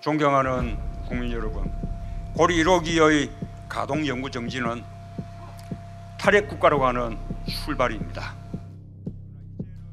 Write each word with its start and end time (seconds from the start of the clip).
존경하는 0.00 0.76
국민 1.08 1.32
여러분, 1.32 1.70
고리 2.36 2.62
1호기의 2.62 3.30
가동 3.68 4.06
연구 4.06 4.30
정지는 4.30 4.82
탈핵 6.20 6.48
국가로 6.48 6.78
가는 6.78 7.18
출발입니다. 7.64 8.36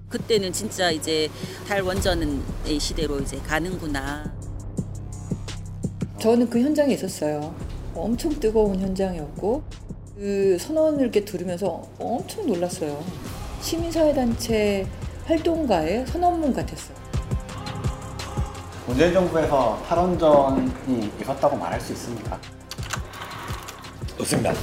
그때는 0.09 0.53
진짜 0.53 0.91
이제 0.91 1.27
탈원전의 1.67 2.79
시대로 2.79 3.19
이제 3.19 3.37
가는구나. 3.39 4.31
저는 6.19 6.49
그 6.49 6.61
현장에 6.61 6.93
있었어요. 6.93 7.55
엄청 7.95 8.31
뜨거운 8.39 8.79
현장이었고 8.79 9.63
그 10.15 10.57
선언을 10.59 11.01
이렇게 11.01 11.25
들으면서 11.25 11.81
엄청 11.99 12.45
놀랐어요. 12.45 13.03
시민사회단체 13.61 14.87
활동가의 15.25 16.05
선언문 16.05 16.53
같았어요. 16.53 17.04
문재인 18.87 19.13
정부에서 19.13 19.81
탈원전이 19.87 21.11
있었다고 21.19 21.57
말할 21.57 21.81
수 21.81 21.93
있습니까? 21.93 22.39
없습니다. 24.19 24.53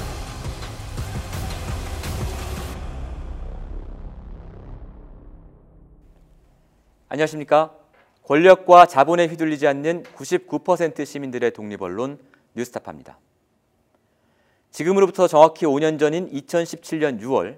안녕하십니까? 7.09 7.75
권력과 8.23 8.87
자본에 8.87 9.27
휘둘리지 9.27 9.67
않는 9.67 10.05
99% 10.05 11.05
시민들의 11.05 11.51
독립언론 11.51 12.21
뉴스타파입니다. 12.55 13.19
지금으로부터 14.71 15.27
정확히 15.27 15.67
5년 15.67 15.99
전인 15.99 16.31
2017년 16.31 17.21
6월 17.21 17.57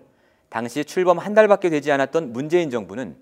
당시 0.48 0.82
출범 0.86 1.18
한 1.18 1.34
달밖에 1.34 1.68
되지 1.68 1.92
않았던 1.92 2.32
문재인 2.32 2.70
정부는 2.70 3.16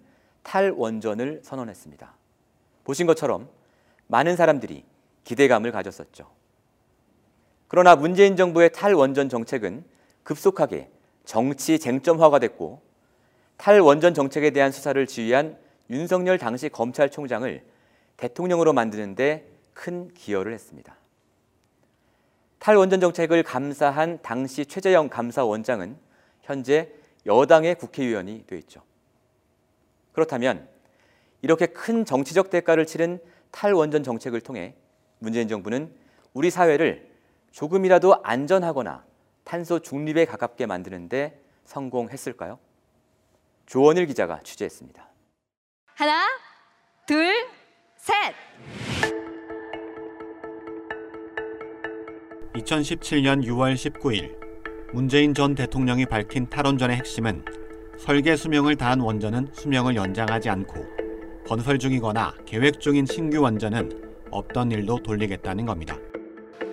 탈원전을 0.45 1.41
선언했습니다. 1.43 2.22
보신 2.84 3.06
것처럼 3.06 3.48
많은 4.06 4.36
사람들이 4.36 4.84
기대감을 5.25 5.72
가졌었죠. 5.72 6.28
그러나 7.69 7.97
문재인 7.97 8.36
정부의 8.36 8.72
탈원전 8.72 9.28
정책은 9.28 9.84
급속하게 10.25 10.91
정치 11.25 11.78
쟁점화가 11.78 12.38
됐고 12.38 12.83
탈원전 13.56 14.12
정책에 14.12 14.50
대한 14.50 14.72
수사를 14.72 15.06
지휘한 15.06 15.56
윤석열 15.88 16.38
당시 16.38 16.69
검찰총장을 16.69 17.64
대통령으로 18.16 18.72
만드는데 18.72 19.48
큰 19.72 20.12
기여를 20.14 20.53
했습니다. 20.53 20.97
탈원전 22.58 23.00
정책을 23.00 23.42
감사한 23.42 24.20
당시 24.22 24.66
최재형 24.66 25.08
감사원장은 25.08 25.97
현재 26.42 26.91
여당의 27.27 27.77
국회의원이 27.77 28.44
돼 28.47 28.58
있죠. 28.58 28.83
그렇다면 30.12 30.69
이렇게 31.43 31.67
큰 31.67 32.05
정치적 32.05 32.51
대가를 32.51 32.87
치른 32.87 33.21
탈원전 33.51 34.03
정책을 34.03 34.41
통해 34.41 34.75
문재인 35.19 35.49
정부는 35.49 35.93
우리 36.33 36.51
사회를 36.51 37.11
조금이라도 37.51 38.23
안전하거나 38.23 39.05
탄소 39.45 39.81
중립에 39.81 40.25
가깝게 40.25 40.67
만드는데 40.67 41.41
성공했을까요? 41.65 42.59
조원일 43.67 44.07
기자가 44.07 44.41
취재했습니다. 44.43 45.07
하나, 45.95 46.23
둘, 47.07 47.33
셋. 47.97 48.15
2017년 52.55 53.45
6월 53.45 53.75
19일 53.75 54.37
문재인 54.93 55.34
전 55.34 55.55
대통령이 55.55 56.06
밝힌 56.06 56.49
탈원전의 56.49 56.97
핵심은 56.97 57.45
설계 57.99 58.37
수명을 58.37 58.77
다한 58.77 59.01
원전은 59.01 59.49
수명을 59.53 59.97
연장하지 59.97 60.51
않고 60.51 61.02
건설 61.47 61.79
중이거나 61.79 62.35
계획 62.47 62.81
중인 62.81 63.07
신규 63.07 63.41
원전은 63.41 63.91
없던 64.31 64.71
일도 64.71 65.03
돌리겠다는 65.03 65.66
겁니다. 65.66 65.97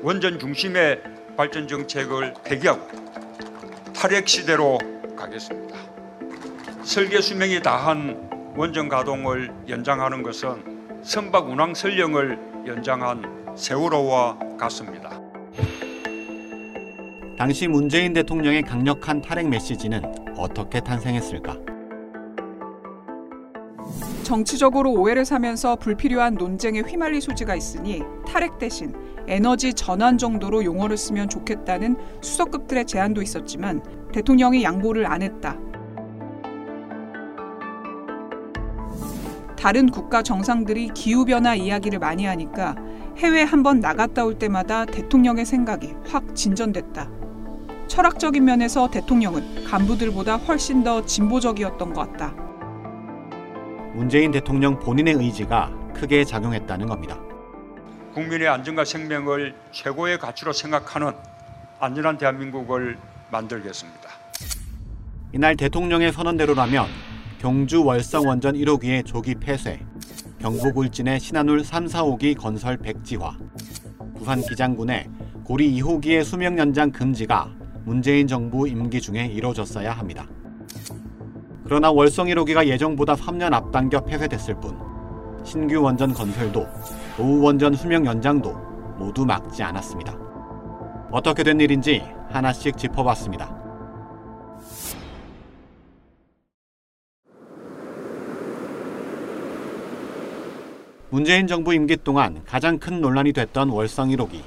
원전 0.01 0.39
중심의 0.39 1.01
발전 1.35 1.67
정책을 1.67 2.33
폐기하고 2.45 2.87
탈핵 3.93 4.27
시대로 4.27 4.77
가겠습니다. 5.17 5.77
설계 6.83 7.19
수명이 7.19 7.61
다한 7.61 8.29
원전 8.55 8.87
가동을 8.87 9.51
연장하는 9.67 10.23
것은 10.23 11.01
선박 11.03 11.49
운항 11.49 11.73
설령을 11.73 12.39
연장한 12.67 13.55
세월호와 13.57 14.39
같습니다. 14.57 15.19
당시 17.37 17.67
문재인 17.67 18.13
대통령의 18.13 18.63
강력한 18.63 19.21
탈핵 19.21 19.47
메시지는 19.47 20.01
어떻게 20.37 20.79
탄생했을까? 20.81 21.68
정치적으로 24.29 24.91
오해를 24.91 25.25
사면서 25.25 25.75
불필요한 25.75 26.35
논쟁에 26.35 26.81
휘말릴 26.81 27.19
소지가 27.19 27.55
있으니 27.55 28.03
탈핵 28.27 28.59
대신 28.59 28.93
에너지 29.27 29.73
전환 29.73 30.19
정도로 30.19 30.63
용어를 30.63 30.97
쓰면 30.97 31.29
좋겠다는 31.29 31.97
수석급들의 32.21 32.85
제안도 32.85 33.23
있었지만 33.23 33.81
대통령이 34.13 34.63
양보를 34.63 35.07
안 35.07 35.23
했다. 35.23 35.57
다른 39.57 39.89
국가 39.89 40.21
정상들이 40.21 40.89
기후변화 40.93 41.55
이야기를 41.55 41.97
많이 41.97 42.25
하니까 42.25 42.75
해외 43.17 43.41
한 43.41 43.63
번 43.63 43.79
나갔다 43.79 44.25
올 44.25 44.37
때마다 44.37 44.85
대통령의 44.85 45.43
생각이 45.43 45.95
확 46.07 46.35
진전됐다. 46.35 47.09
철학적인 47.87 48.45
면에서 48.45 48.91
대통령은 48.91 49.63
간부들보다 49.65 50.37
훨씬 50.37 50.83
더 50.83 51.03
진보적이었던 51.03 51.93
것 51.93 52.11
같다. 52.11 52.48
문재인 53.93 54.31
대통령 54.31 54.77
본인의 54.79 55.15
의지가 55.15 55.71
크게 55.95 56.23
작용했다는 56.23 56.87
겁니다. 56.87 57.19
국민의 58.13 58.47
안전과 58.47 58.85
생명을 58.85 59.55
최고의 59.71 60.19
가치로 60.19 60.53
생각하는 60.53 61.11
안전한 61.79 62.17
대한민국을 62.17 62.97
만들겠습니다. 63.31 64.09
이날 65.33 65.55
대통령의 65.55 66.11
선언대로라면 66.11 66.87
경주 67.39 67.83
월성 67.83 68.27
원전 68.27 68.55
1호기의 68.55 69.05
조기 69.05 69.35
폐쇄, 69.35 69.79
경북 70.39 70.77
울진의 70.77 71.19
신한울 71.19 71.63
3, 71.63 71.85
4호기 71.85 72.37
건설 72.37 72.77
백지화, 72.77 73.37
부산 74.17 74.41
기장군의 74.41 75.07
고리 75.43 75.71
2호기의 75.79 76.23
수명 76.23 76.57
연장 76.57 76.91
금지가 76.91 77.51
문재인 77.85 78.27
정부 78.27 78.67
임기 78.67 79.01
중에 79.01 79.25
이뤄졌어야 79.25 79.91
합니다. 79.93 80.27
그러나 81.69 81.91
월성 81.91 82.25
1호기가 82.25 82.65
예정보다 82.65 83.13
3년 83.13 83.53
앞당겨 83.53 83.99
폐쇄됐을 84.01 84.55
뿐 84.59 84.75
신규 85.43 85.79
원전 85.79 86.11
건설도 86.11 86.65
노후 87.15 87.43
원전 87.43 87.75
수명 87.75 88.07
연장도 88.07 88.51
모두 88.97 89.23
막지 89.23 89.61
않았습니다. 89.61 90.17
어떻게 91.11 91.43
된 91.43 91.59
일인지 91.59 92.01
하나씩 92.29 92.75
짚어봤습니다. 92.75 93.55
문재인 101.11 101.45
정부 101.45 101.75
임기 101.75 101.97
동안 101.97 102.41
가장 102.47 102.79
큰 102.79 102.99
논란이 102.99 103.31
됐던 103.31 103.69
월성 103.69 104.09
1호기. 104.09 104.41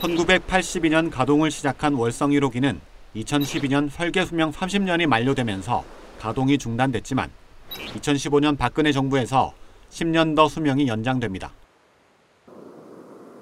1982년 0.00 1.12
가동을 1.12 1.52
시작한 1.52 1.94
월성 1.94 2.30
1호기는 2.30 2.80
2012년 3.14 3.88
설계 3.88 4.24
수명 4.24 4.50
30년이 4.50 5.06
만료되면서 5.06 5.97
가동이 6.18 6.58
중단됐지만 6.58 7.30
2015년 7.96 8.58
박근혜 8.58 8.92
정부에서 8.92 9.52
10년 9.90 10.36
더 10.36 10.48
수명이 10.48 10.86
연장됩니다. 10.88 11.52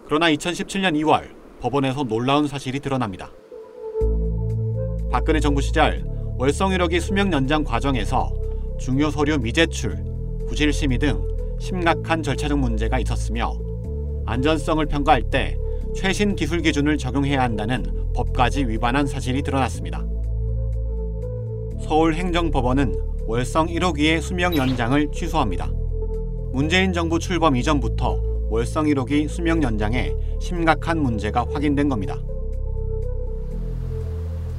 그러나 0.07 0.31
2017년 0.31 0.95
2월 1.03 1.35
법원에서 1.61 2.05
놀라운 2.05 2.47
사실이 2.47 2.81
드러납니다. 2.81 3.31
박근혜 5.11 5.41
정부 5.41 5.61
시절 5.61 6.05
월성 6.39 6.71
1호기 6.71 7.01
수명 7.01 7.33
연장 7.33 7.65
과정에서 7.65 8.33
중요 8.79 9.11
서류 9.11 9.39
미제출, 9.39 10.05
부실 10.47 10.73
심의 10.73 10.99
등 10.99 11.27
심각한 11.59 12.23
절차적 12.23 12.59
문제가 12.59 12.99
있었으며 12.99 13.59
안전성을 14.27 14.85
평가할 14.87 15.23
때 15.31 15.57
최신 15.95 16.37
기술 16.37 16.61
기준을 16.61 16.99
적용해야 16.99 17.41
한다는 17.41 18.13
법까지 18.15 18.67
위반한 18.67 19.07
사실이 19.07 19.43
드러났습니다. 19.43 20.05
서울행정법원은 21.81 22.95
월성 23.27 23.67
1호기의 23.69 24.21
수명 24.21 24.57
연장을 24.57 25.11
취소합니다. 25.13 25.71
문재인 26.53 26.93
정부 26.93 27.19
출범 27.19 27.57
이전부터 27.57 28.21
월성 28.49 28.87
1호기 28.87 29.29
수명 29.29 29.63
연장에 29.63 30.15
심각한 30.41 30.99
문제가 30.99 31.47
확인된 31.53 31.89
겁니다. 31.89 32.19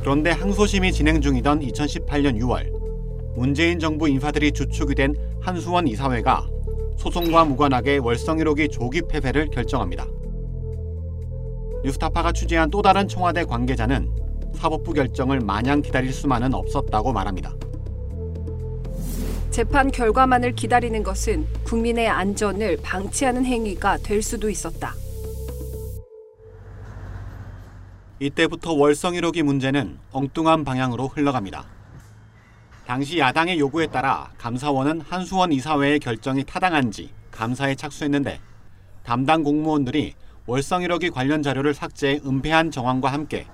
그런데 0.01 0.31
항소심이 0.31 0.91
진행 0.91 1.19
중이던 1.19 1.61
2018년 1.61 2.39
6월 2.39 2.71
문재인 3.35 3.79
정부 3.79 4.07
인사들이 4.07 4.51
주축이 4.51 4.95
된 4.95 5.15
한수원 5.41 5.87
이사회가 5.87 6.47
소송과 6.97 7.45
무관하게 7.45 7.97
월성 7.97 8.37
1호기 8.37 8.71
조기 8.71 9.01
폐쇄를 9.01 9.49
결정합니다. 9.49 10.05
뉴스타파가 11.83 12.31
취재한 12.31 12.69
또 12.69 12.81
다른 12.81 13.07
청와대 13.07 13.43
관계자는 13.43 14.26
사법부 14.57 14.93
결정을 14.93 15.39
마냥 15.39 15.81
기다릴 15.81 16.11
수만은 16.11 16.53
없었다고 16.53 17.13
말합니다. 17.13 17.53
재판 19.51 19.89
결과만을 19.89 20.53
기다리는 20.53 21.01
것은 21.01 21.47
국민의 21.63 22.07
안전을 22.07 22.77
방치하는 22.83 23.45
행위가 23.45 23.97
될 23.97 24.21
수도 24.21 24.49
있었다. 24.49 24.93
이때부터 28.19 28.73
월성 28.73 29.13
1호기 29.13 29.43
문제는 29.43 29.97
엉뚱한 30.11 30.63
방향으로 30.63 31.07
흘러갑니다. 31.07 31.65
당시 32.85 33.19
야당의 33.19 33.59
요구에 33.59 33.87
따라 33.87 34.31
감사원은 34.37 35.01
한수원 35.01 35.51
이사회의 35.51 35.99
결정이 35.99 36.43
타당한지 36.43 37.11
감사에 37.31 37.75
착수했는데 37.75 38.39
담당 39.03 39.43
공무원들이 39.43 40.13
월성 40.45 40.81
1호기 40.83 41.11
관련 41.11 41.43
자료를 41.43 41.73
삭제해 41.73 42.21
은폐한 42.25 42.71
정황과 42.71 43.11
함께 43.11 43.45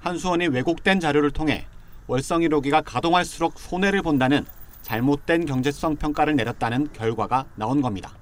한수원이 0.00 0.48
왜곡된 0.48 0.98
자료를 0.98 1.30
통해 1.30 1.66
월성 2.06 2.40
1호기가 2.40 2.82
가동할수록 2.84 3.58
손해를 3.58 4.02
본다는 4.02 4.44
잘못된 4.82 5.46
경제성 5.46 5.96
평가를 5.96 6.34
내렸다는 6.36 6.92
결과가 6.92 7.46
나온 7.54 7.82
겁니다. 7.82 8.16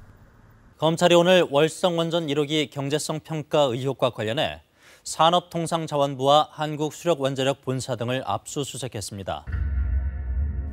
검찰이 0.77 1.15
오늘 1.15 1.47
월성 1.51 1.97
원전 1.97 2.27
1호기 2.27 2.71
경제성 2.71 3.21
평가 3.21 3.61
의혹과 3.61 4.11
관련해 4.11 4.61
산업통상자원부와 5.05 6.49
한국수력원자력 6.51 7.63
본사 7.63 7.97
등을 7.97 8.23
압수수색했습니다. 8.27 9.47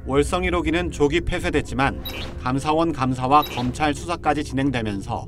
월성 0.07 0.41
1호기는 0.43 0.91
조기 0.91 1.21
폐쇄됐지만 1.21 2.03
감사원 2.41 2.91
감사와 2.91 3.43
검찰 3.43 3.93
수사까지 3.93 4.43
진행되면서 4.43 5.27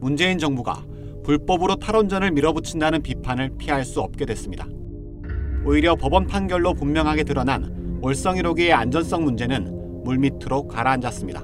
문재인 0.00 0.38
정부가 0.38 0.84
불법으로 1.24 1.76
탈원전을 1.76 2.30
밀어붙인다는 2.30 3.02
비판을 3.02 3.56
피할 3.58 3.84
수 3.84 4.00
없게 4.00 4.24
됐습니다. 4.26 4.66
오히려 5.66 5.94
법원 5.96 6.26
판결로 6.26 6.74
분명하게 6.74 7.24
드러난 7.24 7.98
월성 8.02 8.36
1호기의 8.36 8.72
안전성 8.72 9.24
문제는 9.24 10.02
물밑으로 10.04 10.68
가라앉았습니다. 10.68 11.42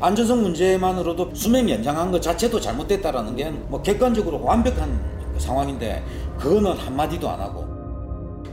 안전성 0.00 0.42
문제만으로도 0.42 1.34
수명 1.34 1.68
연장한 1.68 2.10
것 2.10 2.20
자체도 2.22 2.60
잘못됐다라는 2.60 3.36
게 3.36 3.50
뭐 3.68 3.80
객관적으로 3.82 4.42
완벽한 4.42 4.98
상황인데 5.38 6.02
그거는 6.38 6.72
한마디도 6.72 7.28
안 7.28 7.40
하고 7.40 7.66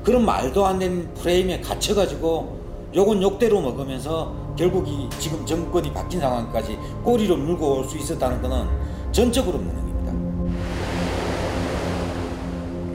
그런 0.03 0.25
말도 0.25 0.65
안 0.65 0.79
되는 0.79 1.13
프레임에 1.13 1.61
갇혀가지고 1.61 2.61
욕은 2.93 3.21
욕대로 3.21 3.61
먹으면서 3.61 4.35
결국 4.57 4.87
이 4.87 5.09
지금 5.17 5.45
정권이 5.45 5.91
바뀐 5.93 6.19
상황까지 6.19 6.77
꼬리를 7.03 7.35
물고 7.37 7.77
올 7.79 7.85
수 7.85 7.97
있었다는 7.97 8.41
거는 8.41 8.67
전적으로 9.11 9.57
무능 9.57 9.82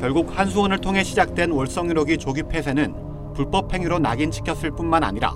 결국 0.00 0.38
한수원을 0.38 0.78
통해 0.78 1.02
시작된 1.02 1.50
월성 1.50 1.88
1호기 1.88 2.20
조기 2.20 2.44
폐쇄는 2.44 2.94
불법 3.34 3.74
행위로 3.74 3.98
낙인찍혔을 3.98 4.70
뿐만 4.70 5.02
아니라 5.02 5.34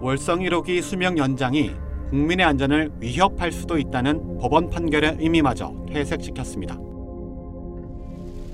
월성 0.00 0.40
1호기 0.40 0.80
수명 0.80 1.18
연장이 1.18 1.72
국민의 2.08 2.46
안전을 2.46 2.92
위협할 2.98 3.52
수도 3.52 3.76
있다는 3.76 4.38
법원 4.38 4.70
판결의 4.70 5.18
의미마저 5.20 5.74
퇴색시켰습니다. 5.92 6.78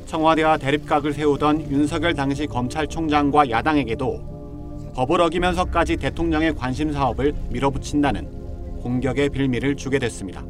청와대와 0.06 0.58
대립각을 0.58 1.12
세우던 1.12 1.70
윤석열 1.70 2.14
당시 2.14 2.46
검찰총장과 2.46 3.48
야당에게도 3.48 4.92
법을 4.94 5.20
어기면서까지 5.20 5.96
대통령의 5.96 6.56
관심 6.56 6.92
사업을 6.92 7.34
밀어붙인다는 7.50 8.80
공격의 8.80 9.30
빌미를 9.30 9.76
주게 9.76 9.98
됐습니다. 10.00 10.44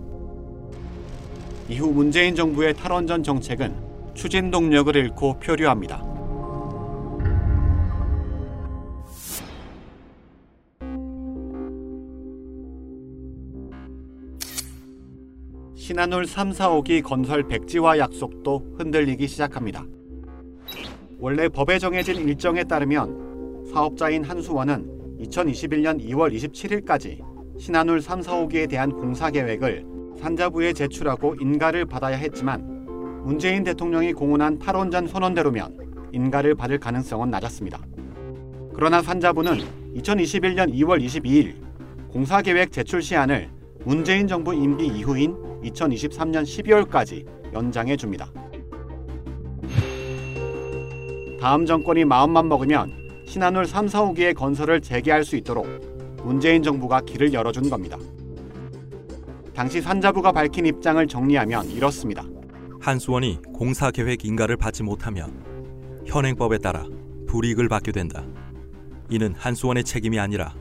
이후 1.68 1.88
문재인 1.92 2.34
정부의 2.34 2.74
탈원전 2.74 3.22
정책은 3.22 3.85
추진 4.16 4.50
동력을 4.50 4.96
잃고 4.96 5.38
표류합니다. 5.40 6.02
신한울 15.74 16.26
3, 16.26 16.50
4호기 16.50 17.02
건설 17.02 17.46
백지화 17.46 17.98
약속도 17.98 18.74
흔들리기 18.78 19.28
시작합니다. 19.28 19.84
원래 21.18 21.48
법에 21.50 21.78
정해진 21.78 22.26
일정에 22.26 22.64
따르면 22.64 23.66
사업자인 23.70 24.24
한수원은 24.24 25.18
2021년 25.20 26.02
2월 26.02 26.34
27일까지 26.34 27.22
신한울 27.58 28.00
3, 28.00 28.22
4호기에 28.22 28.68
대한 28.70 28.90
공사 28.90 29.30
계획을 29.30 29.84
산자부에 30.18 30.72
제출하고 30.72 31.36
인가를 31.38 31.84
받아야 31.84 32.16
했지만 32.16 32.75
문재인 33.26 33.64
대통령이 33.64 34.12
공언한 34.12 34.56
탈원전 34.56 35.08
선언대로면 35.08 35.76
인가를 36.12 36.54
받을 36.54 36.78
가능성은 36.78 37.28
낮았습니다. 37.28 37.80
그러나 38.72 39.02
산자부는 39.02 39.58
2021년 39.96 40.72
2월 40.72 41.04
22일 41.04 41.56
공사계획 42.12 42.70
제출 42.70 43.02
시한을 43.02 43.50
문재인 43.84 44.28
정부 44.28 44.54
임기 44.54 44.86
이후인 44.86 45.34
2023년 45.64 46.44
12월까지 46.44 47.26
연장해 47.52 47.96
줍니다. 47.96 48.30
다음 51.40 51.66
정권이 51.66 52.04
마음만 52.04 52.48
먹으면 52.48 52.92
신한울 53.26 53.66
3, 53.66 53.86
4호기의 53.86 54.36
건설을 54.36 54.80
재개할 54.80 55.24
수 55.24 55.34
있도록 55.34 55.66
문재인 56.22 56.62
정부가 56.62 57.00
길을 57.00 57.32
열어준 57.32 57.70
겁니다. 57.70 57.98
당시 59.52 59.80
산자부가 59.80 60.30
밝힌 60.30 60.64
입장을 60.64 61.04
정리하면 61.08 61.68
이렇습니다. 61.70 62.22
한수원이 62.86 63.40
공사 63.52 63.90
계획 63.90 64.24
인가를 64.24 64.56
받지 64.56 64.84
못하면 64.84 66.04
현행법에 66.06 66.58
따라 66.58 66.84
불이익을 67.26 67.68
받게 67.68 67.90
된다. 67.90 68.24
이는 69.10 69.34
한수원의 69.36 69.82
책임이 69.82 70.20
아니라 70.20 70.54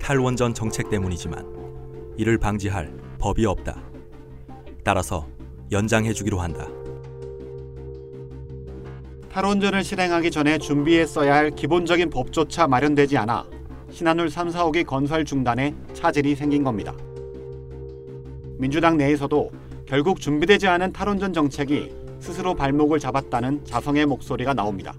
탈원전 0.00 0.52
정책 0.52 0.90
때문이지만 0.90 1.46
이를 2.16 2.38
방지할 2.38 2.92
법이 3.20 3.46
없다. 3.46 3.80
따라서 4.82 5.28
연장해 5.70 6.12
주기로 6.12 6.40
한다. 6.40 6.66
탈원전을 9.30 9.84
실행하기 9.84 10.32
전에 10.32 10.58
준비했어야 10.58 11.32
할 11.32 11.50
기본적인 11.52 12.10
법조차 12.10 12.66
마련되지 12.66 13.16
않아 13.16 13.46
신한울 13.92 14.28
3, 14.28 14.48
4호기 14.48 14.84
건설 14.84 15.24
중단에 15.24 15.76
차질이 15.92 16.34
생긴 16.34 16.64
겁니다. 16.64 16.92
민주당 18.58 18.96
내에서도 18.96 19.52
결국 19.90 20.20
준비되지 20.20 20.68
않은 20.68 20.92
탈원전 20.92 21.32
정책이 21.32 21.90
스스로 22.20 22.54
발목을 22.54 23.00
잡았다는 23.00 23.64
자성의 23.64 24.06
목소리가 24.06 24.54
나옵니다. 24.54 24.94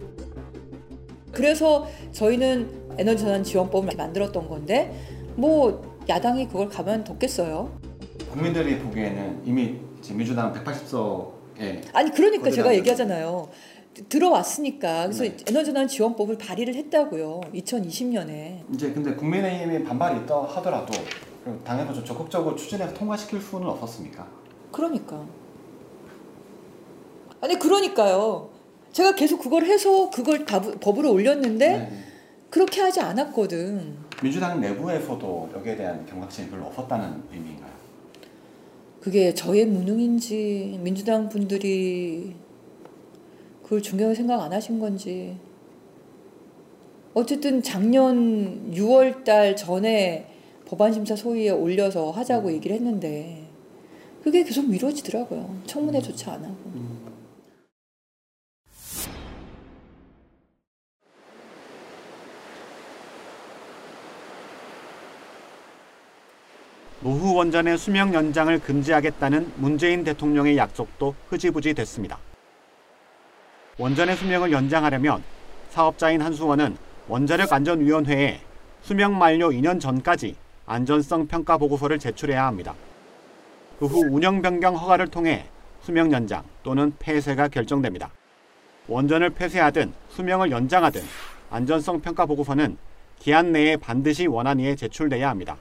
그래서 1.31 1.87
저희는 2.11 2.97
에너지 2.97 3.23
전환 3.23 3.41
지원법을 3.41 3.95
만들었던 3.95 4.49
건데 4.49 4.93
뭐 5.35 5.81
야당이 6.09 6.49
그걸 6.49 6.67
가만 6.67 7.05
뒀겠어요. 7.05 7.71
국민들이 8.33 8.79
보기에는 8.79 9.43
이미 9.45 9.77
지금 10.01 10.17
민주당 10.17 10.51
180석에 10.53 11.83
아니 11.93 12.11
그러니까 12.11 12.51
제가 12.51 12.75
얘기하잖아요. 12.75 13.47
들어왔으니까 14.09 15.03
그래서 15.03 15.23
네. 15.23 15.37
에너지 15.47 15.67
전환 15.67 15.87
지원법을 15.87 16.37
발의를 16.37 16.75
했다고요. 16.75 17.39
2020년에. 17.53 18.73
이제 18.73 18.91
근데 18.91 19.15
국민의힘이 19.15 19.85
반발이 19.85 20.19
있다 20.23 20.43
하더라도 20.43 20.91
당에서 21.63 21.93
좀 21.93 22.03
적극적으로 22.03 22.57
추진해서 22.57 22.93
통과시킬 22.93 23.39
수는 23.39 23.67
없었습니까? 23.67 24.40
그러니까. 24.71 25.25
아니 27.41 27.57
그러니까요. 27.57 28.49
제가 28.91 29.15
계속 29.15 29.39
그걸 29.39 29.63
해서 29.65 30.09
그걸 30.09 30.45
다 30.45 30.61
법으로 30.61 31.11
올렸는데 31.11 31.67
네. 31.77 31.91
그렇게 32.49 32.81
하지 32.81 32.99
않았거든. 32.99 33.95
민주당 34.21 34.61
내부에서도 34.61 35.49
여기에 35.55 35.75
대한 35.77 36.05
경각심이 36.05 36.49
별로 36.49 36.65
없었다는 36.67 37.23
의미인가요? 37.31 37.71
그게 38.99 39.33
저의 39.33 39.65
무능인지 39.65 40.79
민주당 40.83 41.27
분들이 41.27 42.35
그걸 43.63 43.81
중요하게 43.81 44.13
생각 44.13 44.41
안 44.41 44.53
하신 44.53 44.79
건지 44.79 45.37
어쨌든 47.13 47.63
작년 47.63 48.71
6월 48.71 49.23
달 49.23 49.55
전에 49.55 50.27
법안 50.65 50.93
심사 50.93 51.15
소위에 51.15 51.49
올려서 51.49 52.11
하자고 52.11 52.51
얘기를 52.51 52.75
했는데 52.75 53.40
그게 54.23 54.43
계속 54.43 54.69
미뤄지더라고요. 54.69 55.61
청문회조차 55.65 56.33
안 56.33 56.45
하고. 56.45 56.71
노후 67.01 67.33
원전의 67.33 67.79
수명 67.79 68.13
연장을 68.13 68.59
금지하겠다는 68.59 69.53
문재인 69.55 70.03
대통령의 70.03 70.55
약속도 70.55 71.15
흐지부지 71.29 71.73
됐습니다. 71.73 72.19
원전의 73.79 74.15
수명을 74.17 74.51
연장하려면 74.51 75.23
사업자인 75.71 76.21
한수원은 76.21 76.77
원자력안전위원회에 77.07 78.39
수명 78.83 79.17
만료 79.17 79.49
2년 79.49 79.79
전까지 79.79 80.35
안전성 80.67 81.25
평가 81.25 81.57
보고서를 81.57 81.97
제출해야 81.97 82.45
합니다. 82.45 82.75
그후 83.81 84.05
운영 84.11 84.43
변경 84.43 84.75
허가를 84.75 85.07
통해 85.07 85.43
수명 85.81 86.11
연장 86.11 86.43
또는 86.61 86.93
폐쇄가 86.99 87.47
결정됩니다. 87.47 88.11
원전을 88.87 89.31
폐쇄하든 89.31 89.91
수명을 90.09 90.51
연장하든 90.51 91.01
안전성 91.49 91.99
평가 91.99 92.27
보고서는 92.27 92.77
기한 93.17 93.51
내에 93.51 93.77
반드시 93.77 94.27
원안위에 94.27 94.75
제출돼야 94.75 95.27
합니다. 95.27 95.57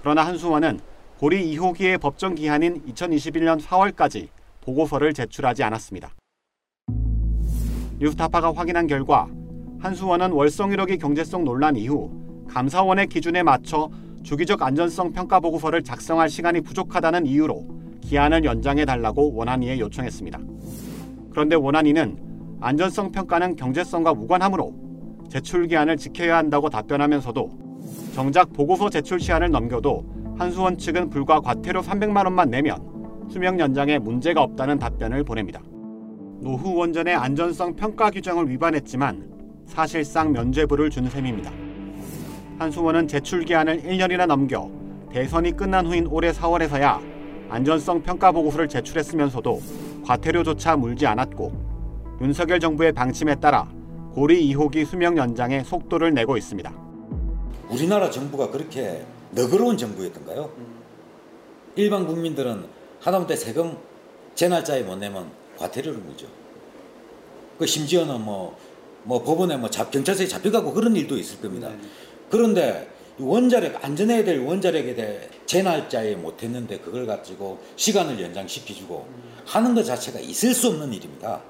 그러나 0.00 0.24
한수원은 0.24 0.80
고리 1.18 1.54
2호기의 1.54 2.00
법정 2.00 2.34
기한인 2.34 2.82
2021년 2.86 3.60
4월까지 3.60 4.28
보고서를 4.62 5.12
제출하지 5.12 5.62
않았습니다. 5.62 6.14
뉴스타파가 7.98 8.54
확인한 8.54 8.86
결과 8.86 9.28
한수원은 9.80 10.32
월성 10.32 10.70
1호기 10.70 10.98
경제성 10.98 11.44
논란 11.44 11.76
이후 11.76 12.10
감사원의 12.48 13.08
기준에 13.08 13.42
맞춰 13.42 13.90
주기적 14.26 14.60
안전성 14.60 15.12
평가 15.12 15.38
보고서를 15.38 15.84
작성할 15.84 16.28
시간이 16.28 16.60
부족하다는 16.62 17.26
이유로 17.26 17.64
기한을 18.00 18.42
연장해 18.44 18.84
달라고 18.84 19.32
원안위에 19.32 19.78
요청했습니다. 19.78 20.40
그런데 21.30 21.54
원안위는 21.54 22.58
안전성 22.60 23.12
평가는 23.12 23.54
경제성과 23.54 24.14
무관하므로 24.14 24.74
제출 25.28 25.68
기한을 25.68 25.96
지켜야 25.96 26.38
한다고 26.38 26.68
답변하면서도 26.68 27.50
정작 28.14 28.52
보고서 28.52 28.90
제출 28.90 29.20
시한을 29.20 29.52
넘겨도 29.52 30.34
한수원 30.36 30.76
측은 30.76 31.08
불과 31.08 31.38
과태료 31.38 31.82
300만 31.82 32.24
원만 32.24 32.50
내면 32.50 33.28
수명 33.30 33.60
연장에 33.60 34.00
문제가 34.00 34.42
없다는 34.42 34.80
답변을 34.80 35.22
보냅니다. 35.22 35.62
노후 36.40 36.74
원전의 36.74 37.14
안전성 37.14 37.76
평가 37.76 38.10
규정을 38.10 38.50
위반했지만 38.50 39.30
사실상 39.66 40.32
면죄부를 40.32 40.90
준 40.90 41.08
셈입니다. 41.08 41.65
한수원은 42.58 43.06
제출 43.06 43.44
기한을 43.44 43.82
1년이나 43.82 44.26
넘겨 44.26 44.70
대선이 45.12 45.52
끝난 45.52 45.86
후인 45.86 46.06
올해 46.06 46.32
4월에서야 46.32 47.00
안전성 47.50 48.02
평가 48.02 48.32
보고서를 48.32 48.68
제출했으면서도 48.68 49.60
과태료조차 50.04 50.76
물지 50.76 51.06
않았고 51.06 51.52
윤석열 52.22 52.58
정부의 52.58 52.92
방침에 52.92 53.34
따라 53.36 53.68
고리 54.14 54.54
2호기 54.54 54.86
수명 54.86 55.18
연장에 55.18 55.62
속도를 55.62 56.14
내고 56.14 56.36
있습니다. 56.36 56.72
우리나라 57.68 58.10
정부가 58.10 58.50
그렇게 58.50 59.04
너그러운 59.32 59.76
정부였던가요? 59.76 60.50
일반 61.74 62.06
국민들은 62.06 62.64
하다못해 63.00 63.36
세금 63.36 63.76
제 64.34 64.48
날짜에 64.48 64.82
못 64.82 64.96
내면 64.96 65.30
과태료를 65.58 66.00
물죠. 66.00 66.26
그 67.58 67.66
심지어는 67.66 68.22
뭐, 68.22 68.56
뭐 69.04 69.22
법원에 69.22 69.56
뭐 69.58 69.68
잡, 69.68 69.90
경찰서에 69.90 70.26
잡혀가고 70.26 70.72
그런 70.72 70.96
일도 70.96 71.18
있을 71.18 71.40
겁니다. 71.40 71.70
그런데 72.30 72.88
원자력 73.18 73.82
안전해야 73.84 74.24
될 74.24 74.40
원자력에 74.40 74.94
대해 74.94 75.28
제 75.46 75.62
날짜에 75.62 76.16
못했는데 76.16 76.78
그걸 76.80 77.06
가지고 77.06 77.60
시간을 77.76 78.20
연장시켜주고 78.20 79.08
하는 79.46 79.74
것 79.74 79.84
자체가 79.84 80.18
있을 80.20 80.52
수 80.52 80.68
없는 80.68 80.92
일입니다. 80.92 81.40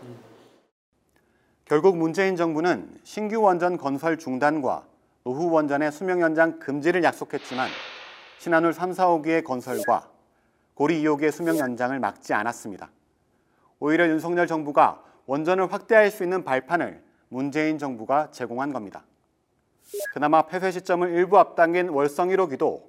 결국 1.64 1.97
문재인 1.97 2.37
정부는 2.37 2.88
신규 3.02 3.40
원전 3.40 3.76
건설 3.76 4.18
중단과 4.18 4.87
노후 5.25 5.50
원전의 5.50 5.90
수명 5.90 6.21
연장 6.21 6.61
금지를 6.61 7.02
약속했지만 7.02 7.68
신한울 8.38 8.73
3, 8.73 8.92
4호기의 8.92 9.42
건설과 9.42 10.09
고리 10.75 11.02
2호기의 11.02 11.33
수명 11.33 11.59
연장을 11.59 11.99
막지 11.99 12.33
않았습니다. 12.35 12.90
오히려 13.80 14.06
윤석열 14.09 14.47
정부가 14.47 15.02
원전을 15.26 15.73
확대할 15.73 16.12
수 16.12 16.23
있는 16.23 16.45
발판을 16.45 17.02
문재인 17.28 17.78
정부가 17.78 18.30
제공한 18.30 18.73
겁니다. 18.73 19.04
그나마 20.12 20.43
폐쇄 20.43 20.71
시점을 20.71 21.09
일부 21.11 21.38
앞당긴 21.38 21.90
월성 21.90 22.28
1호기도 22.28 22.83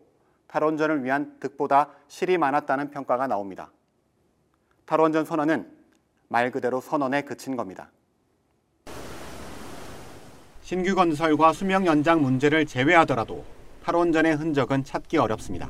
탈원전을 0.48 1.04
위한 1.04 1.38
득보다 1.40 1.90
실이 2.08 2.38
많았다는 2.38 2.92
평가가 2.92 3.28
나옵니다. 3.28 3.72
탈원전 4.86 5.26
선언은 5.26 5.70
말 6.30 6.52
그대로 6.52 6.82
선언에 6.82 7.22
그친 7.22 7.56
겁니다. 7.56 7.92
신규 10.62 10.96
건설과 10.96 11.54
수명 11.54 11.86
연장 11.86 12.22
문제를 12.22 12.66
제외하더라도 12.66 13.46
탈원전의 13.84 14.36
흔적은 14.36 14.84
찾기 14.84 15.18
어렵습니다. 15.18 15.70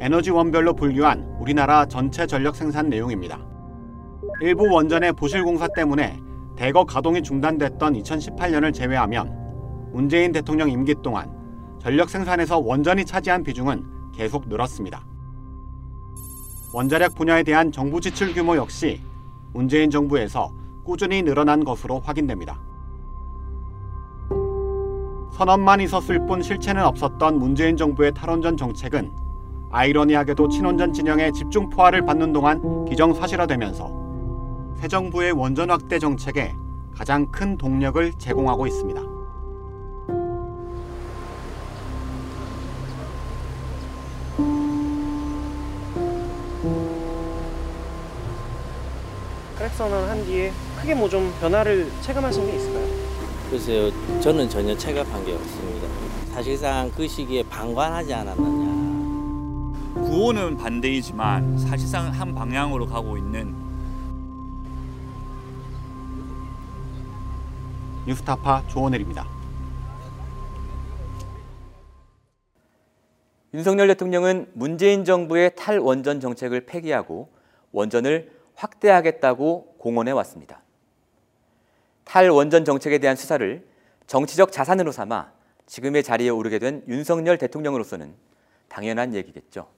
에너지 0.00 0.30
원별로 0.30 0.74
분류한 0.74 1.36
우리나라 1.40 1.86
전체 1.86 2.26
전력 2.26 2.56
생산 2.56 2.88
내용입니다. 2.88 3.38
일부 4.40 4.68
원전의 4.68 5.12
부실 5.12 5.44
공사 5.44 5.68
때문에 5.68 6.18
대거 6.56 6.84
가동이 6.84 7.22
중단됐던 7.22 7.94
2018년을 7.94 8.74
제외하면 8.74 9.43
문재인 9.94 10.32
대통령 10.32 10.68
임기 10.68 10.96
동안 11.02 11.30
전력 11.78 12.10
생산에서 12.10 12.58
원전이 12.58 13.04
차지한 13.04 13.44
비중은 13.44 14.10
계속 14.12 14.48
늘었습니다. 14.48 15.06
원자력 16.72 17.14
분야에 17.14 17.44
대한 17.44 17.70
정부 17.70 18.00
지출 18.00 18.34
규모 18.34 18.56
역시 18.56 19.00
문재인 19.52 19.90
정부에서 19.90 20.50
꾸준히 20.82 21.22
늘어난 21.22 21.62
것으로 21.62 22.00
확인됩니다. 22.00 22.58
선언만 25.30 25.80
있었을 25.80 26.26
뿐 26.26 26.42
실체는 26.42 26.84
없었던 26.84 27.38
문재인 27.38 27.76
정부의 27.76 28.14
탈원전 28.14 28.56
정책은 28.56 29.12
아이러니하게도 29.70 30.48
친원전 30.48 30.92
진영의 30.92 31.32
집중 31.32 31.70
포화를 31.70 32.04
받는 32.04 32.32
동안 32.32 32.84
기정사실화되면서 32.86 34.74
새 34.74 34.88
정부의 34.88 35.30
원전 35.30 35.70
확대 35.70 36.00
정책에 36.00 36.56
가장 36.92 37.30
큰 37.30 37.56
동력을 37.56 38.12
제공하고 38.14 38.66
있습니다. 38.66 39.13
선언을 49.76 50.08
한 50.08 50.24
뒤에 50.24 50.52
크게 50.80 50.94
뭐 50.94 51.08
좀 51.08 51.32
변화를 51.40 51.90
체감하신 52.02 52.46
게 52.46 52.56
있을까요? 52.56 52.86
글쎄요, 53.50 54.20
저는 54.20 54.48
전혀 54.48 54.76
체감한 54.76 55.24
게 55.24 55.32
없습니다. 55.34 55.88
사실상 56.32 56.90
그 56.96 57.06
시기에 57.06 57.42
방관하지 57.44 58.12
않았느냐. 58.14 58.74
구호는 60.06 60.56
반대이지만 60.56 61.58
사실상 61.58 62.08
한 62.08 62.34
방향으로 62.34 62.86
가고 62.86 63.16
있는 63.16 63.54
뉴스타파 68.06 68.64
조원일입니다. 68.68 69.26
윤석열 73.54 73.86
대통령은 73.88 74.50
문재인 74.54 75.04
정부의 75.04 75.54
탈원전 75.54 76.20
정책을 76.20 76.66
폐기하고 76.66 77.28
원전을 77.72 78.32
확대하겠다고 78.54 79.76
공언해 79.78 80.12
왔습니다. 80.12 80.60
탈원전 82.04 82.64
정책에 82.64 82.98
대한 82.98 83.16
수사를 83.16 83.66
정치적 84.06 84.52
자산으로 84.52 84.92
삼아 84.92 85.32
지금의 85.66 86.02
자리에 86.02 86.28
오르게 86.28 86.58
된 86.58 86.82
윤석열 86.88 87.38
대통령으로서는 87.38 88.14
당연한 88.68 89.14
얘기겠죠. 89.14 89.68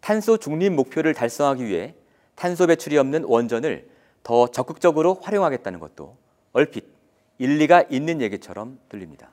탄소 0.00 0.36
중립 0.36 0.72
목표를 0.72 1.14
달성하기 1.14 1.66
위해 1.66 1.94
탄소 2.34 2.66
배출이 2.66 2.96
없는 2.98 3.24
원전을 3.24 3.88
더 4.22 4.46
적극적으로 4.48 5.14
활용하겠다는 5.14 5.80
것도 5.80 6.16
얼핏 6.52 6.86
일리가 7.38 7.84
있는 7.90 8.20
얘기처럼 8.20 8.78
들립니다. 8.88 9.30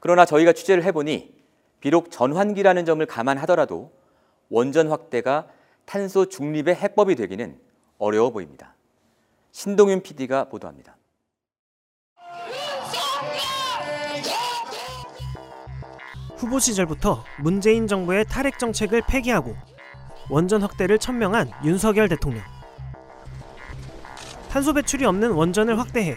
그러나 0.00 0.26
저희가 0.26 0.52
취재를 0.52 0.84
해보니 0.84 1.34
비록 1.80 2.10
전환기라는 2.10 2.84
점을 2.84 3.04
감안하더라도 3.06 3.92
원전 4.50 4.88
확대가 4.88 5.48
탄소 5.84 6.28
중립의 6.28 6.76
해법이 6.76 7.14
되기는 7.14 7.58
어려워 7.98 8.30
보입니다. 8.30 8.74
신동윤 9.52 10.02
PD가 10.02 10.48
보도합니다. 10.48 10.96
후보 16.36 16.58
시절부터 16.58 17.24
문재인 17.38 17.86
정부의 17.86 18.24
탈핵 18.26 18.58
정책을 18.58 19.02
폐기하고 19.06 19.56
원전 20.28 20.62
확대를 20.62 20.98
천명한 20.98 21.50
윤석열 21.64 22.08
대통령. 22.08 22.42
탄소 24.50 24.72
배출이 24.72 25.04
없는 25.04 25.32
원전을 25.32 25.78
확대해 25.78 26.16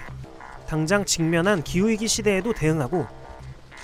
당장 0.67 1.05
직면한 1.05 1.63
기후위기 1.63 2.07
시대에도 2.07 2.53
대응하고 2.53 3.07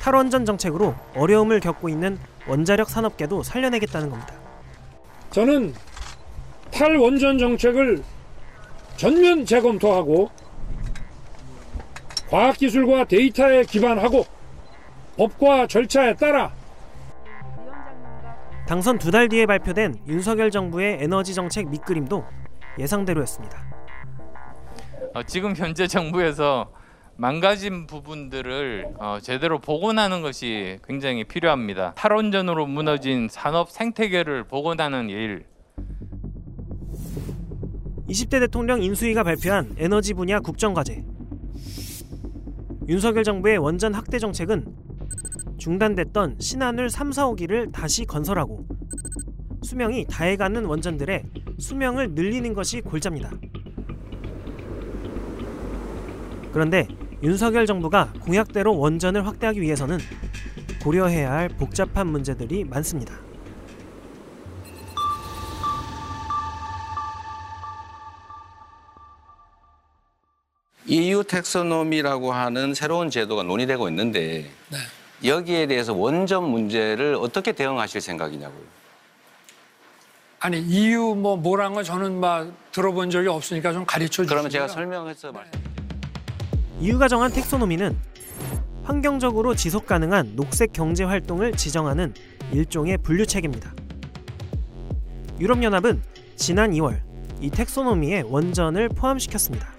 탈원전 0.02 0.46
정책으로 0.46 0.96
어려움을 1.16 1.60
겪고 1.60 1.88
있는 1.88 2.20
원자력 2.48 2.90
산업계도 2.90 3.44
살려내겠다는 3.44 4.10
겁니다. 4.10 4.43
저는 5.34 5.74
탈원전 6.72 7.40
정책을 7.40 8.04
전면 8.98 9.46
재검토하고 9.46 10.30
과학기술과 12.30 13.06
데이터에 13.06 13.64
기반하고 13.64 14.26
법과 15.18 15.66
절차에 15.68 16.14
따라 16.16 16.54
당선 18.68 19.00
두 19.00 19.10
달 19.10 19.28
뒤에 19.28 19.48
발표된 19.48 19.96
윤석열 20.08 20.52
정부의 20.52 21.00
에너지 21.02 21.34
정책 21.34 21.68
밑그림도 21.70 22.24
예상대로였습니다. 22.78 23.58
어, 25.16 25.24
지금 25.24 25.56
현재 25.56 25.88
정부에서 25.88 26.72
망가진 27.16 27.86
부분들을 27.86 28.96
어, 28.98 29.20
제대로 29.22 29.60
복원하는 29.60 30.22
것이 30.22 30.80
굉장히 30.86 31.24
필요합니다. 31.24 31.94
탈원전으로 31.94 32.66
무너진 32.66 33.28
산업 33.30 33.70
생태계를 33.70 34.46
복원하는 34.46 35.10
일. 35.10 35.46
20대 38.10 38.40
대통령 38.40 38.82
인수위가 38.82 39.24
발표한 39.24 39.76
에너지 39.78 40.14
분야 40.14 40.40
국정과제. 40.40 41.06
윤석열 42.88 43.24
정부의 43.24 43.58
원전 43.60 43.94
확대 43.94 44.20
정책은 44.20 44.66
중단됐던 45.58 46.38
신한울 46.40 46.90
3, 46.90 47.12
4호기를 47.12 47.72
다시 47.72 48.06
건설하고 48.06 48.66
수명이 49.62 50.08
다해가는 50.10 50.66
원전들의 50.66 51.24
수명을 51.60 52.12
늘리는 52.12 52.54
것이 52.54 52.82
골자입니다. 52.82 53.32
그런데 56.52 56.88
윤석열 57.24 57.66
정부가 57.66 58.12
공약대로 58.20 58.78
원전을 58.78 59.26
확대하기 59.26 59.62
위해서는 59.62 59.98
고려해야 60.84 61.32
할 61.32 61.48
복잡한 61.48 62.08
문제들이 62.08 62.66
많습니다. 62.66 63.18
EU 70.86 71.24
텍소노미라고 71.24 72.34
하는 72.34 72.74
새로운 72.74 73.10
제도가 73.10 73.44
논의되고 73.44 73.88
있는데 73.88 74.52
여기에 75.24 75.68
대해서 75.68 75.94
원전 75.94 76.44
문제를 76.44 77.16
어떻게 77.16 77.54
대응하실 77.54 78.02
생각이냐고요. 78.02 78.84
아니 80.42 80.60
EU 80.60 81.16
뭐 81.16 81.38
뭐란 81.38 81.74
거 81.74 81.84
저는 81.84 82.20
막 82.20 82.52
들어본 82.74 83.12
적이 83.12 83.30
없으니까 83.30 83.72
좀 83.72 83.86
가르쳐 83.86 84.24
주시고요. 84.24 84.28
그러면 84.28 84.52
제가 84.52 84.68
설명해서 84.68 85.32
말씀. 85.32 85.63
EU가 86.82 87.08
정한 87.08 87.32
텍소노미는 87.32 87.96
환경적으로 88.84 89.56
지속 89.56 89.86
가능한 89.86 90.36
녹색 90.36 90.74
경제 90.74 91.04
활동을 91.04 91.54
지정하는 91.54 92.14
일종의 92.52 92.98
분류 92.98 93.26
체계입니다. 93.26 93.72
유럽연합은 95.40 96.02
지난 96.36 96.72
2월 96.72 96.98
이 97.42 97.50
텍소노미에 97.50 98.24
원전을 98.26 98.90
포함시켰습니다. 98.90 99.74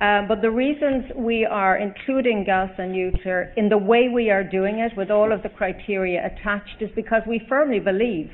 Um, 0.00 0.26
but 0.26 0.40
the 0.40 0.50
reasons 0.50 1.06
we 1.14 1.46
are 1.46 1.78
including 1.78 2.44
gas 2.44 2.68
and 2.78 2.92
nuclear 2.92 3.52
in 3.56 3.68
the 3.68 3.78
way 3.78 4.08
we 4.08 4.28
are 4.28 4.42
doing 4.42 4.82
it 4.82 4.92
with 4.98 5.10
all 5.10 5.32
of 5.32 5.42
the 5.42 5.48
criteria 5.48 6.18
attached 6.18 6.82
is 6.82 6.90
because 6.96 7.22
we 7.28 7.38
firmly 7.48 7.78
believe 7.78 8.28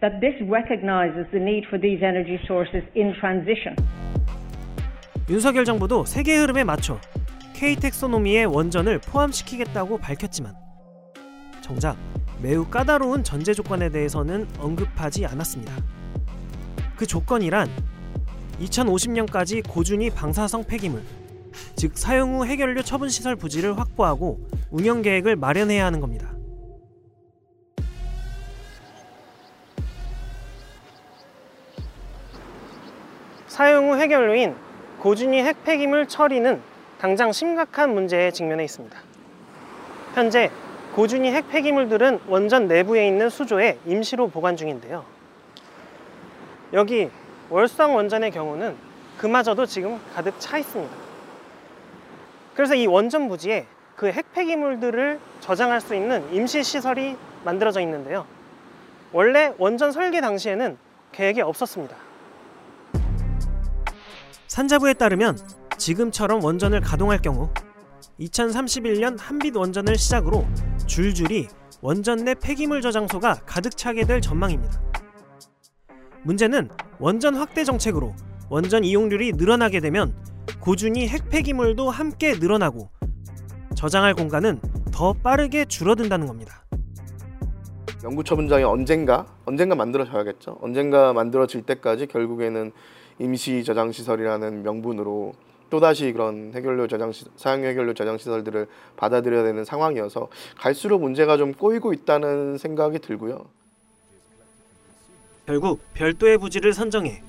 that 0.00 0.20
this 0.20 0.34
recognizes 0.48 1.26
the 1.30 1.38
need 1.38 1.64
for 1.68 1.78
these 1.78 2.02
energy 2.02 2.40
sources 2.48 2.82
in 2.94 3.14
transition. 3.20 3.76
윤석열 5.28 5.64
정부도 5.64 6.04
세계 6.04 6.36
흐름에 6.36 6.64
맞춰 6.64 7.00
K 7.54 7.76
텍소노미에 7.76 8.44
원전을 8.44 8.98
포함시키겠다고 9.00 9.98
밝혔지만 9.98 10.54
정작 11.60 11.96
매우 12.40 12.66
까다로운 12.66 13.22
전제 13.22 13.54
조건에 13.54 13.88
대해서는 13.88 14.48
언급하지 14.58 15.24
않았습니다. 15.26 15.72
그 16.96 17.06
조건이란 17.06 17.68
2050년까지 18.60 19.62
고준위 19.66 20.10
방사성 20.10 20.64
폐기물, 20.64 21.02
즉 21.76 21.96
사용 21.96 22.34
후 22.34 22.44
해결료 22.44 22.82
처분 22.82 23.08
시설 23.08 23.36
부지를 23.36 23.78
확보하고 23.78 24.40
운영 24.70 25.02
계획을 25.02 25.36
마련해야 25.36 25.86
하는 25.86 26.00
겁니다. 26.00 26.32
사용 33.46 33.92
후 33.92 33.96
해결료인 33.96 34.71
고준위 35.02 35.42
핵 35.42 35.64
폐기물 35.64 36.06
처리는 36.06 36.62
당장 37.00 37.32
심각한 37.32 37.92
문제에 37.92 38.30
직면해 38.30 38.62
있습니다. 38.62 38.96
현재 40.14 40.48
고준위 40.94 41.32
핵 41.32 41.48
폐기물들은 41.48 42.20
원전 42.28 42.68
내부에 42.68 43.08
있는 43.08 43.28
수조에 43.28 43.80
임시로 43.84 44.28
보관 44.28 44.56
중인데요. 44.56 45.04
여기 46.72 47.10
월성 47.50 47.96
원전의 47.96 48.30
경우는 48.30 48.76
그마저도 49.18 49.66
지금 49.66 50.00
가득 50.14 50.38
차 50.38 50.56
있습니다. 50.58 50.94
그래서 52.54 52.76
이 52.76 52.86
원전 52.86 53.28
부지에 53.28 53.66
그 53.96 54.06
핵 54.06 54.32
폐기물들을 54.32 55.18
저장할 55.40 55.80
수 55.80 55.96
있는 55.96 56.32
임시 56.32 56.62
시설이 56.62 57.16
만들어져 57.44 57.80
있는데요. 57.80 58.24
원래 59.12 59.52
원전 59.58 59.90
설계 59.90 60.20
당시에는 60.20 60.78
계획이 61.10 61.40
없었습니다. 61.40 62.11
산자부에 64.52 64.92
따르면 64.92 65.38
지금처럼 65.78 66.44
원전을 66.44 66.82
가동할 66.82 67.22
경우 67.22 67.48
2031년 68.20 69.16
한빛 69.18 69.56
원전을 69.56 69.96
시작으로 69.96 70.46
줄줄이 70.86 71.48
원전 71.80 72.18
내 72.26 72.34
폐기물 72.34 72.82
저장소가 72.82 73.36
가득 73.46 73.74
차게 73.78 74.04
될 74.04 74.20
전망입니다. 74.20 74.78
문제는 76.24 76.68
원전 76.98 77.34
확대 77.34 77.64
정책으로 77.64 78.14
원전 78.50 78.84
이용률이 78.84 79.32
늘어나게 79.36 79.80
되면 79.80 80.14
고준위 80.60 81.08
핵 81.08 81.30
폐기물도 81.30 81.88
함께 81.88 82.34
늘어나고 82.34 82.90
저장할 83.74 84.12
공간은 84.12 84.60
더 84.92 85.14
빠르게 85.14 85.64
줄어든다는 85.64 86.26
겁니다. 86.26 86.62
연구 88.04 88.22
처분장이 88.22 88.64
언젠가 88.64 89.24
언젠가 89.46 89.76
만들어져야겠죠. 89.76 90.58
언젠가 90.60 91.14
만들어질 91.14 91.62
때까지 91.62 92.06
결국에는 92.06 92.72
임시 93.18 93.64
저장 93.64 93.92
시설이라는 93.92 94.62
명분으로 94.62 95.34
또다시 95.70 96.12
그런 96.12 96.52
해결료 96.54 96.86
저장 96.86 97.12
시, 97.12 97.24
사용 97.36 97.64
해결료 97.64 97.94
저장 97.94 98.18
시설들을 98.18 98.66
받아들여야 98.96 99.42
되는 99.42 99.64
상황이어서 99.64 100.28
갈수록 100.58 101.00
문제가 101.00 101.38
좀 101.38 101.54
꼬이고 101.54 101.94
있다는 101.94 102.58
생각이 102.58 102.98
들고요. 102.98 103.46
결국 105.46 105.80
별도의 105.94 106.38
부지를 106.38 106.72
선정해 106.72 107.22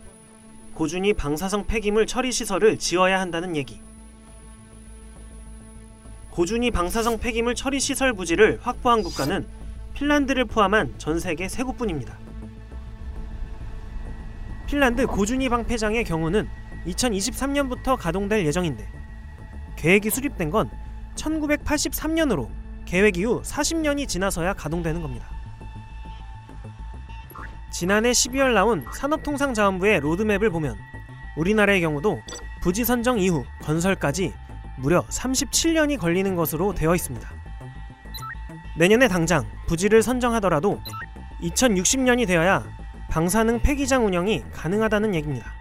고준위 0.76 1.14
방사성 1.14 1.68
폐기물 1.68 2.06
처리 2.06 2.32
시설을 2.32 2.78
지어야 2.80 3.20
한다는 3.22 3.56
얘기. 3.56 3.80
고준위 6.32 6.72
방사성 6.72 7.20
폐기물 7.20 7.56
처리 7.56 7.80
시설 7.80 8.12
부지를 8.12 8.60
확보한 8.62 9.04
국가는 9.04 9.48
핀란드를 9.94 10.46
포함한 10.46 10.96
전 10.98 11.20
세계 11.20 11.48
세 11.48 11.64
곳뿐입니다. 11.64 12.18
핀란드 14.66 15.06
고준위 15.06 15.50
방패장의 15.50 16.04
경우는 16.04 16.48
2023년부터 16.88 17.98
가동될 17.98 18.46
예정인데 18.46 18.88
계획이 19.76 20.10
수립된 20.10 20.50
건 20.50 20.70
1983년으로 21.16 22.50
계획 22.86 23.18
이후 23.18 23.42
40년이 23.44 24.08
지나서야 24.08 24.54
가동되는 24.54 25.02
겁니다. 25.02 25.28
지난해 27.72 28.12
12월 28.12 28.54
나온 28.54 28.86
산업통상자원부의 28.94 30.00
로드맵을 30.02 30.50
보면 30.50 30.78
우리나라의 31.36 31.82
경우도 31.82 32.22
부지 32.62 32.86
선정 32.86 33.20
이후 33.20 33.44
건설까지 33.62 34.34
무려 34.78 35.02
37년이 35.08 35.98
걸리는 35.98 36.36
것으로 36.36 36.74
되어 36.74 36.96
있습니다. 36.96 37.30
내년에 38.78 39.08
당장 39.08 39.46
부지를 39.68 40.02
선정하더라도 40.02 40.80
2060년이 41.42 42.28
되어야 42.28 42.64
방사능 43.14 43.60
폐기장 43.60 44.08
운영이 44.08 44.44
가능하다는 44.52 45.14
얘기입니다. 45.14 45.54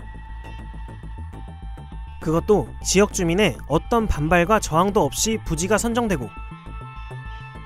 그것도 2.22 2.70
지역 2.82 3.12
주민의 3.12 3.58
어떤 3.66 4.06
반발과 4.06 4.58
저항도 4.58 5.04
없이 5.04 5.38
부지가 5.44 5.76
선정되고 5.76 6.30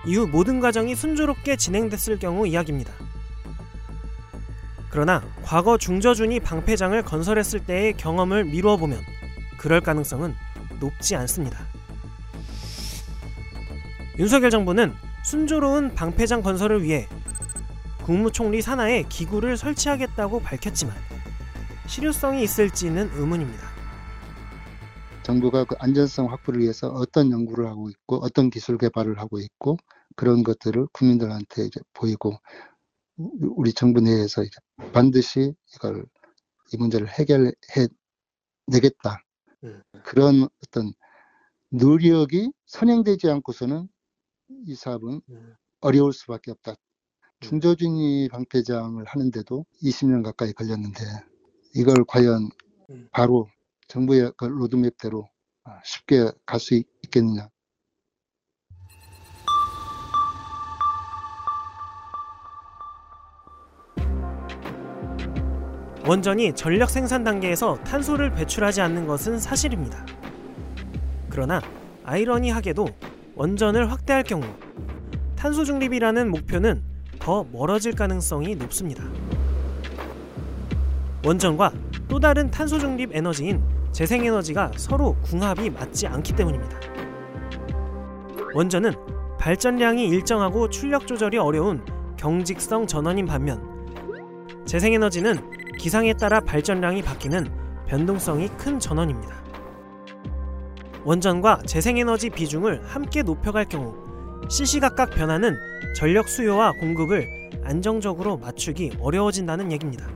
이후 0.08 0.26
모든 0.26 0.58
과정이 0.58 0.96
순조롭게 0.96 1.54
진행됐을 1.54 2.18
경우 2.18 2.48
이야기입니다. 2.48 2.92
그러나 4.90 5.22
과거 5.44 5.78
중저준이 5.78 6.40
방패장을 6.40 7.00
건설했을 7.04 7.64
때의 7.64 7.92
경험을 7.92 8.44
미루어 8.44 8.78
보면 8.78 8.98
그럴 9.56 9.80
가능성은 9.80 10.34
높지 10.80 11.14
않습니다. 11.14 11.60
윤석열 14.18 14.50
정부는 14.50 14.96
순조로운 15.22 15.94
방패장 15.94 16.42
건설을 16.42 16.82
위해 16.82 17.06
국무총리 18.06 18.62
산하에 18.62 19.02
기구를 19.08 19.56
설치하겠다고 19.56 20.38
밝혔지만 20.38 20.94
실효성이 21.88 22.44
있을지는 22.44 23.10
의문입니다. 23.14 23.66
정부가 25.24 25.64
그 25.64 25.74
안전성 25.80 26.30
확보를 26.30 26.60
위해서 26.60 26.86
어떤 26.86 27.32
연구를 27.32 27.66
하고 27.66 27.90
있고 27.90 28.18
어떤 28.22 28.48
기술 28.48 28.78
개발을 28.78 29.18
하고 29.18 29.40
있고 29.40 29.76
그런 30.14 30.44
것들을 30.44 30.86
국민들한테 30.92 31.64
이제 31.64 31.80
보이고 31.94 32.38
우리 33.16 33.72
정부 33.72 34.00
내에서 34.00 34.44
이제 34.44 34.56
반드시 34.92 35.52
이걸 35.74 36.06
이 36.72 36.76
문제를 36.76 37.08
해결해 37.08 37.50
내겠다 38.68 39.20
그런 40.04 40.46
어떤 40.64 40.92
노력이 41.70 42.52
선행되지 42.66 43.28
않고서는 43.30 43.88
이 44.64 44.76
사업은 44.76 45.22
어려울 45.80 46.12
수밖에 46.12 46.52
없다. 46.52 46.76
중저준위 47.40 48.28
방패장을 48.30 49.04
하는데도 49.04 49.66
20년 49.82 50.22
가까이 50.24 50.52
걸렸는데 50.52 51.04
이걸 51.74 52.04
과연 52.06 52.48
바로 53.12 53.48
정부의 53.88 54.32
그 54.36 54.46
로드맵대로 54.46 55.28
쉽게 55.84 56.30
갈 56.46 56.60
수 56.60 56.74
있겠느냐. 56.74 57.48
원전이 66.06 66.54
전력 66.54 66.88
생산 66.88 67.24
단계에서 67.24 67.82
탄소를 67.82 68.32
배출하지 68.32 68.80
않는 68.80 69.08
것은 69.08 69.40
사실입니다. 69.40 70.06
그러나 71.28 71.60
아이러니하게도 72.04 72.86
원전을 73.34 73.90
확대할 73.90 74.22
경우 74.22 74.44
탄소 75.34 75.64
중립이라는 75.64 76.30
목표는 76.30 76.95
더 77.26 77.44
멀어질 77.50 77.92
가능성이 77.92 78.54
높습니다. 78.54 79.02
원전과 81.24 81.72
또 82.06 82.20
다른 82.20 82.52
탄소 82.52 82.78
중립 82.78 83.10
에너지인 83.12 83.60
재생에너지가 83.90 84.70
서로 84.76 85.16
궁합이 85.22 85.70
맞지 85.70 86.06
않기 86.06 86.36
때문입니다. 86.36 86.78
원전은 88.54 88.92
발전량이 89.40 90.06
일정하고 90.06 90.70
출력 90.70 91.08
조절이 91.08 91.36
어려운 91.38 91.84
경직성 92.16 92.86
전원인 92.86 93.26
반면 93.26 93.60
재생에너지는 94.64 95.50
기상에 95.80 96.12
따라 96.12 96.38
발전량이 96.38 97.02
바뀌는 97.02 97.50
변동성이 97.88 98.46
큰 98.56 98.78
전원입니다. 98.78 99.34
원전과 101.02 101.62
재생에너지 101.66 102.30
비중을 102.30 102.84
함께 102.84 103.24
높여갈 103.24 103.64
경우 103.64 104.05
시시각각 104.48 105.10
변하는 105.10 105.56
전력 105.94 106.28
수요와 106.28 106.72
공급을 106.72 107.50
안정적으로 107.64 108.36
맞추기 108.36 108.92
어려워진다는 109.00 109.72
얘기입니다. 109.72 110.08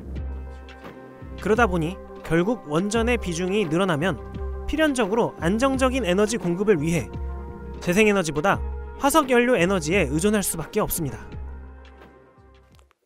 그러다 1.43 1.67
보니 1.67 1.97
결국 2.25 2.71
원전의 2.71 3.19
비중이 3.19 3.65
늘어나면 3.67 4.67
필연적으로 4.69 5.35
안정적인 5.41 6.05
에너지 6.05 6.37
공급을 6.37 6.81
위해 6.81 7.09
재생에너지보다 7.81 8.61
화석연료 8.99 9.57
에너지에 9.57 10.03
의존할 10.03 10.45
수밖에 10.45 10.79
없습니다. 10.79 11.29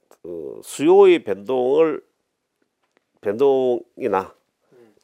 그 0.09 0.61
수요의 0.63 1.25
변동을 1.25 2.03
변동이나 3.23 4.35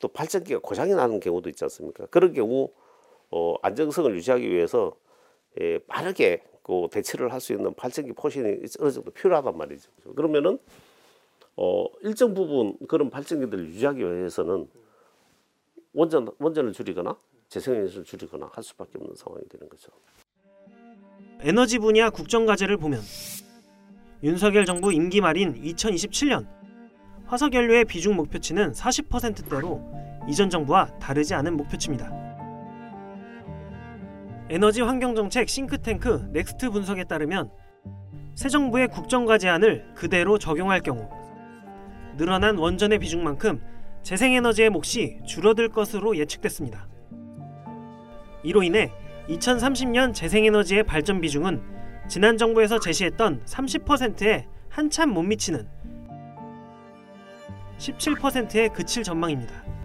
또 0.01 0.09
발전기가 0.09 0.61
고장이 0.61 0.93
나는 0.93 1.19
경우도 1.21 1.49
있지 1.49 1.65
않습니까? 1.65 2.07
그런 2.07 2.35
경우 2.35 2.69
어, 3.31 3.55
안정성을 3.63 4.15
유지하기 4.17 4.51
위해서 4.51 4.93
예, 4.97 5.10
빠르게 5.87 6.43
그 6.63 6.89
대처를 6.91 7.33
할 7.33 7.41
수 7.41 7.53
있는 7.53 7.75
발전기 7.75 8.13
포신이 8.13 8.61
어느 8.81 8.91
정도 8.91 9.11
필요하단 9.11 9.57
말이죠. 9.57 9.91
그러면은 10.15 10.59
어, 11.57 11.85
일정 12.03 12.33
부분 12.35 12.77
그런 12.89 13.11
발전기들을 13.11 13.67
유지하기 13.67 14.01
위해서는 14.01 14.69
원전 15.93 16.29
원전을 16.39 16.73
줄이거나 16.73 17.19
재생에너지를 17.49 18.05
줄이거나 18.05 18.49
할 18.53 18.63
수밖에 18.63 18.99
없는 18.99 19.15
상황이 19.17 19.47
되는 19.49 19.69
거죠. 19.69 19.91
에너지 21.41 21.79
분야 21.79 22.11
국정과제를 22.11 22.77
보면 22.77 23.01
윤석열 24.23 24.65
정부 24.67 24.93
임기 24.93 25.21
말인 25.21 25.61
2027년 25.61 26.47
화석연료의 27.27 27.87
비중 27.87 28.15
목표치는 28.17 28.73
40%대로 28.73 29.81
이전 30.29 30.51
정부와 30.51 30.99
다르지 30.99 31.35
않은 31.35 31.57
목표치입니다. 31.57 32.30
에너지 34.53 34.81
환경정책 34.81 35.49
싱크탱크 35.49 36.31
넥스트 36.33 36.71
분석에 36.71 37.05
따르면 37.05 37.53
새 38.35 38.49
정부의 38.49 38.89
국정과제안을 38.89 39.95
그대로 39.95 40.39
적용할 40.39 40.81
경우 40.81 41.09
늘어난 42.17 42.59
원전의 42.59 42.99
비중만큼 42.99 43.63
재생에너지의 44.03 44.71
몫이 44.71 45.21
줄어들 45.25 45.69
것으로 45.69 46.17
예측됐습니다. 46.17 46.89
이로 48.43 48.65
인해 48.65 48.91
2030년 49.29 50.13
재생에너지의 50.13 50.83
발전 50.83 51.21
비중은 51.21 51.63
지난 52.09 52.37
정부에서 52.37 52.81
제시했던 52.81 53.45
30%에 53.45 54.49
한참 54.69 55.11
못 55.11 55.23
미치는 55.23 55.69
17%에 57.79 58.69
그칠 58.71 59.05
전망입니다. 59.05 59.80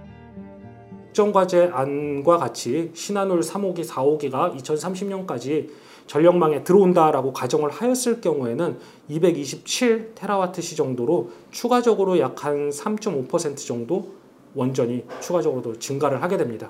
국정과제 1.15 1.69
안과 1.71 2.38
같이 2.38 2.91
신한울 2.93 3.39
3호기, 3.39 3.86
4호기가 3.86 4.54
2030년까지 4.58 5.69
전력망에 6.08 6.63
들어온다라고 6.65 7.32
가정을 7.32 7.71
하였을 7.71 8.19
경우에는 8.19 8.78
227 9.08 10.12
테라와트 10.13 10.62
시 10.62 10.75
정도로 10.75 11.30
추가적으로 11.51 12.19
약 12.19 12.43
한 12.43 12.69
3.5% 12.69 13.56
정도 13.65 14.12
원전이 14.56 15.06
추가적으로 15.21 15.62
더 15.62 15.80
증가를 15.80 16.21
하게 16.21 16.36
됩니다. 16.36 16.69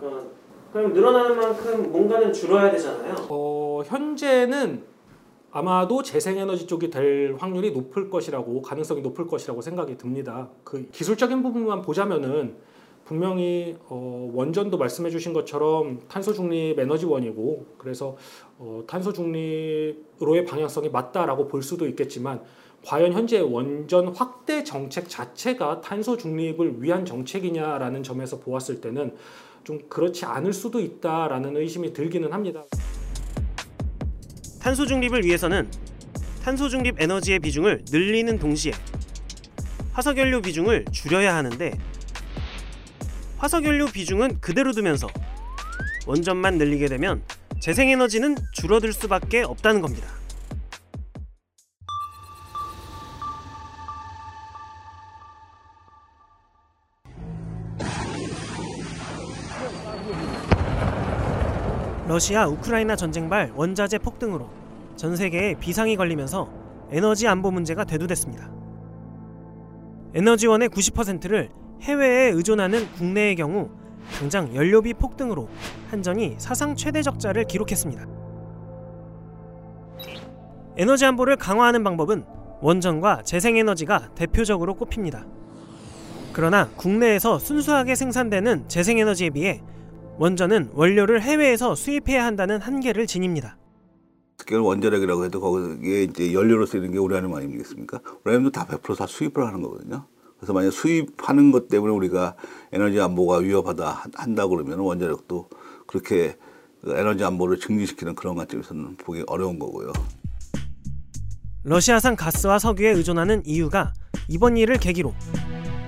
그럼 0.71 0.93
늘어나는 0.93 1.37
만큼 1.37 1.91
뭔가는 1.91 2.31
줄어야 2.31 2.69
되잖아요. 2.71 3.15
어, 3.29 3.81
현재는 3.85 4.83
아마도 5.51 6.03
재생에너지 6.03 6.67
쪽이 6.67 6.91
될 6.91 7.35
확률이 7.39 7.71
높을 7.71 8.11
것이라고 8.11 8.61
가능성이 8.61 9.01
높을 9.01 9.25
것이라고 9.25 9.61
생각이 9.61 9.97
듭니다. 9.97 10.49
그 10.63 10.87
기술적인 10.91 11.41
부분만 11.41 11.81
보자면은 11.81 12.74
분명히 13.05 13.77
어, 13.87 14.31
원전도 14.33 14.77
말씀해 14.77 15.11
주신 15.11 15.31
것처럼 15.31 16.01
탄소 16.09 16.33
중립 16.33 16.79
에너지원이고 16.79 17.75
그래서 17.77 18.17
어, 18.57 18.83
탄소 18.87 19.13
중립으로의 19.13 20.45
방향성이 20.45 20.89
맞다라고 20.89 21.47
볼 21.47 21.61
수도 21.61 21.87
있겠지만 21.87 22.41
과연 22.83 23.13
현재 23.13 23.39
원전 23.39 24.07
확대 24.09 24.63
정책 24.63 25.07
자체가 25.07 25.81
탄소 25.81 26.17
중립을 26.17 26.81
위한 26.81 27.05
정책이냐라는 27.05 28.03
점에서 28.03 28.39
보았을 28.39 28.81
때는 28.81 29.15
좀 29.63 29.79
그렇지 29.87 30.25
않을 30.25 30.53
수도 30.53 30.79
있다라는 30.79 31.57
의심이 31.57 31.93
들기는 31.93 32.31
합니다. 32.33 32.63
탄소 34.61 34.85
중립을 34.85 35.23
위해서는 35.23 35.69
탄소 36.43 36.69
중립 36.69 36.99
에너지의 36.99 37.39
비중을 37.39 37.85
늘리는 37.91 38.37
동시에 38.37 38.73
화석연료 39.93 40.41
비중을 40.41 40.85
줄여야 40.91 41.35
하는데 41.35 41.71
화석연료 43.45 43.85
비중은 43.93 44.39
그대로 44.41 44.71
두면서 44.71 45.07
원전만 46.07 46.57
늘리게 46.57 46.87
되면 46.87 47.21
재생에너지는 47.59 48.35
줄어들 48.51 48.91
수밖에 48.91 49.43
없다는 49.43 49.81
겁니다. 49.81 50.07
러시아 62.07 62.47
우크라이나 62.47 62.95
전쟁발 62.95 63.51
원자재 63.55 63.99
폭등으로 63.99 64.49
전 64.95 65.15
세계에 65.15 65.53
비상이 65.59 65.97
걸리면서 65.97 66.49
에너지 66.89 67.27
안보 67.27 67.51
문제가 67.51 67.83
대두됐습니다. 67.83 68.49
에너지원의 70.15 70.69
90%를 70.69 71.51
해외에 71.81 72.31
의존하는 72.31 72.91
국내의 72.93 73.35
경우 73.35 73.69
당장 74.19 74.53
연료비 74.55 74.95
폭등으로 74.95 75.49
한전이 75.89 76.35
사상 76.37 76.75
최대 76.75 77.01
적자를 77.01 77.45
기록했습니다. 77.45 78.05
에너지 80.77 81.05
안보를 81.05 81.37
강화하는 81.37 81.83
방법은 81.83 82.25
원전과 82.61 83.23
재생에너지가 83.23 84.13
대표적으로 84.15 84.75
꼽힙니다. 84.75 85.25
그러나 86.33 86.69
국내에서 86.75 87.39
순수하게 87.39 87.95
생산되는 87.95 88.67
재생에너지에 88.67 89.29
비해 89.29 89.61
원전은 90.17 90.71
원료를 90.73 91.21
해외에서 91.21 91.75
수입해야 91.75 92.25
한다는 92.25 92.59
한계를 92.61 93.07
지닙니다. 93.07 93.57
특히 94.37 94.55
원자력이라고 94.55 95.25
해도 95.25 95.39
거기에 95.39 96.03
이제 96.03 96.33
연료로 96.33 96.65
쓰이는 96.65 96.91
게 96.91 96.99
우라늄 96.99 97.33
아니겠습니까? 97.33 97.99
우라늄도 98.23 98.51
다 98.51 98.65
100%다 98.65 99.07
수입을 99.07 99.45
하는 99.45 99.61
거거든요. 99.61 100.07
그래서 100.45 100.53
만약 100.53 100.69
수입하는 100.69 101.51
것 101.51 101.69
때문에 101.69 101.91
우리가 101.91 102.35
에너지 102.71 103.01
안보가 103.01 103.37
위협하다 103.37 104.03
한다 104.13 104.45
그러면 104.45 104.77
원자력도 104.77 105.49
그렇게 105.87 106.37
에너지 106.85 107.23
안보를 107.23 107.59
증진시키는 107.59 108.13
그런 108.13 108.35
관점에서는 108.35 108.97
보기 108.97 109.23
어려운 109.25 109.57
거고요. 109.57 109.91
러시아산 111.63 112.15
가스와 112.15 112.59
석유에 112.59 112.91
의존하는 112.91 113.41
이유가 113.43 113.91
이번 114.27 114.55
일을 114.55 114.77
계기로 114.77 115.15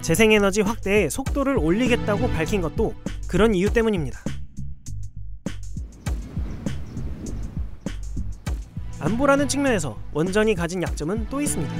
재생에너지 0.01 0.61
확대에 0.61 1.07
속도를 1.07 1.59
올리겠다고 1.59 2.27
밝힌 2.29 2.61
것도 2.61 2.95
그런 3.27 3.53
이유 3.53 3.71
때문입니다. 3.71 4.19
안보라는 9.01 9.47
측면에서 9.47 9.99
원전이 10.13 10.55
가진 10.55 10.81
약점은 10.81 11.27
또 11.29 11.41
있습니다. 11.41 11.71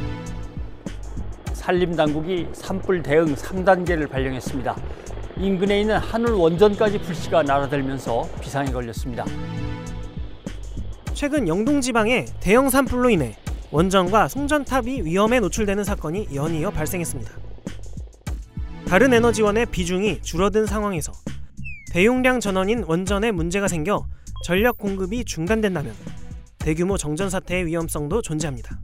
산림당국이 1.68 2.48
산불 2.54 3.04
대응 3.04 3.36
3단계를 3.36 4.10
발령했습니다. 4.10 4.78
인근에 5.38 5.82
있는 5.82 5.98
한울 5.98 6.32
원전까지 6.32 7.00
불씨가 7.00 7.44
날아들면서 7.44 8.26
비상이 8.40 8.72
걸렸습니다. 8.72 9.26
최근 11.14 11.46
영동 11.50 11.82
지방에 11.82 12.24
대형 12.40 12.70
산불로 12.70 13.10
인해 13.10 13.36
원전과 13.72 14.30
송전탑이 14.30 15.02
위험에 15.02 15.42
노출되는 15.42 15.84
사건이 15.84 16.30
연이어 16.34 16.72
발생했습니다. 16.72 17.34
다른 18.88 19.14
에너지원의 19.14 19.66
비중이 19.66 20.22
줄어든 20.22 20.66
상황에서 20.66 21.12
대용량 21.92 22.40
전원인 22.40 22.86
원전에 22.88 23.32
문제가 23.32 23.68
생겨 23.68 24.06
전력 24.46 24.78
공급이 24.78 25.26
중단된다면 25.26 25.94
대규모 26.60 26.96
정전 26.96 27.30
사태의 27.30 27.66
위험성도 27.66 28.22
존재합니다. 28.22 28.80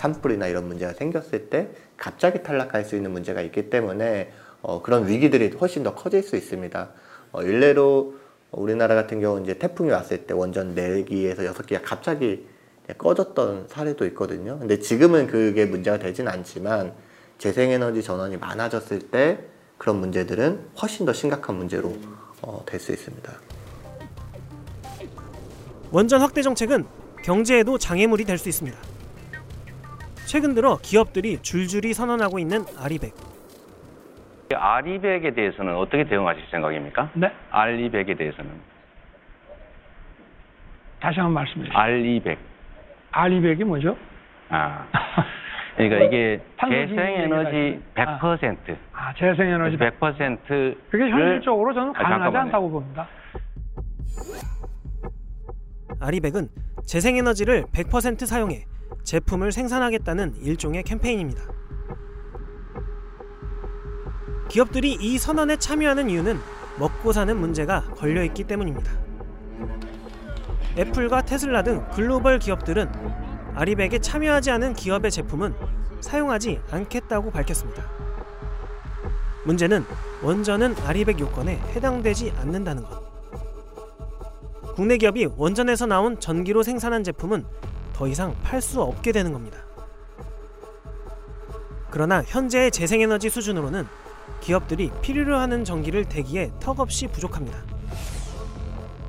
산불이나 0.00 0.46
이런 0.46 0.66
문제가 0.66 0.94
생겼을 0.94 1.50
때 1.50 1.68
갑자기 1.98 2.42
탈락할 2.42 2.84
수 2.84 2.96
있는 2.96 3.10
문제가 3.10 3.42
있기 3.42 3.68
때문에 3.68 4.32
어, 4.62 4.82
그런 4.82 5.06
위기들이 5.06 5.50
훨씬 5.60 5.82
더 5.82 5.94
커질 5.94 6.22
수 6.22 6.36
있습니다. 6.36 6.88
어, 7.32 7.42
일례로 7.42 8.14
우리나라 8.50 8.94
같은 8.94 9.20
경우 9.20 9.40
이제 9.42 9.54
태풍이 9.58 9.90
왔을 9.90 10.26
때 10.26 10.32
원전 10.34 10.74
4기에서 10.74 11.52
6기가 11.52 11.80
갑자기 11.84 12.46
꺼졌던 12.98 13.66
사례도 13.68 14.06
있거든요. 14.06 14.58
근데 14.58 14.78
지금은 14.80 15.26
그게 15.26 15.66
문제가 15.66 15.98
되진 15.98 16.26
않지만 16.28 16.92
재생에너지 17.38 18.02
전원이 18.02 18.38
많아졌을 18.38 18.98
때 19.10 19.38
그런 19.78 20.00
문제들은 20.00 20.70
훨씬 20.80 21.06
더 21.06 21.12
심각한 21.12 21.56
문제로 21.56 21.94
어, 22.42 22.62
될 22.66 22.80
수 22.80 22.90
있습니다. 22.92 23.32
원전 25.92 26.20
확대 26.22 26.40
정책은 26.42 26.86
경제에도 27.22 27.76
장애물이 27.76 28.24
될 28.24 28.38
수 28.38 28.48
있습니다. 28.48 28.78
최근 30.30 30.54
들어 30.54 30.78
기업들이 30.80 31.38
줄줄이 31.42 31.92
선언하고 31.92 32.38
있는 32.38 32.60
아리백. 32.80 33.12
아리백에 34.54 35.34
대해서는 35.34 35.74
어떻게 35.74 36.04
대응하실 36.04 36.44
생각입니까? 36.52 37.10
네. 37.14 37.32
알리백에 37.50 38.14
대해서는 38.14 38.48
다시 41.00 41.18
한번 41.18 41.34
말씀해 41.34 41.64
주세요. 41.64 41.76
알리백. 41.76 42.38
알리백이 43.10 43.64
뭐죠? 43.64 43.96
아. 44.50 44.86
그러니까 45.76 46.04
이게 46.04 46.40
탄소 46.56 46.76
재생에너지 46.76 47.82
아. 47.96 48.18
100%. 48.20 48.76
아, 48.92 49.12
재생에너지 49.14 49.76
100%를 49.78 50.78
그게 50.90 51.10
현실적으로 51.10 51.74
저는 51.74 51.92
가능하지 51.92 52.22
잠깐만요. 52.22 52.38
않다고 52.38 52.70
봅니다. 52.70 53.08
아리백은 56.00 56.46
재생에너지를 56.86 57.64
100% 57.74 58.26
사용해 58.26 58.70
제품을 59.04 59.52
생산하겠다는 59.52 60.36
일종의 60.42 60.82
캠페인입니다. 60.82 61.42
기업들이 64.48 64.96
이 65.00 65.18
선언에 65.18 65.56
참여하는 65.56 66.10
이유는 66.10 66.38
먹고 66.78 67.12
사는 67.12 67.36
문제가 67.36 67.82
걸려 67.94 68.24
있기 68.24 68.44
때문입니다. 68.44 68.92
애플과 70.76 71.22
테슬라 71.22 71.62
등 71.62 71.86
글로벌 71.92 72.38
기업들은 72.38 72.90
아리백에 73.54 73.98
참여하지 73.98 74.50
않은 74.52 74.74
기업의 74.74 75.10
제품은 75.10 75.54
사용하지 76.00 76.60
않겠다고 76.70 77.30
밝혔습니다. 77.30 77.84
문제는 79.44 79.84
원전은 80.22 80.76
아리백 80.84 81.18
요건에 81.20 81.56
해당되지 81.74 82.32
않는다는 82.38 82.82
것. 82.82 83.10
국내 84.74 84.96
기업이 84.96 85.26
원전에서 85.36 85.86
나온 85.86 86.18
전기로 86.18 86.62
생산한 86.62 87.04
제품은 87.04 87.44
더 88.00 88.08
이상 88.08 88.34
팔 88.42 88.62
수 88.62 88.80
없게 88.80 89.12
되는 89.12 89.30
겁니다. 89.30 89.58
그러나 91.90 92.22
현재의 92.22 92.70
재생에너지 92.70 93.28
수준으로는 93.28 93.86
기업들이 94.40 94.90
필요로 95.02 95.36
하는 95.36 95.66
전기를 95.66 96.06
대기에 96.06 96.50
턱없이 96.60 97.08
부족합니다. 97.08 97.58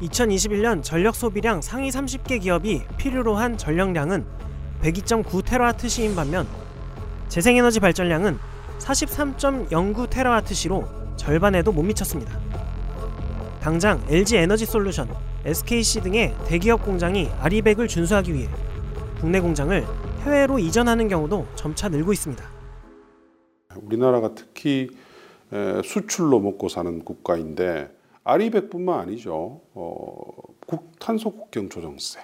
2021년 0.01 0.84
전력 0.84 1.15
소비량 1.15 1.62
상위 1.62 1.89
30개 1.89 2.41
기업이 2.41 2.84
필요로 2.97 3.38
한 3.38 3.58
전력량은 3.58 4.25
102.9 4.82 5.45
테라와트시인 5.45 6.13
반면 6.13 6.45
재생에너지 7.30 7.80
발전량은 7.80 8.38
43.09 8.80 10.10
테라와트시로 10.10 10.86
절반에도 11.15 11.71
못 11.71 11.84
미쳤습니다. 11.84 12.38
당장 13.62 14.04
LG 14.10 14.36
에너지 14.36 14.65
솔루션, 14.65 15.08
SKC 15.45 16.01
등의 16.01 16.36
대기업 16.45 16.84
공장이 16.84 17.30
아리백을 17.39 17.88
준수하기 17.88 18.34
위해 18.34 18.49
국내 19.21 19.39
공장을 19.39 19.86
해외로 20.23 20.57
이전하는 20.57 21.07
경우도 21.07 21.45
점차 21.53 21.88
늘고 21.89 22.12
있습니다. 22.12 22.43
우리나라가 23.84 24.34
특히 24.34 24.89
에, 25.53 25.81
수출로 25.84 26.39
먹고 26.39 26.69
사는 26.69 27.05
국가인데 27.05 27.95
아리백뿐만 28.23 28.99
아니죠. 28.99 29.62
어, 29.75 30.25
국, 30.65 30.97
탄소 30.99 31.29
국경 31.29 31.69
조정세, 31.69 32.19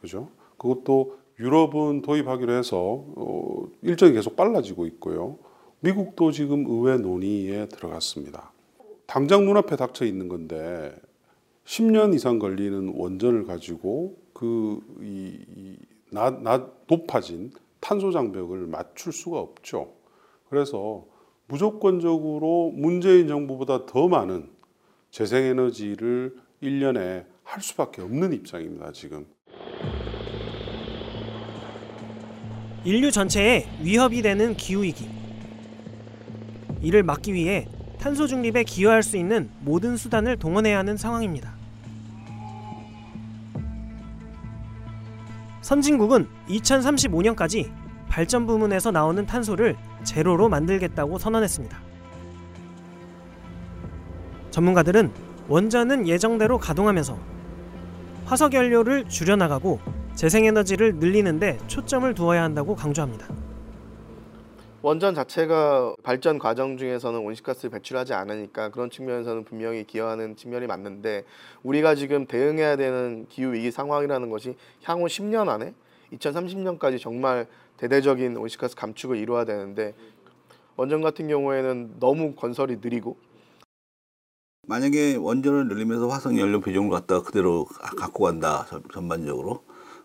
그죠? 0.00 0.30
그것도 0.58 1.16
유럽은 1.38 2.02
도입하기로 2.02 2.52
해서 2.54 3.04
어, 3.14 3.68
일정이 3.82 4.12
계속 4.12 4.34
빨라지고 4.34 4.86
있고요. 4.86 5.38
미국도 5.78 6.32
지금 6.32 6.64
의회 6.66 6.96
논의에 6.96 7.68
들어갔습니다. 7.68 8.50
당장 9.06 9.44
눈앞에 9.44 9.76
닥쳐 9.76 10.04
있는 10.04 10.28
건데 10.28 10.92
10년 11.66 12.14
이상 12.14 12.40
걸리는 12.40 12.94
원전을 12.96 13.44
가지고 13.44 14.16
그 14.32 14.80
이 15.00 15.38
이, 15.56 15.76
낮, 16.12 16.42
낮 16.42 16.70
높아진 16.88 17.50
탄소 17.80 18.12
장벽을 18.12 18.66
맞출 18.66 19.12
수가 19.12 19.38
없죠. 19.38 19.94
그래서 20.50 21.06
무조건적으로 21.46 22.70
문재인 22.74 23.28
정부보다 23.28 23.86
더 23.86 24.08
많은 24.08 24.50
재생에너지를 25.10 26.36
1년에 26.62 27.24
할 27.42 27.62
수밖에 27.62 28.02
없는 28.02 28.34
입장입니다, 28.34 28.92
지금. 28.92 29.26
인류 32.84 33.10
전체에 33.10 33.66
위협이 33.80 34.20
되는 34.20 34.54
기후위기. 34.54 35.08
이를 36.82 37.02
막기 37.02 37.32
위해 37.32 37.68
탄소 37.98 38.26
중립에 38.26 38.64
기여할 38.64 39.02
수 39.02 39.16
있는 39.16 39.50
모든 39.60 39.96
수단을 39.96 40.36
동원해야 40.36 40.78
하는 40.78 40.96
상황입니다. 40.96 41.51
선진국은 45.62 46.28
2035년까지 46.48 47.72
발전 48.08 48.46
부문에서 48.46 48.90
나오는 48.90 49.24
탄소를 49.24 49.76
제로로 50.04 50.48
만들겠다고 50.48 51.18
선언했습니다. 51.18 51.80
전문가들은 54.50 55.10
원전은 55.48 56.06
예정대로 56.06 56.58
가동하면서 56.58 57.18
화석 58.26 58.52
연료를 58.52 59.08
줄여나가고 59.08 59.80
재생에너지를 60.14 60.96
늘리는데 60.96 61.58
초점을 61.68 62.12
두어야 62.14 62.42
한다고 62.42 62.74
강조합니다. 62.76 63.26
원전 64.84 65.14
자체가 65.14 65.94
발전 66.02 66.40
과정 66.40 66.76
중에서는 66.76 67.20
온실가스를 67.20 67.70
배출하지 67.70 68.14
않으니까 68.14 68.70
그런 68.70 68.90
측면에서는 68.90 69.44
분명히 69.44 69.84
기여하는 69.86 70.34
측면이 70.34 70.66
맞는데 70.66 71.24
우리가 71.62 71.94
지금 71.94 72.26
대응해야 72.26 72.74
되는 72.76 73.26
기후 73.28 73.52
위기 73.52 73.70
상황이라는 73.70 74.28
것이 74.28 74.56
향후 74.82 75.06
10년 75.06 75.48
안에 75.48 75.72
2030년까지 76.14 77.00
정말 77.00 77.46
대대적인 77.76 78.36
온실가스 78.36 78.74
감축을 78.74 79.16
이루어야 79.18 79.44
되는데 79.44 79.94
원전 80.76 81.00
같은 81.00 81.28
경우에는 81.28 82.00
너무 82.00 82.34
건설이 82.34 82.78
느리고 82.82 83.16
만약에 84.66 85.14
원전을 85.16 85.68
늘리면서 85.68 86.08
화석 86.08 86.36
연료 86.38 86.60
비중을 86.60 86.90
갖다가 86.90 87.22
그대로 87.22 87.66
갖고 87.66 88.24
간다 88.24 88.66
전- 88.68 88.82
전반적으로 88.92 89.62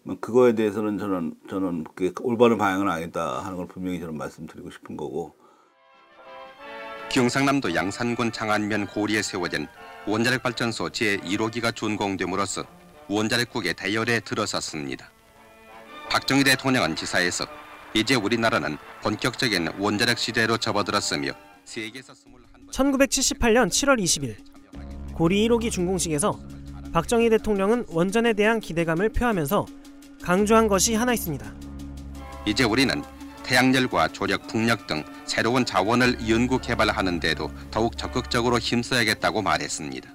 그러면 0.08 0.22
그거에 0.22 0.56
대해서는 0.56 0.98
저는 0.98 1.36
저는 1.50 1.84
그게 1.94 2.14
올바른 2.22 2.58
방향은 2.58 2.90
아니다 2.90 3.44
하는 3.44 3.58
걸 3.58 3.68
분명히 3.68 4.00
저는 4.00 4.18
말씀드리고 4.18 4.72
싶은 4.72 4.96
거고 4.96 5.36
경상남도 7.12 7.76
양산군 7.76 8.32
장안면 8.32 8.88
고리에 8.88 9.22
세워진 9.22 9.68
원자력 10.08 10.44
발전소 10.44 10.90
제1호기가 10.90 11.76
준공됨으로써 11.76 12.64
원자력국의 13.10 13.74
대열에 13.74 14.22
들어섰습니다. 14.22 15.12
박정희 16.10 16.46
대통령은 16.46 16.96
지사에서 16.96 17.46
이제 17.94 18.16
우리나라는 18.16 18.78
본격적인 19.04 19.74
원자력 19.78 20.18
시대로 20.18 20.58
접어들었으며 20.58 21.32
세계에서 21.66 22.14
1978년 22.72 23.68
7월 23.68 24.02
20일 24.02 24.38
고리 25.14 25.48
1호기 25.48 25.70
준공식에서 25.70 26.40
박정희 26.94 27.30
대통령은 27.30 27.86
원전에 27.90 28.34
대한 28.34 28.62
기대감을 28.62 29.10
표하면서 29.10 29.66
강조한 30.28 30.68
것이 30.68 30.94
하나 30.94 31.14
있습니다. 31.14 31.50
이제 32.46 32.66
우리는 32.66 33.02
태양열과 33.44 34.10
조력, 34.10 34.46
풍력 34.48 34.86
등 34.86 35.02
새로운 35.24 35.64
자원을 35.64 36.28
연구 36.28 36.60
개발하는 36.60 37.22
데도 37.22 37.50
더욱 37.72 37.98
적극적으로 37.98 38.60
힘써야겠다고 38.60 39.42
말했습니다. 39.42 40.10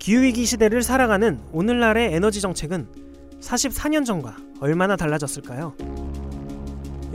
기후위기 0.00 0.44
시대를 0.44 0.82
살아가는 0.82 1.40
오늘날의 1.52 2.14
에너지 2.14 2.40
정책은 2.40 2.88
44년 3.40 4.04
전과 4.04 4.36
얼마나 4.58 4.96
달라졌을까요? 4.96 5.76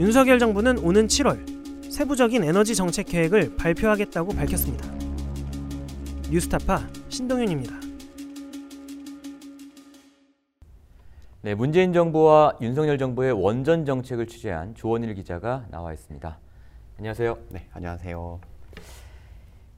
윤석열 0.00 0.38
정부는 0.38 0.78
오는 0.78 1.08
7월 1.08 1.92
세부적인 1.92 2.42
에너지 2.42 2.74
정책 2.74 3.04
계획을 3.04 3.56
발표하겠다고 3.56 4.34
밝혔습니다. 4.34 4.90
뉴스타파 6.30 6.88
신동윤입니다. 7.10 7.89
네, 11.42 11.54
문재인 11.54 11.94
정부와 11.94 12.58
윤석열 12.60 12.98
정부의 12.98 13.32
원전 13.32 13.86
정책을 13.86 14.26
취재한 14.26 14.74
조원일 14.74 15.14
기자가 15.14 15.64
나와 15.70 15.94
있습니다. 15.94 16.38
안녕하세요. 16.98 17.38
네, 17.48 17.66
안녕하세요. 17.72 18.40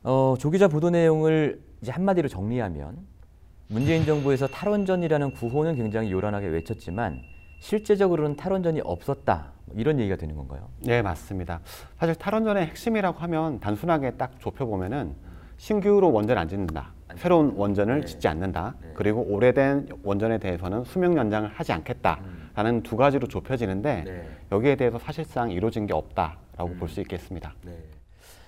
어, 0.03 0.35
조 0.41 0.51
기자 0.51 0.67
보도 0.67 0.91
내용을 0.91 1.63
이제 1.81 1.93
한마디로 1.93 2.27
정리하면 2.27 3.07
문재인 3.69 4.05
정부에서 4.05 4.49
탈원전이라는 4.49 5.35
구호는 5.35 5.77
굉장히 5.77 6.11
요란하게 6.11 6.49
외쳤지만 6.49 7.23
실제적으로는 7.61 8.35
탈원전이 8.35 8.81
없었다 8.81 9.53
뭐 9.67 9.77
이런 9.79 10.01
얘기가 10.01 10.17
되는 10.17 10.35
건가요? 10.35 10.69
네, 10.81 11.01
맞습니다. 11.01 11.61
사실 11.97 12.17
탈원전의 12.17 12.67
핵심이라고 12.67 13.21
하면 13.21 13.61
단순하게 13.61 14.17
딱 14.17 14.41
좁혀보면은 14.41 15.15
신규로 15.63 16.13
원전을 16.13 16.43
안 16.43 16.49
짓는다. 16.49 16.93
새로운 17.15 17.53
원전을 17.55 18.01
네. 18.01 18.05
짓지 18.05 18.27
않는다. 18.27 18.75
그리고 18.95 19.21
오래된 19.21 19.91
원전에 20.03 20.39
대해서는 20.39 20.83
수명 20.83 21.17
연장을 21.17 21.49
하지 21.51 21.71
않겠다라는 21.71 22.83
두 22.83 22.97
가지로 22.97 23.29
좁혀지는데 23.29 24.03
네. 24.05 24.29
여기에 24.51 24.75
대해서 24.75 24.99
사실상 24.99 25.53
이루어진 25.53 25.87
게 25.87 25.95
없다라고 25.95 26.71
음. 26.71 26.79
볼수 26.81 27.01
있겠습니다. 27.03 27.55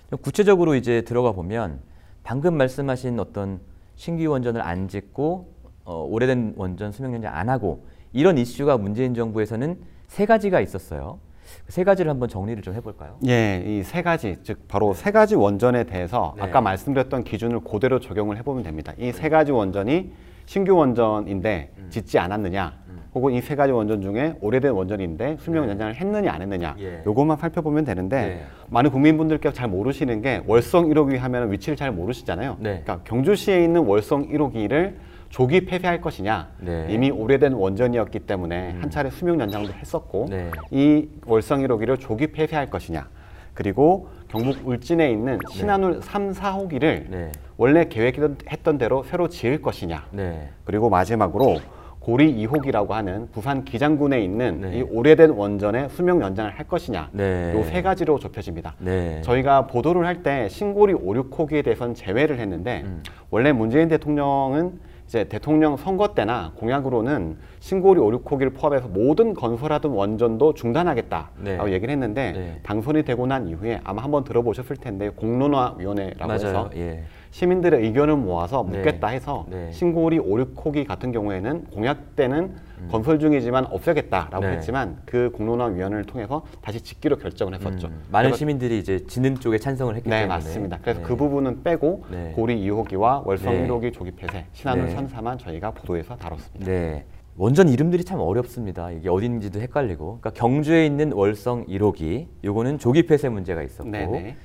좀 0.09 0.19
구체적으로 0.19 0.75
이제 0.75 1.03
들어가 1.03 1.31
보면 1.31 1.79
방금 2.23 2.57
말씀하신 2.57 3.17
어떤 3.21 3.61
신규 3.95 4.29
원전을 4.29 4.61
안 4.61 4.89
짓고 4.89 5.53
어, 5.85 6.03
오래된 6.03 6.55
원전 6.57 6.91
수명 6.91 7.13
연장 7.13 7.33
안 7.33 7.47
하고 7.47 7.85
이런 8.11 8.37
이슈가 8.37 8.77
문재인 8.77 9.13
정부에서는 9.13 9.79
세 10.09 10.25
가지가 10.25 10.59
있었어요. 10.59 11.19
그세 11.65 11.83
가지를 11.83 12.11
한번 12.11 12.29
정리를 12.29 12.61
좀 12.61 12.75
해볼까요? 12.75 13.17
예, 13.27 13.63
이 13.65 13.83
세 13.83 14.01
가지, 14.03 14.37
즉 14.43 14.67
바로 14.67 14.93
세 14.93 15.11
가지 15.11 15.35
원전에 15.35 15.83
대해서 15.85 16.33
네. 16.37 16.43
아까 16.43 16.61
말씀드렸던 16.61 17.23
기준을 17.23 17.61
그대로 17.61 17.99
적용을 17.99 18.37
해보면 18.37 18.63
됩니다. 18.63 18.93
이 18.99 19.11
세 19.11 19.29
가지 19.29 19.51
원전이 19.51 20.11
신규 20.45 20.75
원전인데 20.75 21.71
음. 21.77 21.87
짓지 21.89 22.19
않았느냐, 22.19 22.71
혹은 23.15 23.33
이 23.33 23.41
세 23.41 23.55
가지 23.55 23.71
원전 23.71 23.99
중에 24.01 24.35
오래된 24.41 24.71
원전인데 24.73 25.37
수명 25.39 25.67
연장을 25.67 25.95
했느냐 25.95 26.31
안 26.31 26.41
했느냐, 26.43 26.75
네. 26.77 26.83
예. 26.83 27.03
요것만 27.05 27.37
살펴보면 27.37 27.83
되는데 27.83 28.15
네. 28.21 28.43
많은 28.69 28.91
국민분들께서 28.91 29.55
잘 29.55 29.67
모르시는 29.67 30.21
게 30.21 30.43
월성 30.45 30.85
1호기 30.89 31.17
하면 31.17 31.51
위치를 31.51 31.75
잘 31.75 31.91
모르시잖아요. 31.91 32.57
네. 32.59 32.81
그러니까 32.83 32.99
경주시에 33.05 33.63
있는 33.63 33.81
월성 33.85 34.27
1호기를 34.29 34.93
조기 35.29 35.65
폐쇄할 35.65 36.01
것이냐 36.01 36.47
네. 36.59 36.87
이미 36.89 37.11
오래된 37.11 37.53
원전이었기 37.53 38.19
때문에 38.19 38.77
한 38.79 38.89
차례 38.89 39.09
수명 39.09 39.39
연장도 39.39 39.73
했었고 39.73 40.27
네. 40.29 40.49
이 40.71 41.07
월성 41.25 41.61
1호기를 41.61 41.99
조기 41.99 42.27
폐쇄할 42.27 42.69
것이냐 42.69 43.07
그리고 43.53 44.07
경북 44.27 44.67
울진에 44.67 45.09
있는 45.11 45.39
신한울 45.51 46.01
3, 46.01 46.31
4호기를 46.31 47.09
네. 47.09 47.31
원래 47.57 47.85
계획했던 47.85 48.77
대로 48.77 49.03
새로 49.03 49.27
지을 49.29 49.61
것이냐 49.61 50.07
네. 50.11 50.49
그리고 50.63 50.89
마지막으로 50.89 51.59
고리 51.99 52.35
2호기라고 52.45 52.89
하는 52.89 53.27
부산 53.31 53.65
기장군에 53.65 54.21
있는 54.21 54.61
네. 54.61 54.77
이 54.77 54.81
오래된 54.83 55.31
원전의 55.31 55.89
수명 55.89 56.21
연장을 56.21 56.51
할 56.51 56.67
것이냐 56.67 57.09
네. 57.13 57.51
요세 57.55 57.81
가지로 57.81 58.19
좁혀집니다. 58.19 58.75
네. 58.77 59.21
저희가 59.23 59.65
보도를 59.67 60.05
할 60.05 60.21
때 60.21 60.47
신고리 60.49 60.93
5, 60.93 60.99
6호기에 60.99 61.63
대해서는 61.63 61.95
제외를 61.95 62.37
했는데 62.39 62.83
음. 62.85 63.01
원래 63.31 63.51
문재인 63.51 63.87
대통령은 63.87 64.79
이제 65.07 65.23
대통령 65.25 65.77
선거 65.77 66.09
때나 66.09 66.51
공약으로는 66.55 67.37
신고리 67.59 67.99
5, 67.99 68.23
6호기를 68.23 68.55
포함해서 68.55 68.87
모든 68.87 69.33
건설하던 69.33 69.91
원전도 69.91 70.55
중단하겠다라고 70.55 71.33
네. 71.43 71.73
얘기를 71.73 71.91
했는데 71.91 72.31
네. 72.31 72.59
당선이 72.63 73.03
되고 73.03 73.27
난 73.27 73.47
이후에 73.47 73.81
아마 73.83 74.03
한번 74.03 74.23
들어보셨을 74.23 74.77
텐데 74.77 75.09
공론화위원회라고 75.09 76.27
맞아요. 76.27 76.35
해서 76.35 76.69
예. 76.75 77.03
시민들의 77.39 77.81
의견을 77.83 78.15
모아서 78.15 78.65
네. 78.71 78.77
묻겠다 78.77 79.07
해서 79.09 79.45
네. 79.49 79.69
신고리 79.73 80.19
5, 80.19 80.23
6호기 80.23 80.87
같은 80.87 81.11
경우에는 81.11 81.65
공약 81.65 82.15
때는 82.15 82.55
건설 82.89 83.19
중이지만 83.19 83.65
없애겠다라고 83.65 84.45
음. 84.45 84.49
네. 84.51 84.55
했지만 84.55 85.01
그 85.05 85.31
공론화위원회를 85.33 86.05
통해서 86.05 86.45
다시 86.61 86.79
짓기로 86.79 87.17
결정을 87.17 87.55
했었죠. 87.55 87.87
음, 87.87 88.03
많은 88.09 88.29
그래서- 88.29 88.37
시민들이 88.37 88.79
이제 88.79 89.05
짓는 89.05 89.35
쪽에 89.41 89.57
찬성을 89.57 89.93
했기 89.97 90.09
네, 90.09 90.19
때문에 90.21 90.27
맞습니다. 90.33 90.77
그래서 90.81 91.01
네. 91.01 91.05
그 91.05 91.17
부분은 91.17 91.63
빼고 91.63 92.05
네. 92.09 92.31
고리 92.37 92.55
2호기와 92.69 93.25
월성 93.27 93.53
네. 93.53 93.67
1호기 93.67 93.91
조기 93.91 94.11
폐쇄, 94.11 94.45
신한울 94.53 94.85
네. 94.85 94.95
3사만 94.95 95.37
저희가 95.37 95.71
보도해서 95.71 96.15
다뤘습니다. 96.15 96.65
네. 96.71 97.03
원전 97.35 97.67
이름들이 97.67 98.05
참 98.05 98.21
어렵습니다. 98.21 98.91
이게 98.91 99.09
어딘지도 99.09 99.59
헷갈리고. 99.59 100.19
그러니까 100.21 100.29
경주에 100.29 100.85
있는 100.85 101.11
월성 101.11 101.65
1호기, 101.65 102.27
요거는 102.45 102.79
조기 102.79 103.05
폐쇄 103.05 103.27
문제가 103.27 103.61
있었고, 103.61 103.89
네네. 103.89 104.35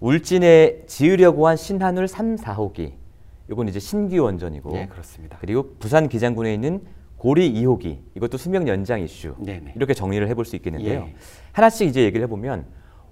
울진에 0.00 0.84
지으려고 0.86 1.46
한 1.48 1.56
신한울 1.56 2.08
3, 2.08 2.36
4호기, 2.36 2.92
요건 3.50 3.68
이제 3.68 3.78
신규 3.78 4.22
원전이고, 4.22 4.72
네, 4.72 4.86
그렇습니다. 4.86 5.38
그리고 5.40 5.74
부산 5.78 6.08
기장군에 6.08 6.52
있는 6.52 6.82
고리 7.16 7.52
2호기, 7.54 7.98
이것도 8.14 8.36
수명 8.36 8.68
연장 8.68 9.00
이슈. 9.00 9.34
네네. 9.38 9.72
이렇게 9.76 9.94
정리를 9.94 10.26
해볼 10.28 10.44
수 10.44 10.56
있겠는데요. 10.56 11.00
예. 11.00 11.14
하나씩 11.52 11.88
이제 11.88 12.02
얘기를 12.02 12.24
해보면 12.24 12.66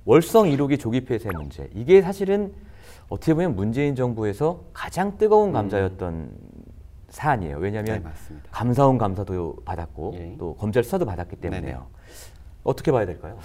월성 0.05 0.47
1호기 0.49 0.79
조기 0.79 1.05
폐쇄 1.05 1.31
문제, 1.31 1.71
이게 1.75 2.03
사실은 2.03 2.53
어떻게 3.09 3.33
보면 3.33 3.57
문재인 3.57 3.95
정부에서 3.95 4.65
가장 4.73 5.17
뜨거운 5.17 5.53
감자였던 5.53 6.33
사안이에요. 7.09 7.59
왜냐하면 7.59 7.99
음. 7.99 8.13
네. 8.29 8.37
감사원 8.51 8.99
감사도 8.99 9.57
받았고 9.65 10.15
예. 10.17 10.35
또 10.39 10.55
검찰 10.57 10.83
수사도 10.83 11.07
받았기 11.07 11.37
때문에요. 11.37 11.63
네네. 11.63 11.79
어떻게 12.65 12.91
봐야 12.91 13.07
될까요? 13.07 13.37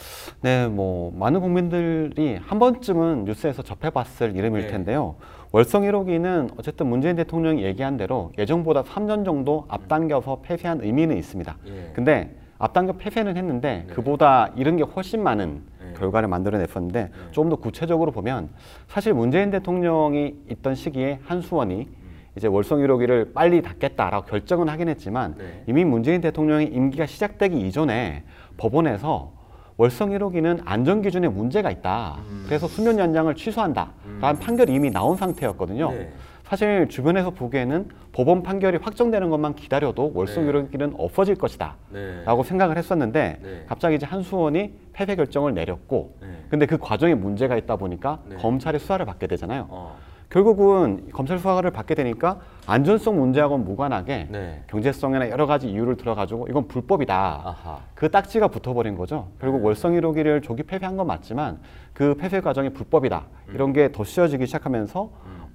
네, 0.42 0.68
뭐 0.68 1.12
많은 1.14 1.42
국민들이 1.42 2.40
한 2.42 2.58
번쯤은 2.58 3.26
뉴스에서 3.26 3.62
접해봤을 3.62 4.36
이름일 4.36 4.64
네. 4.64 4.68
텐데요. 4.68 5.16
월성 5.52 5.84
1호기는 5.84 6.54
어쨌든 6.58 6.88
문재인 6.88 7.16
대통령이 7.16 7.64
얘기한 7.64 7.98
대로 7.98 8.32
예정보다 8.38 8.84
3년 8.84 9.26
정도 9.26 9.66
앞당겨서 9.68 10.40
폐쇄한 10.42 10.82
의미는 10.82 11.18
있습니다. 11.18 11.58
예. 11.68 11.92
근데 11.94 12.36
앞당겨 12.60 12.94
폐쇄는 12.94 13.36
했는데 13.36 13.88
그보다 13.90 14.52
이런 14.56 14.78
게 14.78 14.84
훨씬 14.84 15.22
많은 15.24 15.64
네. 15.82 15.94
결과를 15.98 16.28
만들어냈었는데 16.30 17.12
조금 17.32 17.50
더 17.50 17.56
구체적으로 17.56 18.12
보면 18.12 18.50
사실 18.88 19.14
문재인 19.14 19.50
대통령이 19.50 20.36
있던 20.50 20.76
시기에 20.76 21.20
한수원이 21.26 21.88
이제 22.38 22.48
월성 22.48 22.80
1호기를 22.80 23.34
빨리 23.34 23.62
닫겠다라고 23.62 24.26
결정은 24.26 24.70
하긴 24.70 24.90
했지만 24.90 25.36
네. 25.38 25.64
이미 25.68 25.84
문재인 25.84 26.22
대통령의 26.22 26.68
임기가 26.68 27.06
시작되기 27.06 27.60
이전에 27.60 28.24
법원에서 28.58 29.34
월성 29.78 30.10
1호기는 30.10 30.62
안전 30.66 31.02
기준에 31.02 31.30
문제가 31.30 31.72
있다. 31.72 32.18
그래서 32.46 32.68
수면 32.68 33.00
연장을 33.00 33.34
취소한다. 33.36 33.94
라는 34.20 34.40
판결이 34.40 34.74
이미 34.74 34.92
나온 34.92 35.16
상태였거든요. 35.16 35.92
네. 35.92 36.12
사실 36.44 36.90
주변에서 36.90 37.30
보기에는 37.30 37.90
법원 38.12 38.42
판결이 38.42 38.80
확정되는 38.82 39.30
것만 39.30 39.54
기다려도 39.54 40.12
월성 40.16 40.46
네. 40.46 40.52
1호기는 40.52 40.96
없어질 40.98 41.36
것이다. 41.36 41.76
네. 41.92 42.24
라고 42.26 42.44
생각을 42.44 42.76
했었는데 42.76 43.40
네. 43.42 43.64
갑자기 43.68 43.96
이제 43.96 44.06
한수원이 44.06 44.74
폐쇄 44.92 45.16
결정을 45.16 45.54
내렸고 45.54 46.16
네. 46.20 46.28
근데 46.50 46.66
그 46.66 46.78
과정에 46.78 47.14
문제가 47.14 47.56
있다 47.56 47.76
보니까 47.76 48.20
네. 48.28 48.36
검찰의 48.38 48.80
수사를 48.80 49.06
받게 49.06 49.28
되잖아요. 49.28 49.68
어. 49.70 49.98
결국은 50.30 51.10
검찰 51.12 51.40
수사를 51.40 51.70
받게 51.72 51.96
되니까 51.96 52.40
안전성 52.68 53.18
문제하고는 53.20 53.66
무관하게 53.66 54.28
네. 54.30 54.64
경제성이나 54.68 55.30
여러 55.32 55.48
가지 55.48 55.68
이유를 55.70 55.98
들어가지고 55.98 56.48
이건 56.50 56.68
불법이다. 56.68 57.42
아하. 57.44 57.80
그 57.96 58.12
딱지가 58.12 58.50
붙어버린 58.50 58.96
거죠. 58.96 59.30
결국 59.40 59.66
월성 59.66 59.94
1호기를 59.94 60.44
조기 60.44 60.62
폐쇄한 60.64 60.98
건 60.98 61.08
맞지만 61.08 61.60
그 61.94 62.14
폐쇄 62.16 62.42
과정이 62.42 62.70
불법이다. 62.70 63.26
이런 63.54 63.74
게 63.74 63.92
더 63.92 64.04
씌워지기 64.04 64.46
시작하면서 64.46 65.10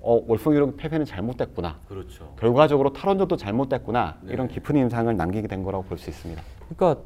어, 0.06 0.22
월성 0.26 0.52
1호기 0.54 0.76
폐쇄는 0.76 1.06
잘못됐구나. 1.06 1.78
그렇죠. 1.88 2.34
결과적으로 2.40 2.92
탈원전도 2.92 3.36
잘못됐구나. 3.36 4.16
네. 4.22 4.32
이런 4.32 4.48
깊은 4.48 4.74
인상을 4.76 5.16
남기게 5.16 5.46
된 5.46 5.62
거라고 5.62 5.84
볼 5.84 5.96
수 5.98 6.10
있습니다. 6.10 6.42
그러니까 6.76 7.00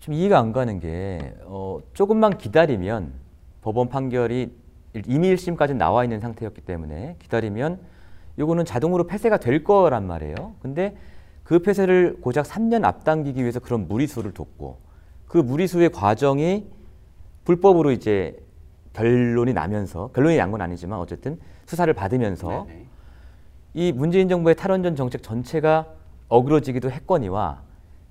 좀 0.00 0.12
이해가 0.12 0.38
안 0.38 0.52
가는 0.52 0.78
게 0.78 1.34
어, 1.46 1.78
조금만 1.94 2.36
기다리면 2.36 3.12
법원 3.62 3.88
판결이 3.88 4.52
이미 5.06 5.34
1심까지 5.34 5.74
나와 5.76 6.04
있는 6.04 6.20
상태였기 6.20 6.60
때문에 6.62 7.16
기다리면 7.18 7.78
요거는 8.38 8.64
자동으로 8.64 9.06
폐쇄가 9.06 9.38
될 9.38 9.64
거란 9.64 10.06
말이에요. 10.06 10.54
근데 10.60 10.96
그 11.42 11.60
폐쇄를 11.60 12.18
고작 12.20 12.44
3년 12.46 12.84
앞당기기 12.84 13.40
위해서 13.40 13.60
그런 13.60 13.86
무리수를 13.88 14.32
뒀고 14.32 14.78
그 15.26 15.38
무리수의 15.38 15.90
과정이 15.90 16.66
불법으로 17.44 17.90
이제 17.92 18.36
결론이 18.92 19.52
나면서 19.52 20.08
결론이 20.14 20.36
난 20.36 20.50
건 20.50 20.60
아니지만 20.62 20.98
어쨌든 20.98 21.38
수사를 21.66 21.92
받으면서 21.92 22.66
이 23.74 23.92
문재인 23.92 24.28
정부의 24.28 24.54
탈원전 24.56 24.96
정책 24.96 25.22
전체가 25.22 25.86
어그러지기도 26.28 26.90
했거니와 26.90 27.62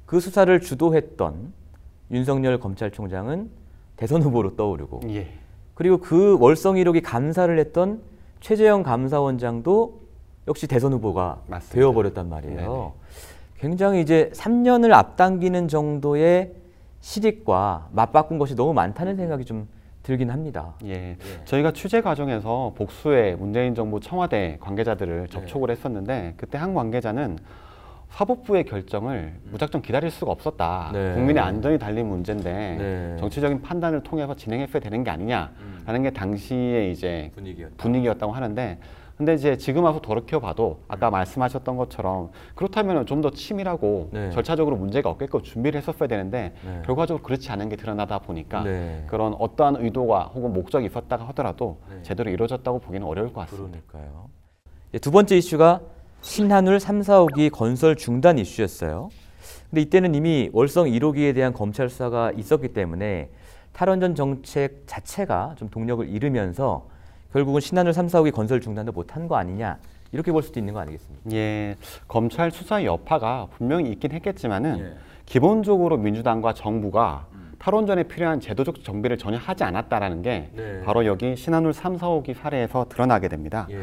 그 0.06 0.20
수사를 0.20 0.58
주도했던 0.62 1.54
윤석열 2.12 2.60
검찰총장은 2.60 3.50
대선 3.98 4.22
후보로 4.22 4.56
떠오르고 4.56 5.02
예. 5.10 5.28
그리고 5.76 5.98
그 5.98 6.38
월성 6.40 6.76
1호기 6.76 7.02
감사를 7.04 7.58
했던 7.60 8.02
최재형 8.40 8.84
감사원장도 8.84 10.02
역시 10.48 10.68
대선 10.68 10.94
후보가 10.94 11.42
되어버렸단 11.70 12.30
말이에요. 12.30 12.94
굉장히 13.60 14.02
이제 14.02 14.32
3년을 14.34 14.92
앞당기는 14.92 15.68
정도의 15.68 16.54
실익과 17.02 17.90
맞바꾼 17.92 18.38
것이 18.38 18.56
너무 18.56 18.74
많다는 18.74 19.16
생각이 19.16 19.46
좀 19.46 19.68
들긴 20.02 20.30
합니다. 20.30 20.74
예. 20.86 21.18
저희가 21.46 21.72
취재 21.72 22.02
과정에서 22.02 22.74
복수의 22.76 23.36
문재인 23.38 23.74
정부 23.74 24.00
청와대 24.00 24.58
관계자들을 24.62 25.28
접촉을 25.30 25.72
했었는데 25.72 26.36
그때 26.38 26.58
한 26.58 26.74
관계자는 26.74 27.40
사법부의 28.10 28.64
결정을 28.66 29.34
무작정 29.52 29.82
기다릴 29.82 30.10
수가 30.10 30.32
없었다. 30.32 30.92
네. 30.94 31.14
국민의 31.16 31.44
안전이 31.44 31.78
달린 31.78 32.08
문제인데 32.08 32.52
네. 32.54 33.18
정치적인 33.20 33.62
판단을 33.62 34.04
통해서 34.04 34.36
진행했어야 34.36 34.82
되는 34.82 35.04
게 35.04 35.10
아니냐라는 35.12 36.04
게 36.04 36.12
당시에 36.12 36.92
이제 36.92 37.32
분위기였다. 37.36 37.76
분위기였다고 37.78 38.32
하는데 38.32 38.80
근데 39.18 39.34
이제 39.34 39.56
지금 39.58 39.86
와서 39.86 40.02
돌이켜 40.02 40.42
봐도 40.42 40.80
아까 40.90 41.10
말씀하셨던 41.10 41.78
것처럼 41.78 42.32
그렇다면 42.54 43.06
좀 43.06 43.22
더 43.22 43.32
치밀하고 43.32 44.10
네. 44.12 44.30
절차적으로 44.32 44.76
문제가 44.76 45.10
없게끔 45.10 45.42
준비를 45.42 45.78
했었어야 45.78 46.08
되는데 46.08 46.54
네. 46.66 46.82
결과적으로 46.86 47.24
그렇지 47.24 47.50
않은 47.52 47.70
게 47.70 47.76
드러나다 47.78 48.20
보니까 48.20 48.64
네. 48.64 49.04
그런 49.08 49.34
어떠한 49.40 49.78
의도가 49.78 50.32
혹은 50.36 50.52
목적이 50.54 50.88
있었다가 50.88 51.28
하더라도 51.30 51.80
네. 51.90 52.02
제대로 52.04 52.30
이루어졌다고 52.30 52.80
보기는 52.80 53.08
어려울 53.08 53.32
것 53.34 53.42
같습니다. 53.42 53.80
그러니까요. 53.88 54.30
예, 54.94 55.00
두 55.00 55.12
번째 55.12 55.38
이슈가 55.38 55.80
신한울 56.26 56.80
3, 56.80 57.02
4호기 57.02 57.52
건설 57.52 57.96
중단 57.96 58.40
이슈였어요. 58.40 59.10
근데 59.70 59.82
이때는 59.82 60.16
이미 60.16 60.50
월성 60.54 60.88
1호기에 60.88 61.36
대한 61.36 61.54
검찰 61.54 61.88
수사가 61.88 62.32
있었기 62.32 62.70
때문에 62.70 63.30
탈원전 63.74 64.16
정책 64.16 64.84
자체가 64.88 65.54
좀 65.56 65.70
동력을 65.70 66.10
잃으면서 66.10 66.88
결국은 67.32 67.62
신한울 67.62 67.94
3, 67.94 68.08
4호기 68.08 68.34
건설 68.34 68.60
중단도 68.60 68.92
못한 68.92 69.28
거 69.28 69.36
아니냐 69.36 69.78
이렇게 70.12 70.32
볼 70.32 70.42
수도 70.42 70.60
있는 70.60 70.74
거 70.74 70.80
아니겠습니까? 70.80 71.32
예, 71.32 71.76
검찰 72.08 72.50
수사 72.50 72.84
여파가 72.84 73.48
분명히 73.56 73.92
있긴 73.92 74.12
했겠지만은 74.12 74.96
기본적으로 75.28 75.96
민주당과 75.98 76.54
정부가 76.54 77.28
탈원전에 77.66 78.04
필요한 78.04 78.40
제도적 78.40 78.84
정비를 78.84 79.18
전혀 79.18 79.40
하지 79.40 79.64
않았다라는 79.64 80.22
게 80.22 80.50
네. 80.54 80.82
바로 80.86 81.04
여기 81.08 81.36
신한울 81.36 81.74
3, 81.74 81.98
4호기 81.98 82.36
사례에서 82.36 82.86
드러나게 82.88 83.28
됩니다. 83.28 83.68
예. 83.72 83.80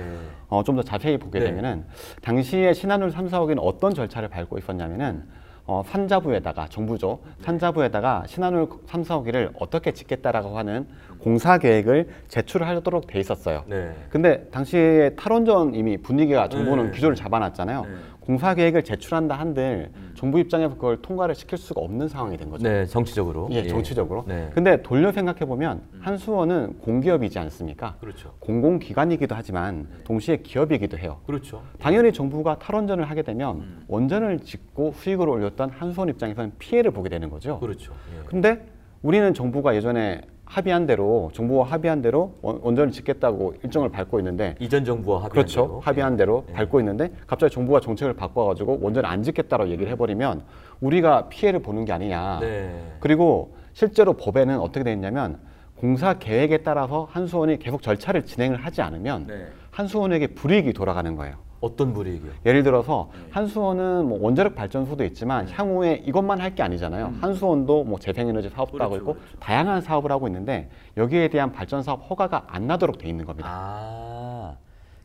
어, 0.47 0.63
좀 0.63 0.77
더 0.77 0.83
자세히 0.83 1.19
보게 1.19 1.41
네. 1.41 1.47
되면은 1.47 1.85
당시에 2.23 2.75
신한울 2.75 3.11
3, 3.11 3.27
4호기는 3.27 3.59
어떤 3.61 3.93
절차를 3.93 4.29
밟고 4.29 4.57
있었냐면은 4.59 5.25
어, 5.65 5.83
산자부에다가 5.87 6.69
정부죠. 6.69 7.21
산자부에다가 7.41 8.25
신한울 8.29 8.69
3, 8.87 9.03
4호기를 9.03 9.51
어떻게 9.59 9.91
짓겠다라고 9.93 10.57
하는 10.57 10.87
공사 11.19 11.59
계획을 11.59 12.09
제출하도록 12.29 13.07
돼 13.09 13.19
있었어요. 13.19 13.65
네. 13.67 13.95
근데 14.11 14.45
당시에 14.53 15.11
탈원전 15.17 15.75
이미 15.75 15.97
분위기가 15.97 16.49
정부는 16.49 16.87
네. 16.87 16.91
기조를 16.93 17.17
잡아놨잖아요. 17.17 17.87
공사 18.25 18.55
계획을 18.55 18.85
제출한다 18.85 19.35
한들 19.39 19.91
정부 20.15 20.39
입장에서 20.39 20.75
그걸 20.75 21.03
통과를 21.03 21.35
시킬 21.35 21.59
수가 21.59 21.81
없는 21.81 22.09
상황이 22.09 22.37
된 22.37 22.51
거죠. 22.51 22.63
네, 22.63 22.87
정치적으로. 22.87 23.49
예, 23.51 23.67
정치적으로. 23.67 24.25
네. 24.29 24.51
근데 24.55 24.81
돌려 24.83 25.11
생각해 25.11 25.41
보면 25.41 25.83
한수원은 26.01 26.79
공기업이지 26.79 27.39
않습니까? 27.41 27.97
그렇죠. 28.01 28.33
공공기관이기도 28.39 29.35
하지만 29.35 29.89
동시에 30.05 30.39
기업이기도 30.39 30.99
해요. 30.99 31.21
그렇죠. 31.27 31.63
당연히 31.81 32.13
정부가 32.13 32.59
탈원전을 32.59 33.05
하게 33.11 33.23
되면 33.23 33.83
원전을 33.89 34.41
짓고 34.41 34.93
수익을 34.97 35.29
올렸던 35.29 35.71
한수원 35.71 36.09
입장에서는 36.09 36.53
피해를 36.59 36.93
보게 36.93 37.09
되는 37.09 37.29
거죠. 37.29 37.59
그렇죠. 37.59 37.93
근데 38.27 38.65
우리는 39.03 39.35
정부가 39.35 39.75
예전에 39.75 40.21
합의한 40.53 40.87
대로 40.87 41.31
정부와 41.33 41.65
합의한 41.67 42.03
대로 42.03 42.35
원- 42.43 42.61
원전을 42.63 42.93
짓겠다고 42.93 43.55
일정을 43.65 43.89
밟고 43.89 44.19
있는데 44.21 44.55
이전 44.61 44.85
정부와 44.85 45.17
합의한 45.25 45.31
그렇죠. 45.33 45.63
대로. 45.63 45.81
합의한 45.81 46.17
대로 46.19 46.45
밟고 46.53 46.79
있는데 46.81 47.11
갑자기 47.27 47.55
정부가 47.55 47.81
정책을 47.81 48.13
바꿔가지고 48.13 48.81
원전을 48.83 49.09
안 49.09 49.23
짓겠다고 49.23 49.69
얘기를 49.69 49.91
해버리면 49.93 50.43
우리가 50.83 51.31
피해를 51.31 51.61
보는 51.61 51.87
게 51.87 51.93
아니냐. 51.95 52.41
네. 52.41 52.71
그리고 53.01 53.55
실제로 53.73 54.13
법에는 54.13 54.59
어떻게 54.61 54.85
돼 54.85 54.93
있냐면 54.93 55.39
공사 55.75 56.19
계획에 56.19 56.59
따라서 56.59 57.09
한수원이 57.11 57.59
계속 57.59 57.81
절차를 57.81 58.27
진행을 58.27 58.59
하지 58.59 58.83
않으면 58.83 59.27
네. 59.27 59.47
한수원에게 59.71 60.29
불이익이 60.29 60.75
돌아가는 60.75 61.17
거예요. 61.17 61.37
어떤 61.63 61.95
불이익이요? 61.95 62.31
예를 62.45 62.63
들어서 62.65 63.09
한수원은 63.31 64.05
뭐 64.07 64.19
원자력 64.21 64.55
발전소도 64.57 65.05
있지만 65.05 65.49
향후에 65.49 66.03
이것만 66.05 66.41
할 66.41 66.53
게 66.53 66.63
아니잖아요. 66.63 67.15
한수원도 67.21 67.85
뭐 67.85 67.99
재생에너지 67.99 68.51
사업도 68.51 68.83
하고 68.83 68.97
있고 68.97 69.17
다양한 69.41 69.81
사업을 69.81 70.11
하고 70.13 70.27
있는데 70.27 70.69
여기에 70.99 71.29
대한 71.29 71.51
발전 71.53 71.83
사업 71.83 72.11
허가가 72.11 72.45
안 72.49 72.67
나도록 72.67 72.99
돼 72.99 73.09
있는 73.09 73.25
겁니다. 73.25 73.49
아, 73.51 74.57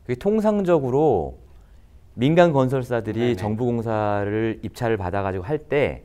그게 0.02 0.14
통상적으로 0.16 1.38
민간 2.14 2.52
건설사들이 2.52 3.36
정부 3.36 3.64
공사를 3.64 4.58
입찰을 4.62 4.96
받아가지고 4.98 5.44
할 5.44 5.58
때 5.58 6.02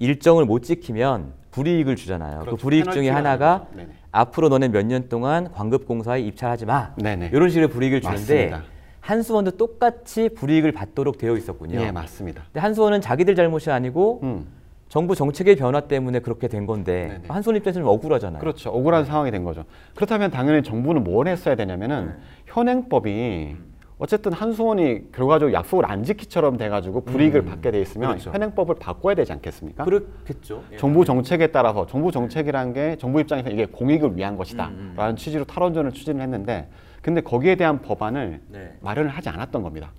일정을 0.00 0.44
못 0.44 0.64
지키면 0.64 1.32
불이익을 1.52 1.94
주잖아요. 1.94 2.40
그 2.40 2.44
그렇죠. 2.46 2.56
불이익 2.62 2.90
중에 2.90 3.08
하나가. 3.10 3.68
네네. 3.74 3.88
앞으로 4.10 4.48
너네 4.48 4.68
몇 4.68 4.84
년 4.86 5.08
동안 5.08 5.50
광급 5.52 5.86
공사에 5.86 6.20
입찰하지 6.20 6.66
마. 6.66 6.94
네네. 6.96 7.30
이런 7.32 7.48
식으로 7.48 7.68
불이익을 7.68 8.00
주는데 8.00 8.50
맞습니다. 8.50 8.73
한수원도 9.04 9.52
똑같이 9.52 10.30
불이익을 10.30 10.72
받도록 10.72 11.18
되어 11.18 11.36
있었군요. 11.36 11.78
예, 11.78 11.92
맞습니다. 11.92 12.42
근데 12.46 12.60
한수원은 12.60 13.02
자기들 13.02 13.34
잘못이 13.34 13.70
아니고 13.70 14.20
음. 14.22 14.46
정부 14.88 15.14
정책의 15.14 15.56
변화 15.56 15.80
때문에 15.80 16.20
그렇게 16.20 16.48
된 16.48 16.66
건데 16.66 17.20
한수원 17.28 17.56
입장에서는 17.56 17.86
억울하잖아요. 17.86 18.40
그렇죠. 18.40 18.70
억울한 18.70 19.04
상황이 19.04 19.30
된 19.30 19.44
거죠. 19.44 19.64
그렇다면 19.94 20.30
당연히 20.30 20.62
정부는 20.62 21.04
뭘 21.04 21.28
했어야 21.28 21.54
되냐면은 21.54 22.14
현행법이 22.46 23.56
어쨌든 23.98 24.32
한수원이 24.32 25.12
결과적으로 25.12 25.52
약속을 25.52 25.84
안 25.86 26.02
지키처럼 26.02 26.56
돼가지고 26.56 27.02
불이익을 27.02 27.40
음, 27.42 27.46
받게 27.46 27.72
돼 27.72 27.80
있으면 27.80 28.10
그렇죠. 28.10 28.30
현행법을 28.32 28.76
바꿔야 28.76 29.14
되지 29.14 29.32
않겠습니까? 29.32 29.84
그렇겠죠. 29.84 30.64
예. 30.72 30.76
정부 30.78 31.04
정책에 31.04 31.48
따라서 31.48 31.86
정부 31.86 32.10
정책이라는 32.10 32.72
게 32.72 32.96
정부 32.98 33.20
입장에서 33.20 33.50
이게 33.50 33.66
공익을 33.66 34.16
위한 34.16 34.36
것이다 34.36 34.68
음, 34.68 34.94
라는 34.96 35.16
취지로 35.16 35.44
탈원전을 35.44 35.92
추진을 35.92 36.22
했는데 36.22 36.68
근데 37.04 37.20
거기에 37.20 37.56
대한 37.56 37.82
법안을 37.82 38.40
네. 38.48 38.78
마련을 38.80 39.10
하지 39.10 39.28
않았던 39.28 39.62
겁니다. 39.62 39.92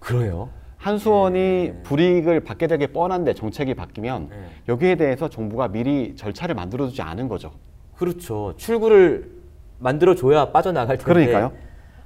그래요? 0.00 0.50
한수원이 0.78 1.38
네. 1.38 1.82
불이익을 1.84 2.40
받게 2.40 2.66
되게 2.66 2.88
뻔한데 2.88 3.34
정책이 3.34 3.74
바뀌면 3.74 4.30
여기에 4.66 4.96
대해서 4.96 5.28
정부가 5.28 5.68
미리 5.68 6.16
절차를 6.16 6.56
만들어두지 6.56 7.02
않은 7.02 7.28
거죠. 7.28 7.52
그렇죠. 7.94 8.54
출구를 8.56 9.30
만들어 9.78 10.16
줘야 10.16 10.50
빠져나갈 10.50 10.98
텐데. 10.98 11.04
그러니까요. 11.12 11.52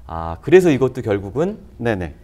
아 0.07 0.37
그래서 0.43 0.71
이것도 0.71 1.01
결국은 1.01 1.61
네네. 1.79 2.15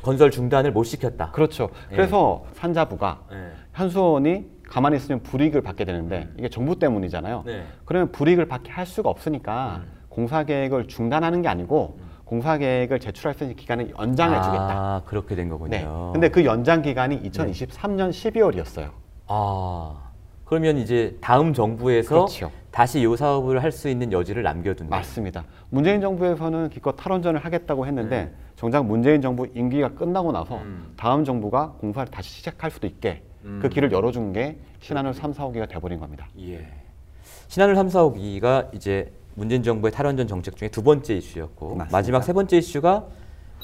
건설 0.00 0.30
중단을 0.30 0.70
못 0.70 0.84
시켰다. 0.84 1.32
그렇죠. 1.32 1.70
예. 1.90 1.96
그래서 1.96 2.44
산자부가 2.52 3.22
예. 3.32 3.50
한수원이 3.72 4.46
가만히 4.68 4.96
있으면 4.96 5.24
불이익을 5.24 5.62
받게 5.62 5.84
되는데 5.84 6.28
이게 6.38 6.48
정부 6.48 6.78
때문이잖아요. 6.78 7.42
네. 7.46 7.64
그러면 7.84 8.12
불이익을 8.12 8.46
받게 8.46 8.70
할 8.70 8.86
수가 8.86 9.10
없으니까 9.10 9.82
공사 10.12 10.44
계획을 10.44 10.88
중단하는 10.88 11.40
게 11.40 11.48
아니고 11.48 11.98
공사 12.24 12.58
계획을 12.58 13.00
제출할 13.00 13.34
수 13.34 13.44
있는 13.44 13.56
기간을 13.56 13.94
연장해 13.98 14.42
주겠다. 14.42 14.68
아 14.70 15.02
그렇게 15.06 15.34
된 15.34 15.48
거군요. 15.48 15.70
네. 15.70 15.86
근데 16.12 16.28
그 16.28 16.44
연장 16.44 16.82
기간이 16.82 17.22
2023년 17.22 18.10
12월이었어요. 18.10 18.90
아 19.26 20.10
그러면 20.44 20.76
이제 20.76 21.16
다음 21.22 21.54
정부에서 21.54 22.08
그렇죠. 22.14 22.50
다시 22.70 23.00
이 23.00 23.16
사업을 23.16 23.62
할 23.62 23.72
수 23.72 23.88
있는 23.88 24.12
여지를 24.12 24.42
남겨둔 24.42 24.88
거예요. 24.90 25.00
맞습니다. 25.00 25.44
문재인 25.70 26.02
정부에서는 26.02 26.68
기껏 26.68 26.92
탈원전을 26.92 27.40
하겠다고 27.42 27.86
했는데 27.86 28.34
정작 28.56 28.84
문재인 28.84 29.22
정부 29.22 29.46
임기가 29.54 29.94
끝나고 29.94 30.30
나서 30.32 30.60
다음 30.96 31.24
정부가 31.24 31.72
공사를 31.80 32.10
다시 32.10 32.30
시작할 32.30 32.70
수도 32.70 32.86
있게 32.86 33.22
음. 33.44 33.60
그 33.62 33.70
길을 33.70 33.90
열어준 33.92 34.34
게 34.34 34.58
신한울 34.80 35.14
3, 35.14 35.32
4호기가 35.32 35.68
돼버린 35.70 35.98
겁니다. 36.00 36.28
예. 36.38 36.66
신한울 37.48 37.74
3, 37.76 37.88
4호기가 37.88 38.74
이제 38.74 39.10
문재인 39.34 39.62
정부의 39.62 39.92
탈원전 39.92 40.26
정책 40.28 40.56
중에 40.56 40.68
두 40.68 40.82
번째 40.82 41.14
이슈였고 41.14 41.74
맞습니다. 41.76 41.96
마지막 41.96 42.22
세 42.22 42.32
번째 42.32 42.58
이슈가 42.58 43.04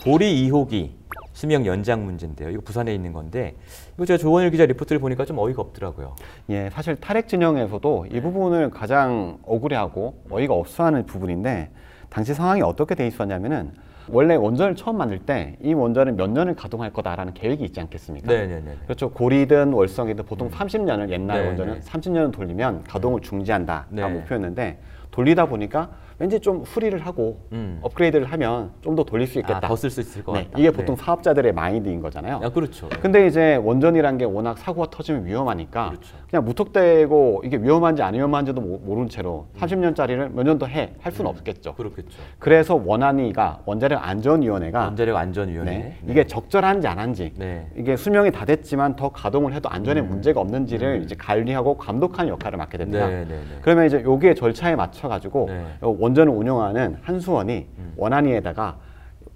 보리 0.04 0.48
2호기 0.48 0.90
수명 1.32 1.66
연장 1.66 2.04
문제인데요. 2.04 2.50
이거 2.50 2.60
부산에 2.62 2.94
있는 2.94 3.12
건데 3.12 3.54
이거 3.96 4.04
제가 4.06 4.18
조원일 4.18 4.50
기자 4.50 4.64
리포트를 4.66 4.98
보니까 5.00 5.24
좀 5.24 5.38
어이가 5.38 5.60
없더라고요. 5.62 6.16
예, 6.50 6.70
사실 6.72 6.96
탈핵 6.96 7.28
진영에서도 7.28 8.06
이 8.12 8.20
부분을 8.20 8.70
가장 8.70 9.38
억울해하고 9.44 10.22
어이가 10.30 10.54
없어하는 10.54 11.06
부분인데 11.06 11.70
당시 12.08 12.34
상황이 12.34 12.62
어떻게 12.62 12.94
돼 12.94 13.06
있었냐면은 13.06 13.72
원래 14.10 14.34
원전을 14.36 14.74
처음 14.74 14.96
만들 14.96 15.18
때 15.18 15.56
이 15.62 15.74
원전은 15.74 16.16
몇 16.16 16.30
년을 16.30 16.54
가동할 16.56 16.92
거다라는 16.94 17.34
계획이 17.34 17.62
있지 17.64 17.78
않겠습니까? 17.80 18.26
네네네. 18.26 18.76
그렇죠. 18.84 19.10
고리든 19.10 19.72
월성이든 19.74 20.24
보통 20.24 20.48
30년을 20.50 21.10
옛날 21.10 21.42
네, 21.42 21.46
원전은 21.48 21.74
네. 21.74 21.80
30년을 21.80 22.32
돌리면 22.32 22.84
가동을 22.84 23.20
중지한다가 23.20 23.86
네. 23.90 24.08
목표였는데 24.08 24.78
돌리다 25.18 25.46
보니까 25.46 25.90
왠지 26.20 26.40
좀 26.40 26.64
수리를 26.64 26.98
하고 27.06 27.38
음. 27.52 27.78
업그레이드를 27.82 28.26
하면 28.32 28.72
좀 28.82 28.98
더 28.98 29.04
돌릴 29.04 29.28
수 29.28 29.38
있겠다. 29.38 29.58
아, 29.58 29.68
더쓸 29.68 29.90
수 29.90 30.00
있을 30.00 30.24
것 30.24 30.32
네, 30.32 30.44
같다. 30.46 30.58
이게 30.58 30.72
보통 30.72 30.96
네. 30.96 31.04
사업자들의 31.04 31.52
마인드인 31.52 32.00
거잖아요. 32.00 32.40
아, 32.42 32.48
그렇죠. 32.48 32.88
근데 33.00 33.28
이제 33.28 33.54
원전이란 33.54 34.18
게 34.18 34.24
워낙 34.24 34.58
사고가 34.58 34.88
터지면 34.90 35.24
위험하니까 35.24 35.90
그렇죠. 35.90 36.16
그냥 36.28 36.44
무턱대고 36.44 37.42
이게 37.44 37.56
위험한지 37.58 38.02
안 38.02 38.14
위험한지도 38.14 38.60
모- 38.60 38.78
모른 38.78 39.08
채로 39.08 39.46
30년짜리를 39.58 40.30
몇 40.32 40.42
년 40.44 40.58
더 40.58 40.66
해 40.66 40.94
할 41.00 41.12
수는 41.12 41.30
없겠죠. 41.30 41.70
음. 41.70 41.74
그렇겠죠. 41.76 42.18
그래서 42.40 42.74
원안위가 42.74 43.60
원자력 43.66 44.04
안전위원회가 44.04 44.80
원자력 44.86 45.16
안전위원회. 45.16 45.70
네, 45.78 45.96
이게 46.08 46.26
적절한지 46.26 46.88
안 46.88 46.98
한지 46.98 47.32
네. 47.36 47.68
이게 47.76 47.96
수명이 47.96 48.32
다 48.32 48.44
됐지만 48.44 48.96
더 48.96 49.10
가동을 49.10 49.52
해도 49.54 49.68
안전에 49.68 50.00
음. 50.00 50.08
문제가 50.08 50.40
없는지를 50.40 51.02
이제 51.04 51.14
관리하고 51.14 51.76
감독하는 51.76 52.30
역할을 52.32 52.58
맡게 52.58 52.78
됩니다. 52.78 53.06
네, 53.06 53.18
네, 53.20 53.28
네. 53.28 53.58
그러면 53.62 53.86
이제 53.86 54.02
요게 54.02 54.34
절차에 54.34 54.74
맞춰 54.74 55.06
가지고 55.08 55.46
네. 55.48 55.64
원전을 56.08 56.32
운영하는 56.32 56.96
한수원이 57.02 57.66
원안위에다가 57.96 58.76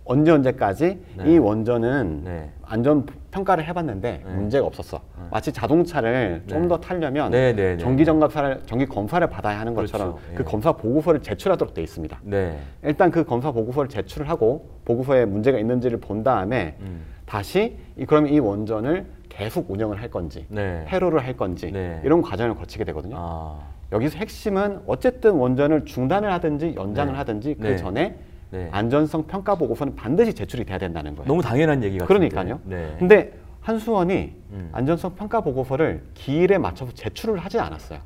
언제 0.05 0.33
언제까지 0.33 0.99
네. 1.19 1.33
이 1.33 1.39
원전은 1.39 2.23
네. 2.25 2.51
안전 2.65 3.07
평가를 3.31 3.65
해봤는데 3.65 4.23
문제가 4.27 4.67
없었어. 4.67 5.01
마치 5.31 5.53
자동차를 5.53 6.43
좀 6.49 6.69
더 6.69 6.79
타려면 6.79 7.31
네, 7.31 7.53
네, 7.53 7.77
네. 7.77 7.79
정기 7.79 8.05
점검사를 8.05 8.63
정기 8.67 8.87
검사를 8.87 9.25
받아야 9.27 9.61
하는 9.61 9.75
것처럼 9.75 10.13
그렇죠. 10.15 10.35
그 10.35 10.41
예. 10.41 10.45
검사 10.45 10.73
보고서를 10.73 11.23
제출하도록 11.23 11.75
돼 11.75 11.83
있습니다. 11.83 12.21
네. 12.23 12.59
일단 12.83 13.11
그 13.11 13.25
검사 13.25 13.53
보고서를 13.53 13.89
제출을 13.89 14.29
하고 14.29 14.71
보고서에 14.85 15.25
문제가 15.27 15.59
있는지를 15.59 16.01
본 16.01 16.23
다음에 16.25 16.77
음. 16.81 17.03
다시 17.27 17.77
이 17.97 18.05
그럼 18.07 18.27
이 18.27 18.39
원전을 18.41 19.07
계속 19.29 19.71
운영을 19.71 20.01
할 20.01 20.11
건지 20.11 20.47
네. 20.49 20.85
폐로를 20.89 21.25
할 21.25 21.37
건지 21.37 21.71
네. 21.73 22.01
이런 22.05 22.23
과정을 22.23 22.55
거치게 22.57 22.85
되거든요. 22.85 23.17
아. 23.19 23.59
여기서 23.93 24.19
핵심은 24.19 24.81
어쨌든 24.87 25.33
원전을 25.33 25.85
중단을 25.85 26.33
하든지 26.33 26.75
연장을 26.77 27.13
네. 27.13 27.19
하든지 27.19 27.55
그 27.61 27.67
네. 27.67 27.77
전에 27.77 28.19
네. 28.51 28.69
안전성 28.73 29.27
평가 29.27 29.55
보고서는 29.55 29.95
반드시 29.95 30.35
제출이 30.35 30.65
돼야 30.65 30.79
된다는 30.79 31.15
거예요. 31.15 31.29
너무 31.29 31.43
당연한 31.43 31.83
얘기 31.83 31.99
같은데. 31.99 32.29
그러니까요. 32.29 32.61
네. 32.65 32.97
근데 32.99 33.33
한수원이 33.61 34.33
음. 34.53 34.69
안전성 34.73 35.15
평가 35.15 35.41
보고서를 35.41 36.03
기일에 36.15 36.59
맞춰서 36.59 36.93
제출을 36.93 37.39
하지 37.39 37.59
않았어요. 37.59 38.01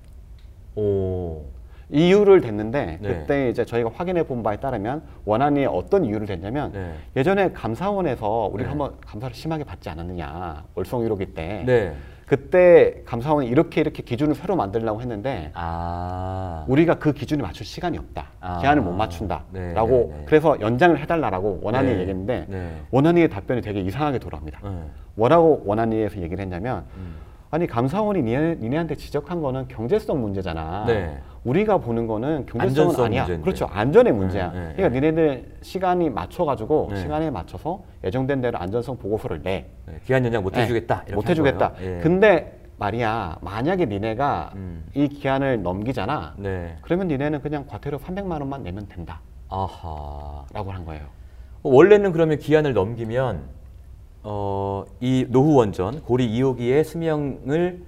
오. 0.76 1.44
이유를 1.88 2.40
댔는데 2.40 2.98
네. 3.00 3.08
그때 3.08 3.48
이제 3.48 3.64
저희가 3.64 3.90
확인해 3.94 4.24
본 4.24 4.42
바에 4.42 4.56
따르면 4.56 5.02
원안이 5.24 5.66
어떤 5.66 6.04
이유를 6.04 6.26
댔냐면 6.26 6.72
네. 6.72 6.94
예전에 7.16 7.52
감사원에서 7.52 8.50
우리가 8.52 8.64
네. 8.64 8.68
한번 8.70 8.94
감사를 9.06 9.34
심하게 9.34 9.62
받지 9.62 9.88
않았느냐 9.88 10.64
월성 10.74 11.02
1호기 11.02 11.34
때 11.34 11.62
네. 11.64 11.94
그때 12.26 13.02
감사원이 13.04 13.46
이렇게 13.46 13.80
이렇게 13.80 14.02
기준을 14.02 14.34
새로 14.34 14.56
만들려고 14.56 15.00
했는데 15.00 15.52
아. 15.54 16.64
우리가 16.66 16.96
그 16.96 17.12
기준에 17.12 17.40
맞출 17.40 17.64
시간이 17.64 17.96
없다 17.98 18.26
아. 18.40 18.58
기한을 18.58 18.82
못 18.82 18.92
맞춘다라고 18.92 19.52
네, 19.52 19.72
네, 19.72 20.18
네. 20.18 20.24
그래서 20.26 20.60
연장을 20.60 20.98
해달라라고 20.98 21.60
원안이 21.62 21.86
네. 21.86 22.00
얘기했는데 22.00 22.46
네. 22.48 22.82
원안이의 22.90 23.28
답변이 23.28 23.60
되게 23.62 23.80
이상하게 23.80 24.18
돌아옵니다. 24.18 24.58
네. 24.62 24.70
뭐라고 25.14 25.62
원안위에서 25.64 26.20
얘기를 26.20 26.42
했냐면 26.42 26.84
음. 26.96 27.14
아니 27.50 27.66
감사원이 27.66 28.22
니네, 28.22 28.56
니네한테 28.56 28.96
지적한 28.96 29.40
거는 29.40 29.68
경제성 29.68 30.20
문제잖아. 30.20 30.84
네. 30.86 31.18
우리가 31.44 31.78
보는 31.78 32.06
거는 32.08 32.46
경제성은 32.46 33.00
아니야. 33.04 33.22
문제인데. 33.22 33.44
그렇죠. 33.44 33.66
안전의 33.66 34.12
문제야. 34.12 34.50
네, 34.50 34.58
네, 34.58 34.72
그러니까 34.76 34.88
니네들 34.88 35.56
시간이 35.62 36.10
맞춰가지고 36.10 36.88
네. 36.90 37.00
시간에 37.00 37.30
맞춰서 37.30 37.84
예정된 38.02 38.40
대로 38.40 38.58
안전성 38.58 38.98
보고서를 38.98 39.42
내. 39.42 39.66
네, 39.86 40.00
기한 40.04 40.24
연장 40.24 40.42
못 40.42 40.56
해주겠다. 40.56 41.04
못한 41.14 41.30
해주겠다. 41.30 41.74
예. 41.82 42.00
근데 42.02 42.60
말이야 42.78 43.38
만약에 43.40 43.86
니네가 43.86 44.52
음. 44.56 44.84
이 44.94 45.08
기한을 45.08 45.62
넘기잖아. 45.62 46.34
네. 46.38 46.76
그러면 46.82 47.06
니네는 47.08 47.40
그냥 47.42 47.64
과태료 47.68 47.98
300만 47.98 48.32
원만 48.32 48.64
내면 48.64 48.88
된다. 48.88 49.20
아하. 49.48 50.44
라고 50.52 50.72
한 50.72 50.84
거예요. 50.84 51.02
어, 51.62 51.70
원래는 51.70 52.10
그러면 52.12 52.38
기한을 52.38 52.74
넘기면 52.74 53.55
어, 54.28 54.84
이 55.00 55.24
노후 55.28 55.54
원전 55.54 56.00
고리 56.02 56.28
2호기의 56.28 56.82
수명을 56.82 57.80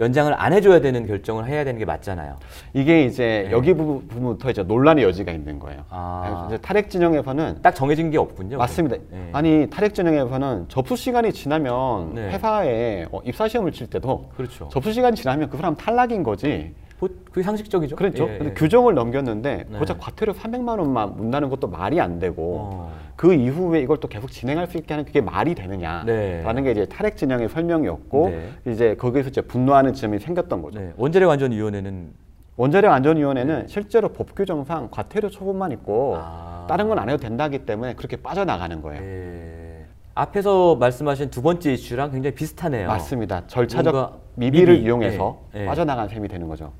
연장을 0.00 0.32
안 0.36 0.52
해줘야 0.54 0.80
되는 0.80 1.06
결정을 1.06 1.46
해야 1.46 1.62
되는 1.62 1.78
게 1.78 1.84
맞잖아요. 1.84 2.36
이게 2.72 3.04
이제 3.04 3.44
네. 3.48 3.52
여기 3.52 3.74
부분- 3.74 4.08
부분부터 4.08 4.50
이제 4.50 4.62
논란의 4.62 5.04
여지가 5.04 5.30
있는 5.30 5.58
거예요. 5.60 5.84
아. 5.90 6.46
이제 6.48 6.56
탈핵 6.58 6.88
진영에서는 6.90 7.58
딱 7.62 7.74
정해진 7.74 8.10
게 8.10 8.16
없군요. 8.18 8.56
맞습니다. 8.56 8.96
네. 9.10 9.28
아니 9.32 9.68
탈핵 9.70 9.94
진영에서는 9.94 10.66
접수 10.68 10.96
시간이 10.96 11.32
지나면 11.32 12.14
네. 12.14 12.30
회사에 12.30 13.06
어, 13.12 13.20
입사 13.24 13.46
시험을 13.46 13.70
칠 13.72 13.86
때도 13.86 14.30
그렇죠. 14.36 14.68
접수 14.72 14.90
시간이 14.92 15.14
지나면 15.16 15.48
그 15.50 15.56
사람 15.58 15.76
탈락인 15.76 16.22
거지. 16.24 16.74
보- 17.08 17.14
그게 17.30 17.42
상식적이죠. 17.42 17.96
그렇죠. 17.96 18.24
예, 18.24 18.38
근데 18.38 18.50
예. 18.50 18.54
규정을 18.54 18.94
넘겼는데 18.94 19.66
네. 19.68 19.78
고작 19.78 19.98
과태료 20.00 20.32
300만 20.32 20.78
원만 20.78 21.16
문다는 21.16 21.50
것도 21.50 21.68
말이 21.68 22.00
안 22.00 22.18
되고 22.18 22.58
어. 22.72 22.92
그 23.16 23.34
이후에 23.34 23.80
이걸 23.80 23.98
또 23.98 24.08
계속 24.08 24.30
진행할 24.30 24.66
수 24.66 24.76
있게 24.78 24.94
하는 24.94 25.04
그게 25.04 25.20
말이 25.20 25.54
되느냐라는 25.54 26.06
네. 26.54 26.62
게 26.62 26.70
이제 26.72 26.86
탈핵 26.86 27.16
진영의 27.16 27.48
설명이었고 27.50 28.28
네. 28.30 28.72
이제 28.72 28.94
거기에서 28.96 29.28
이제 29.28 29.40
분노하는 29.42 29.92
지점이 29.94 30.18
생겼던 30.18 30.62
거죠. 30.62 30.78
네. 30.80 30.92
원자력 30.96 31.30
안전위원회는 31.30 32.12
원자력 32.56 32.92
안전위원회는 32.92 33.60
네. 33.62 33.66
실제로 33.68 34.08
법 34.10 34.34
규정상 34.34 34.88
과태료 34.90 35.28
처분만 35.30 35.72
있고 35.72 36.16
아. 36.18 36.66
다른 36.68 36.88
건 36.88 36.98
안 36.98 37.08
해도 37.08 37.18
된다기 37.18 37.66
때문에 37.66 37.94
그렇게 37.94 38.16
빠져나가는 38.16 38.80
거예요. 38.80 39.02
예. 39.02 39.84
앞에서 40.16 40.76
말씀하신 40.76 41.30
두 41.30 41.42
번째 41.42 41.72
이슈랑 41.72 42.12
굉장히 42.12 42.34
비슷하네요. 42.36 42.86
맞습니다. 42.86 43.42
절차적 43.48 44.20
미비를 44.36 44.74
미비. 44.74 44.86
이용해서 44.86 45.40
예, 45.56 45.62
예. 45.62 45.66
빠져나간 45.66 46.08
셈이 46.08 46.28
되는 46.28 46.46
거죠. 46.46 46.72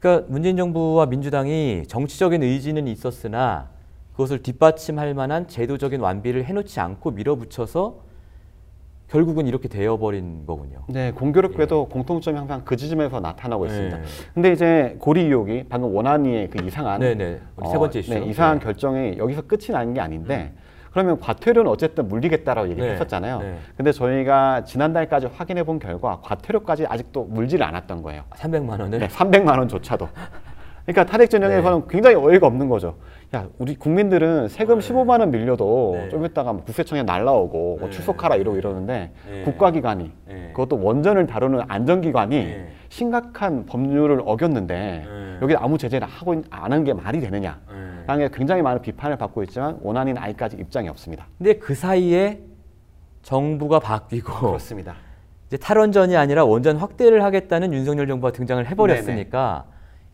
그러니까 0.00 0.26
문재인 0.28 0.56
정부와 0.56 1.06
민주당이 1.06 1.84
정치적인 1.86 2.42
의지는 2.42 2.88
있었으나 2.88 3.68
그것을 4.12 4.42
뒷받침할 4.42 5.14
만한 5.14 5.46
제도적인 5.46 6.00
완비를 6.00 6.44
해놓지 6.44 6.80
않고 6.80 7.12
밀어붙여서 7.12 8.10
결국은 9.08 9.46
이렇게 9.46 9.68
되어버린 9.68 10.46
거군요. 10.46 10.84
네, 10.88 11.10
공교롭게도 11.10 11.88
공통점이 11.88 12.38
항상 12.38 12.62
그 12.64 12.76
지점에서 12.76 13.20
나타나고 13.20 13.66
있습니다. 13.66 13.98
예. 13.98 14.02
근데 14.32 14.52
이제 14.52 14.96
고리 15.00 15.22
의혹이 15.22 15.64
방금 15.68 15.94
원안위의 15.94 16.48
그 16.48 16.64
이상한 16.64 17.00
네네. 17.00 17.40
우리 17.56 17.68
세 17.68 17.76
번째 17.76 17.98
이슈. 17.98 18.14
네, 18.14 18.24
이상한 18.24 18.58
네. 18.58 18.64
결정이 18.64 19.18
여기서 19.18 19.42
끝이 19.42 19.66
나는 19.72 19.94
게 19.94 20.00
아닌데 20.00 20.52
그러면 20.92 21.20
과태료는 21.20 21.70
어쨌든 21.70 22.08
물리겠다라고 22.08 22.68
얘기를 22.68 22.88
네, 22.88 22.94
했었잖아요. 22.94 23.38
네. 23.38 23.58
근데 23.76 23.92
저희가 23.92 24.64
지난달까지 24.64 25.28
확인해 25.36 25.62
본 25.62 25.78
결과 25.78 26.20
과태료까지 26.22 26.86
아직도 26.86 27.24
물지를 27.24 27.64
않았던 27.64 28.02
거예요. 28.02 28.24
300만 28.30 28.80
원을? 28.80 28.98
네, 28.98 29.08
300만 29.08 29.58
원조차도. 29.58 30.08
그러니까 30.84 31.04
탈핵 31.04 31.30
진영에서는 31.30 31.86
굉장히 31.88 32.16
어이가 32.16 32.46
없는 32.46 32.68
거죠. 32.68 32.96
야, 33.32 33.48
우리 33.58 33.76
국민들은 33.76 34.48
세금 34.48 34.80
15만 34.80 35.20
원 35.20 35.30
밀려도 35.30 35.92
네. 35.94 36.08
좀 36.08 36.24
이따가 36.24 36.52
뭐 36.52 36.64
국세청에 36.64 37.04
날라오고 37.04 37.76
뭐 37.78 37.88
네. 37.88 37.90
출석하라 37.90 38.34
이러고 38.34 38.56
이러는데 38.56 39.12
네. 39.30 39.42
국가기관이 39.44 40.10
네. 40.26 40.48
그것도 40.52 40.82
원전을 40.82 41.28
다루는 41.28 41.60
안전기관이 41.68 42.36
네. 42.36 42.68
심각한 42.88 43.66
법률을 43.66 44.22
어겼는데 44.26 44.74
네. 45.06 45.38
여기 45.42 45.54
아무 45.54 45.78
제재를 45.78 46.08
하고 46.08 46.34
있- 46.34 46.44
안 46.50 46.64
하는 46.72 46.82
게 46.82 46.92
말이 46.92 47.20
되느냐. 47.20 47.60
네. 47.68 48.16
게 48.18 48.28
굉장히 48.32 48.62
많은 48.62 48.82
비판을 48.82 49.16
받고 49.16 49.44
있지만 49.44 49.78
원안인 49.82 50.18
아직까지 50.18 50.56
입장이 50.56 50.88
없습니다. 50.88 51.28
근데 51.38 51.54
그 51.58 51.76
사이에 51.76 52.40
정부가 53.22 53.78
바뀌고 53.78 54.48
그렇습니다. 54.48 54.96
이제 55.46 55.56
탈원전이 55.56 56.16
아니라 56.16 56.44
원전 56.44 56.76
확대를 56.76 57.22
하겠다는 57.22 57.72
윤석열 57.72 58.08
정부가 58.08 58.32
등장을 58.32 58.66
해버렸으니까 58.66 59.66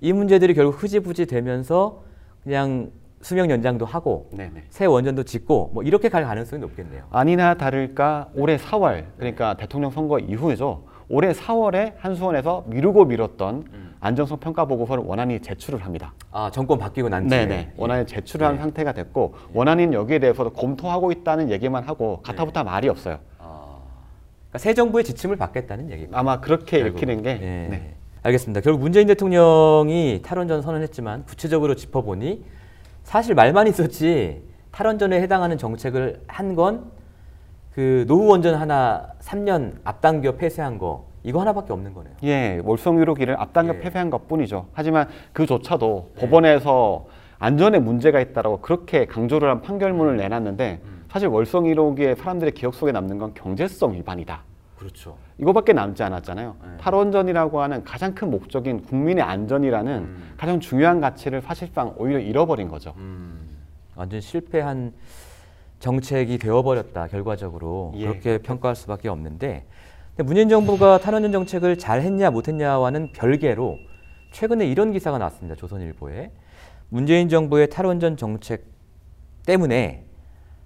이 0.03 0.13
문제들이 0.13 0.53
결국 0.53 0.83
흐지부지 0.83 1.25
되면서 1.25 2.03
그냥 2.45 2.91
수명 3.23 3.51
연장도 3.51 3.85
하고 3.85 4.29
네네. 4.33 4.65
새 4.71 4.85
원전도 4.87 5.25
짓고 5.25 5.71
뭐 5.75 5.83
이렇게 5.83 6.09
갈 6.09 6.25
가능성이 6.25 6.61
높겠네요. 6.61 7.05
아니나 7.11 7.55
다를까 7.55 8.29
올해 8.35 8.57
4월 8.57 9.05
그러니까 9.17 9.55
대통령 9.55 9.91
선거 9.91 10.19
이후에죠. 10.19 10.85
올해 11.09 11.33
4월에 11.33 11.95
한수원에서 11.99 12.65
미루고 12.67 13.05
미뤘던 13.07 13.87
안정성 14.01 14.39
평가 14.39 14.65
보고서를 14.67 15.05
원안이 15.05 15.41
제출을 15.41 15.85
합니다. 15.85 16.13
아 16.31 16.51
정권 16.53 16.79
바뀌고 16.79 17.09
난 17.09 17.27
뒤에 17.29 17.47
네네. 17.47 17.73
원안이 17.77 18.07
제출을 18.07 18.47
한 18.47 18.57
네. 18.57 18.61
상태가 18.61 18.93
됐고 18.93 19.35
원안인 19.53 19.93
여기에 19.95 20.19
대해서도 20.19 20.51
검토하고 20.51 21.13
있다는 21.13 21.51
얘기만 21.51 21.85
하고 21.85 22.21
가타부타 22.23 22.65
말이 22.65 22.89
없어요. 22.89 23.19
그러니까 23.39 24.59
새 24.59 24.75
정부의 24.75 25.05
지침을 25.05 25.37
받겠다는 25.37 25.91
얘기입니다. 25.91 26.19
아마 26.19 26.41
그렇게 26.41 26.81
결국은. 26.81 26.97
읽히는 26.97 27.23
게 27.23 27.31
예. 27.31 27.69
네. 27.71 27.95
알겠습니다. 28.23 28.61
결국 28.61 28.81
문재인 28.81 29.07
대통령이 29.07 30.21
탈원전 30.25 30.61
선언했지만 30.63 31.25
구체적으로 31.25 31.77
짚어보니 31.77 32.45
사실 33.07 33.37
말만 33.37 33.69
있었지 33.69 34.43
탈원전에 34.73 35.21
해당하는 35.23 35.57
정책을 35.59 36.23
한 36.27 36.55
건 36.57 36.91
그 37.73 38.05
노후 38.09 38.27
원전 38.29 38.55
하나 38.55 39.07
3년 39.21 39.75
앞당겨 39.85 40.33
폐쇄한 40.37 40.79
거 40.79 41.05
이거 41.23 41.41
하나밖에 41.43 41.75
없는 41.75 41.93
거네요. 41.93 42.15
예, 42.25 42.59
월성 42.65 42.97
1호기를 42.97 43.39
앞당겨 43.39 43.75
예. 43.75 43.81
폐쇄한 43.81 44.09
것뿐이죠. 44.09 44.69
하지만 44.73 45.09
그조차도 45.35 46.13
법원에서 46.19 47.05
안전에 47.39 47.79
문제가 47.79 48.19
있다라고 48.21 48.63
그렇게 48.63 49.05
강조를 49.05 49.51
한 49.51 49.61
판결문을 49.61 50.17
내놨는데 50.17 50.81
사실 51.11 51.29
월성 51.29 51.65
1호기의 51.65 52.17
사람들의 52.17 52.53
기억 52.55 52.75
속에 52.75 52.93
남는 52.93 53.19
건 53.19 53.35
경제성 53.35 53.93
위반이다. 53.93 54.43
그렇죠. 54.77 55.17
이거밖에 55.39 55.73
남지 55.73 56.03
않았잖아요. 56.03 56.57
네. 56.63 56.77
탈원전이라고 56.79 57.61
하는 57.61 57.83
가장 57.85 58.15
큰 58.15 58.31
목적인 58.31 58.83
국민의 58.83 59.25
안전이라는 59.25 59.93
음. 59.93 60.35
가장 60.37 60.61
중요한 60.61 61.01
가치를 61.01 61.41
사실상 61.41 61.95
오히려 61.97 62.19
잃어버린 62.19 62.69
거죠. 62.69 62.95
완전 63.95 64.21
실패한 64.21 64.93
정책이 65.79 66.39
되어버렸다 66.39 67.07
결과적으로 67.09 67.93
예. 67.97 68.07
그렇게 68.07 68.39
평가할 68.39 68.77
수밖에 68.77 69.09
없는데 69.09 69.67
근데 70.17 70.23
문재인 70.27 70.49
정부가 70.49 70.99
탈원전 70.99 71.33
정책을 71.33 71.77
잘했냐 71.79 72.31
못했냐와는 72.31 73.13
별개로 73.13 73.79
최근에 74.33 74.67
이런 74.67 74.93
기사가 74.93 75.19
나왔습니다 75.19 75.55
조선일보에 75.57 76.31
문재인 76.89 77.29
정부의 77.29 77.69
탈원전 77.69 78.17
정책 78.17 78.65
때문에 79.45 80.05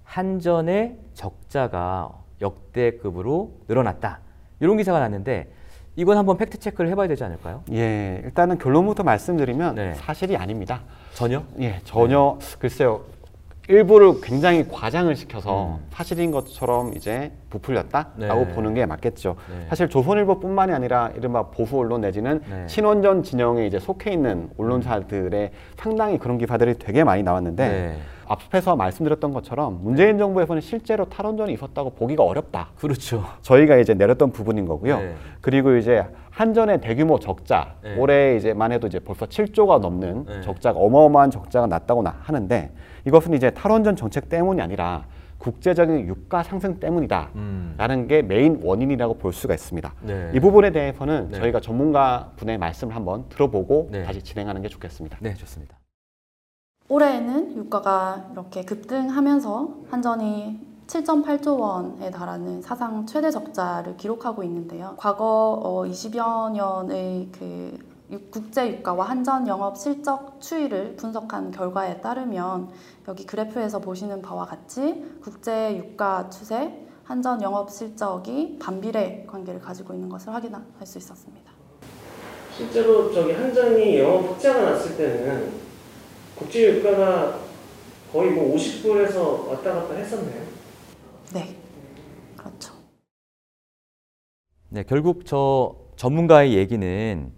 한전의 0.03 0.97
적자가 1.13 2.20
역대급으로 2.41 3.51
늘어났다 3.67 4.19
이런 4.59 4.77
기사가 4.77 4.99
났는데 4.99 5.51
이건 5.95 6.17
한번 6.17 6.37
팩트 6.37 6.57
체크를 6.57 6.89
해봐야 6.91 7.07
되지 7.07 7.23
않을까요? 7.23 7.63
예, 7.73 8.21
일단은 8.23 8.57
결론부터 8.57 9.03
말씀드리면 9.03 9.75
네. 9.75 9.93
사실이 9.95 10.37
아닙니다. 10.37 10.81
전혀? 11.13 11.43
예, 11.59 11.81
전혀 11.83 12.37
글쎄요. 12.59 13.01
일부를 13.67 14.21
굉장히 14.21 14.67
과장을 14.67 15.15
시켜서 15.15 15.75
음. 15.75 15.85
사실인 15.91 16.31
것처럼 16.31 16.93
이제 16.95 17.31
부풀렸다라고 17.49 18.45
네. 18.45 18.51
보는 18.53 18.73
게 18.73 18.85
맞겠죠. 18.85 19.35
네. 19.49 19.65
사실 19.69 19.87
조선일보뿐만이 19.87 20.73
아니라 20.73 21.11
이른바 21.15 21.43
보수 21.43 21.77
언론 21.77 22.01
내지는 22.01 22.41
네. 22.49 22.65
친원전 22.65 23.23
진영에 23.23 23.65
이제 23.67 23.79
속해 23.79 24.11
있는 24.11 24.49
언론사들의 24.57 25.51
상당히 25.77 26.17
그런 26.17 26.37
기사들이 26.37 26.79
되게 26.79 27.03
많이 27.03 27.23
나왔는데 27.23 27.67
네. 27.69 27.97
앞에서 28.31 28.75
말씀드렸던 28.75 29.33
것처럼 29.33 29.79
문재인 29.83 30.17
정부에서는 30.17 30.61
실제로 30.61 31.05
탈원전이 31.05 31.53
있었다고 31.53 31.91
보기가 31.91 32.23
어렵다. 32.23 32.69
그렇죠. 32.77 33.23
저희가 33.41 33.77
이제 33.77 33.93
내렸던 33.93 34.31
부분인 34.31 34.65
거고요. 34.65 34.99
네. 34.99 35.15
그리고 35.41 35.75
이제 35.75 36.05
한전의 36.29 36.79
대규모 36.81 37.19
적자 37.19 37.75
네. 37.83 37.95
올해 37.97 38.37
이제만 38.37 38.71
해도 38.71 38.87
이제 38.87 38.99
벌써 38.99 39.25
7조가 39.25 39.79
넘는 39.81 40.25
네. 40.25 40.41
적자가 40.41 40.79
어마어마한 40.79 41.29
적자가 41.31 41.67
났다고 41.67 42.03
나- 42.03 42.15
하는데 42.21 42.71
이것은 43.05 43.33
이제 43.33 43.49
탈원전 43.51 43.95
정책 43.97 44.29
때문이 44.29 44.61
아니라 44.61 45.05
국제적인 45.37 46.07
유가 46.07 46.43
상승 46.43 46.79
때문이다라는 46.79 47.35
음. 47.35 48.07
게 48.07 48.21
메인 48.21 48.61
원인이라고 48.63 49.15
볼 49.15 49.33
수가 49.33 49.55
있습니다. 49.55 49.93
네. 50.03 50.31
이 50.35 50.39
부분에 50.39 50.69
대해서는 50.71 51.29
네. 51.31 51.37
저희가 51.39 51.59
전문가 51.59 52.31
분의 52.37 52.57
말씀을 52.59 52.95
한번 52.95 53.25
들어보고 53.27 53.89
네. 53.91 54.03
다시 54.03 54.21
진행하는 54.21 54.61
게 54.61 54.67
좋겠습니다. 54.69 55.17
네, 55.19 55.33
좋습니다. 55.33 55.80
올해에는 56.91 57.55
유가가 57.55 58.25
이렇게 58.33 58.65
급등하면서 58.65 59.69
한전이 59.89 60.59
7.8조 60.87 61.57
원에 61.57 62.11
달하는 62.11 62.61
사상 62.61 63.05
최대 63.05 63.31
적자를 63.31 63.95
기록하고 63.95 64.43
있는데요. 64.43 64.95
과거 64.97 65.57
어, 65.63 65.85
20여 65.85 66.51
년의 66.51 67.29
그 67.31 67.77
유- 68.11 68.19
국제 68.29 68.67
유가와 68.69 69.05
한전 69.05 69.47
영업 69.47 69.77
실적 69.77 70.41
추이를 70.41 70.97
분석한 70.97 71.51
결과에 71.51 72.01
따르면 72.01 72.67
여기 73.07 73.25
그래프에서 73.25 73.79
보시는 73.79 74.21
바와 74.21 74.43
같이 74.45 75.01
국제 75.23 75.77
유가 75.77 76.29
추세, 76.29 76.85
한전 77.05 77.41
영업 77.41 77.71
실적이 77.71 78.59
반비례 78.59 79.25
관계를 79.29 79.61
가지고 79.61 79.93
있는 79.93 80.09
것을 80.09 80.33
확인할 80.33 80.61
수 80.83 80.97
있었습니다. 80.97 81.49
실제로 82.57 83.13
저기 83.13 83.31
한전이 83.31 83.97
영업 83.97 84.31
흑자가 84.31 84.71
났을 84.71 84.97
때는 84.97 85.70
국제 86.41 86.75
유가가 86.77 87.39
거의 88.11 88.31
뭐 88.31 88.55
50불에서 88.55 89.47
왔다 89.49 89.73
갔다 89.75 89.93
했었네요. 89.93 90.41
네, 91.35 91.55
그렇죠. 92.35 92.73
네, 94.69 94.83
결국 94.83 95.25
저 95.27 95.75
전문가의 95.97 96.53
얘기는 96.55 97.31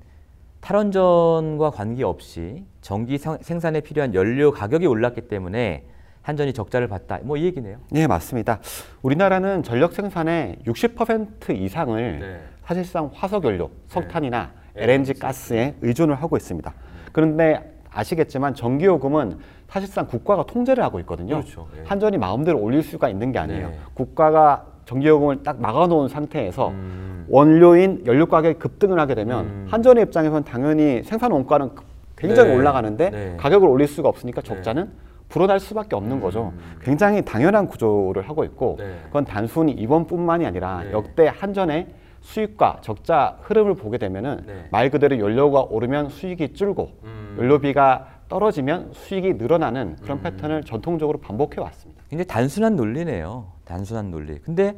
탈원전과 0.62 1.72
관계없이 1.72 2.64
전기 2.80 3.18
생- 3.18 3.38
생산에 3.42 3.82
필요한 3.82 4.14
연료 4.14 4.52
가격이 4.52 4.88
올랐기 4.88 5.28
때문에 5.28 5.84
한전이 6.22 6.54
적자를 6.54 6.88
봤다. 6.88 7.20
뭐 7.24 7.36
이 7.36 7.44
얘기네요. 7.44 7.80
네, 7.92 8.08
맞습니다. 8.08 8.62
우리나라는 9.02 9.64
전력 9.64 9.92
생산의 9.92 10.60
60% 10.66 11.50
이상을 11.62 12.20
네. 12.20 12.40
사실상 12.64 13.12
화석 13.14 13.44
연료, 13.44 13.70
석탄이나 13.90 14.54
LNG 14.78 15.16
가스에 15.16 15.76
의존을 15.82 16.16
하고 16.16 16.38
있습니다. 16.38 16.74
그런데 17.12 17.73
아시겠지만 17.94 18.54
전기요금은 18.54 19.38
사실상 19.68 20.08
국가가 20.08 20.44
통제를 20.44 20.84
하고 20.84 21.00
있거든요. 21.02 21.36
그렇죠. 21.36 21.68
예. 21.78 21.84
한전이 21.86 22.18
마음대로 22.18 22.60
올릴 22.60 22.84
수가 22.84 23.10
있는 23.10 23.32
게 23.32 23.40
아니에요. 23.40 23.70
네. 23.70 23.78
국가가 23.94 24.66
전기요금을 24.86 25.44
딱 25.44 25.62
막아놓은 25.62 26.10
상태에서 26.10 26.70
음. 26.70 27.26
원료인 27.30 28.04
연료 28.06 28.26
가격이 28.26 28.60
급등을 28.60 29.00
하게 29.00 29.16
되면 29.16 29.68
한전의 29.70 30.04
입장에서는 30.04 30.44
당연히 30.44 31.02
생산 31.04 31.32
원가는 31.32 31.72
굉장히 32.18 32.50
네. 32.50 32.56
올라가는데 32.56 33.10
네. 33.10 33.38
가격을 33.38 33.68
올릴 33.68 33.88
수가 33.88 34.10
없으니까 34.10 34.42
적자는 34.42 34.92
불어날 35.30 35.60
수밖에 35.60 35.96
없는 35.96 36.20
거죠. 36.20 36.54
굉장히 36.84 37.24
당연한 37.24 37.68
구조를 37.68 38.30
하고 38.30 38.44
있고 38.44 38.76
네. 38.78 39.00
그건 39.06 39.26
단순히 39.26 39.72
이번뿐만이 39.72 40.46
아니라 40.46 40.84
네. 40.84 40.92
역대 40.92 41.32
한전의 41.34 41.88
수익과 42.24 42.80
적자 42.82 43.38
흐름을 43.42 43.76
보게 43.76 43.98
되면은 43.98 44.44
네. 44.48 44.68
말 44.72 44.90
그대로 44.90 45.20
연료가 45.20 45.64
오르면 45.64 46.10
수익이 46.10 46.54
줄고 46.54 46.98
음. 47.04 47.36
연료비가 47.38 48.08
떨어지면 48.30 48.94
수익이 48.94 49.34
늘어나는 49.34 49.98
그런 50.02 50.22
패턴을 50.22 50.64
전통적으로 50.64 51.20
반복해 51.20 51.60
왔습니다. 51.62 52.02
굉장히 52.10 52.28
단순한 52.28 52.76
논리네요. 52.76 53.52
단순한 53.66 54.10
논리. 54.10 54.40
근데 54.40 54.78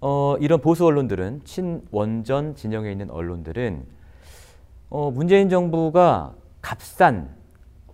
어, 0.00 0.36
이런 0.40 0.60
보수 0.60 0.84
언론들은 0.84 1.42
친원전 1.44 2.56
진영에 2.56 2.90
있는 2.90 3.10
언론들은 3.10 3.84
어, 4.90 5.10
문재인 5.10 5.48
정부가 5.48 6.34
값싼 6.60 7.30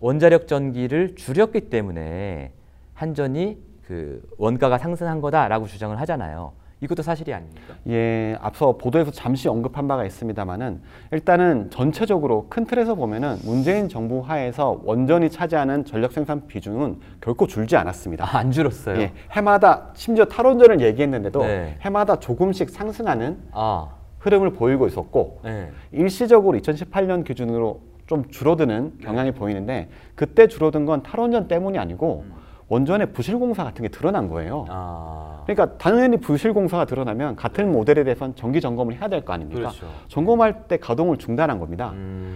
원자력 0.00 0.48
전기를 0.48 1.14
줄였기 1.14 1.68
때문에 1.68 2.52
한전이 2.94 3.58
그 3.86 4.22
원가가 4.38 4.78
상승한 4.78 5.20
거다라고 5.20 5.66
주장을 5.66 5.98
하잖아요. 6.00 6.52
이것도 6.80 7.02
사실이 7.02 7.32
아닙니까? 7.32 7.74
예, 7.88 8.36
앞서 8.40 8.76
보도에서 8.76 9.10
잠시 9.10 9.48
언급한 9.48 9.88
바가 9.88 10.04
있습니다만은 10.04 10.82
일단은 11.10 11.70
전체적으로 11.70 12.46
큰 12.50 12.66
틀에서 12.66 12.94
보면은 12.94 13.38
문재인 13.44 13.88
정부 13.88 14.20
하에서 14.20 14.80
원전이 14.84 15.30
차지하는 15.30 15.86
전력 15.86 16.12
생산 16.12 16.46
비중은 16.46 17.00
결코 17.22 17.46
줄지 17.46 17.76
않았습니다. 17.76 18.36
안 18.36 18.50
줄었어요. 18.50 19.00
예, 19.00 19.12
해마다 19.32 19.90
심지어 19.94 20.26
탈원전을 20.26 20.82
얘기했는데도 20.82 21.40
네. 21.40 21.78
해마다 21.80 22.20
조금씩 22.20 22.68
상승하는 22.68 23.38
아, 23.52 23.88
흐름을 24.18 24.52
보이고 24.52 24.86
있었고 24.86 25.40
네. 25.44 25.70
일시적으로 25.92 26.58
2018년 26.58 27.24
기준으로 27.24 27.80
좀 28.06 28.28
줄어드는 28.30 28.98
경향이 29.00 29.32
보이는데 29.32 29.88
그때 30.14 30.46
줄어든 30.46 30.84
건 30.84 31.02
탈원전 31.02 31.48
때문이 31.48 31.78
아니고 31.78 32.24
원전의 32.68 33.12
부실 33.12 33.38
공사 33.38 33.62
같은 33.62 33.82
게 33.82 33.88
드러난 33.88 34.28
거예요. 34.28 34.64
아. 34.68 35.42
그러니까 35.46 35.78
당연히 35.78 36.16
부실 36.16 36.52
공사가 36.52 36.84
드러나면 36.84 37.36
같은 37.36 37.70
모델에 37.70 38.02
대해서는 38.02 38.34
정기 38.34 38.60
점검을 38.60 38.94
해야 38.94 39.06
될 39.08 39.24
거 39.24 39.32
아닙니까? 39.32 39.60
그렇죠. 39.60 39.86
점검할 40.08 40.66
때 40.66 40.76
가동을 40.76 41.16
중단한 41.16 41.60
겁니다. 41.60 41.92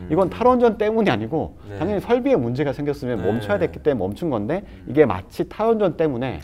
이건 0.09 0.31
탈원전 0.31 0.79
때문이 0.79 1.11
아니고 1.11 1.59
네. 1.69 1.79
당연히 1.79 2.01
설비에 2.01 2.37
문제가 2.37 2.73
생겼으면 2.73 3.19
네. 3.21 3.27
멈춰야 3.27 3.59
됐기 3.59 3.81
때문에 3.83 4.07
멈춘 4.07 4.31
건데 4.31 4.63
이게 4.87 5.05
마치 5.05 5.49
탈원전 5.49 5.97
때문에 5.97 6.41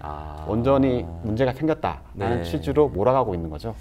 원전이 0.48 1.06
문제가 1.22 1.52
생겼다라는 1.52 2.02
아. 2.20 2.28
네. 2.38 2.42
취지로 2.42 2.88
몰아가고 2.88 3.34
있는 3.36 3.50
거죠. 3.50 3.74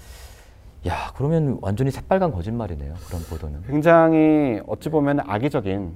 야, 0.86 1.10
그러면 1.16 1.58
완전히 1.60 1.90
새빨간 1.90 2.30
거짓말이네요. 2.30 2.94
그런 3.08 3.22
보도는. 3.22 3.62
굉장히 3.66 4.60
어찌 4.68 4.88
보면 4.88 5.18
악의적인 5.26 5.92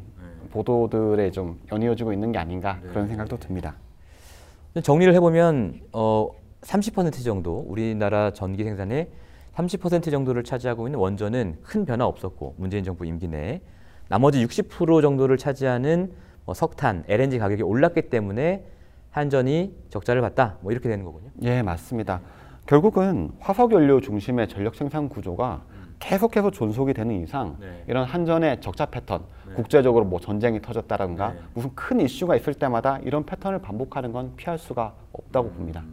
보도들에 0.50 1.30
좀 1.30 1.60
연이어지고 1.70 2.12
있는 2.12 2.32
게 2.32 2.40
아닌가 2.40 2.78
그런 2.88 3.06
생각도 3.06 3.36
듭니다. 3.36 3.74
정리를 4.78 5.12
해보면 5.14 5.80
어, 5.92 6.28
30% 6.60 7.24
정도 7.24 7.64
우리나라 7.66 8.32
전기 8.32 8.62
생산의 8.62 9.08
30% 9.54 10.10
정도를 10.12 10.44
차지하고 10.44 10.86
있는 10.86 11.00
원전은 11.00 11.56
큰 11.62 11.84
변화 11.84 12.06
없었고 12.06 12.54
문재인 12.56 12.84
정부 12.84 13.04
임기 13.04 13.26
내에 13.26 13.60
나머지 14.08 14.44
60% 14.44 15.02
정도를 15.02 15.38
차지하는 15.38 16.12
뭐 16.44 16.54
석탄, 16.54 17.04
LNG 17.08 17.38
가격이 17.38 17.62
올랐기 17.62 18.10
때문에 18.10 18.64
한전이 19.10 19.74
적자를 19.88 20.22
봤다. 20.22 20.56
뭐 20.60 20.70
이렇게 20.70 20.88
되는 20.88 21.04
거군요. 21.04 21.30
예, 21.42 21.62
맞습니다. 21.62 22.20
결국은 22.66 23.32
화석 23.40 23.72
연료 23.72 24.00
중심의 24.00 24.48
전력 24.48 24.76
생산 24.76 25.08
구조가 25.08 25.64
계속해서 26.00 26.50
존속이 26.50 26.94
되는 26.94 27.22
이상 27.22 27.56
네. 27.60 27.84
이런 27.86 28.04
한전의 28.04 28.60
적자 28.60 28.86
패턴, 28.86 29.22
국제적으로 29.54 30.04
뭐 30.04 30.18
전쟁이 30.18 30.60
터졌다든가 30.60 31.34
무슨 31.54 31.72
큰 31.74 32.00
이슈가 32.00 32.34
있을 32.36 32.54
때마다 32.54 32.98
이런 33.04 33.24
패턴을 33.24 33.60
반복하는 33.60 34.10
건 34.12 34.32
피할 34.36 34.58
수가 34.58 34.94
없다고 35.12 35.50
봅니다. 35.50 35.84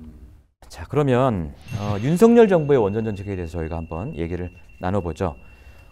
자, 0.67 0.85
그러면 0.89 1.53
어, 1.79 1.97
윤석열 2.01 2.47
정부의 2.47 2.79
원전 2.79 3.03
정책에 3.03 3.35
대해서 3.35 3.59
저희가 3.59 3.77
한번 3.77 4.15
얘기를 4.15 4.49
나눠보죠. 4.79 5.35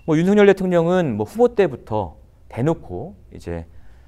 뭐 0.06 0.18
윤석열 0.18 0.48
대통령은 0.48 1.18
뭐 1.18 1.26
후보 1.26 1.54
때부터 1.54 2.18
대놓고 2.50 3.16
이제 3.34 3.66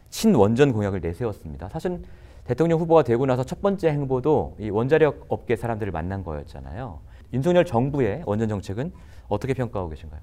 친원전 0.09 0.71
공약을 0.71 1.01
내세웠습니다. 1.01 1.69
사실 1.69 2.01
대통령 2.45 2.79
후보가 2.79 3.03
되고 3.03 3.25
나서 3.25 3.43
첫 3.43 3.61
번째 3.61 3.89
행보도 3.89 4.55
이 4.59 4.69
원자력 4.69 5.25
업계 5.27 5.55
사람들을 5.57 5.91
만난 5.91 6.23
거였잖아요. 6.23 6.99
윤석열 7.33 7.65
정부의 7.65 8.23
원전 8.25 8.47
정책은 8.47 8.93
어떻게 9.28 9.53
평가하고 9.53 9.89
계신가요? 9.89 10.19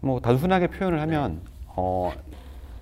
뭐 0.00 0.20
단순하게 0.20 0.68
표현을 0.68 1.00
하면 1.02 1.40
어, 1.66 2.12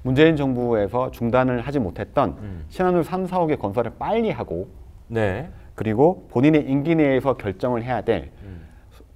문재인 0.03 0.37
정부에서 0.37 1.11
중단을 1.11 1.61
하지 1.63 1.79
못했던 1.79 2.65
신한울 2.69 3.05
3, 3.05 3.27
4호기 3.27 3.59
건설을 3.59 3.93
빨리 3.99 4.31
하고 4.31 4.69
네. 5.09 5.51
그리고 5.75 6.27
본인의 6.31 6.69
임기 6.71 6.95
내에서 6.95 7.37
결정을 7.37 7.83
해야 7.83 8.01
될 8.01 8.31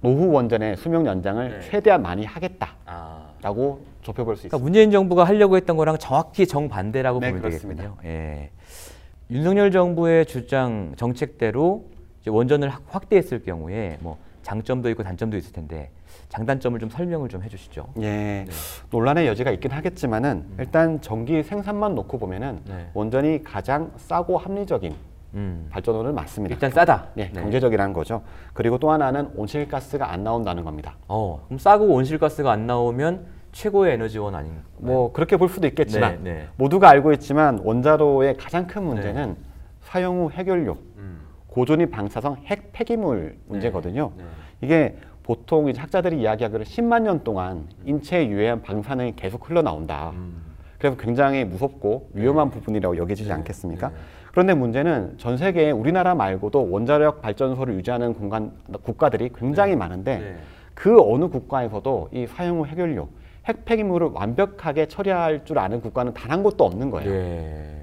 노후 0.01 0.31
원전의 0.31 0.77
수명 0.77 1.05
연장을 1.05 1.61
최대한 1.61 2.01
많이 2.01 2.25
하겠다라고 2.25 3.85
좁혀볼 4.01 4.35
수 4.35 4.47
있습니다. 4.47 4.49
그러니까 4.49 4.63
문재인 4.63 4.91
정부가 4.91 5.23
하려고 5.23 5.55
했던 5.57 5.77
거랑 5.77 5.97
정확히 5.99 6.45
정반대라고 6.47 7.19
네, 7.19 7.27
보면 7.29 7.41
그렇습니다. 7.41 7.83
되겠군요. 7.83 8.09
예. 8.09 8.49
윤석열 9.29 9.71
정부의 9.71 10.25
주장 10.25 10.93
정책대로 10.97 11.85
이제 12.21 12.29
원전을 12.31 12.67
확- 12.69 12.81
확대했을 12.89 13.43
경우에 13.43 13.97
뭐 14.01 14.17
장점도 14.41 14.89
있고 14.89 15.03
단점도 15.03 15.37
있을 15.37 15.53
텐데 15.53 15.91
장단점을 16.31 16.79
좀 16.79 16.89
설명을 16.89 17.27
좀 17.27 17.43
해주시죠. 17.43 17.87
예, 18.01 18.45
논란의 18.89 19.27
여지가 19.27 19.51
있긴 19.51 19.71
하겠지만은 19.71 20.45
일단 20.59 21.01
전기 21.01 21.43
생산만 21.43 21.93
놓고 21.93 22.17
보면은 22.19 22.61
네. 22.65 22.87
원전이 22.93 23.43
가장 23.43 23.91
싸고 23.97 24.37
합리적인 24.37 24.95
음. 25.33 25.67
발전원은 25.69 26.15
맞습니다. 26.15 26.55
일단 26.55 26.71
싸다. 26.71 27.09
네, 27.15 27.31
네. 27.33 27.41
경제적이라는 27.41 27.93
거죠. 27.93 28.21
그리고 28.53 28.77
또 28.77 28.91
하나는 28.91 29.29
온실가스가 29.35 30.09
안 30.09 30.23
나온다는 30.23 30.63
겁니다. 30.63 30.95
어, 31.09 31.43
그럼 31.47 31.59
싸고 31.59 31.85
온실가스가 31.87 32.49
안 32.49 32.65
나오면 32.65 33.25
최고의 33.51 33.95
에너지원 33.95 34.33
아닌가요? 34.33 34.63
뭐 34.77 35.11
그렇게 35.11 35.35
볼 35.35 35.49
수도 35.49 35.67
있겠지만 35.67 36.23
네, 36.23 36.33
네. 36.33 36.47
모두가 36.55 36.89
알고 36.89 37.11
있지만 37.11 37.59
원자로의 37.61 38.37
가장 38.37 38.67
큰 38.67 38.83
문제는 38.83 39.35
사용 39.81 40.21
후 40.21 40.31
해결료, 40.31 40.77
고존이 41.47 41.87
방사성 41.87 42.37
핵 42.45 42.71
폐기물 42.71 43.37
문제거든요. 43.47 44.13
이게 44.61 44.95
보통 45.23 45.69
이제 45.69 45.79
학자들이 45.79 46.21
이야기하기로 46.21 46.63
10만 46.63 47.03
년 47.03 47.23
동안 47.23 47.67
인체에 47.85 48.27
유해한 48.27 48.61
방사능이 48.61 49.15
계속 49.15 49.49
흘러나온다. 49.49 50.11
그래서 50.77 50.97
굉장히 50.97 51.45
무섭고 51.45 52.09
위험한 52.13 52.49
부분이라고 52.49 52.97
여겨지지 52.97 53.31
않겠습니까? 53.31 53.91
그런데 54.31 54.53
문제는 54.53 55.15
전 55.17 55.37
세계에 55.37 55.71
우리나라 55.71 56.15
말고도 56.15 56.71
원자력 56.71 57.21
발전소를 57.21 57.75
유지하는 57.75 58.13
공간, 58.13 58.51
국가들이 58.83 59.29
굉장히 59.35 59.75
많은데 59.75 60.37
그 60.73 60.97
어느 61.01 61.27
국가에서도 61.27 62.09
이 62.13 62.25
사용 62.27 62.59
후 62.59 62.65
해결료, 62.65 63.09
핵 63.45 63.65
폐기물을 63.65 64.09
완벽하게 64.13 64.87
처리할 64.87 65.45
줄 65.45 65.59
아는 65.59 65.81
국가는 65.81 66.13
단 66.13 66.31
한 66.31 66.43
곳도 66.43 66.63
없는 66.63 66.89
거예요. 66.89 67.11
예. 67.11 67.75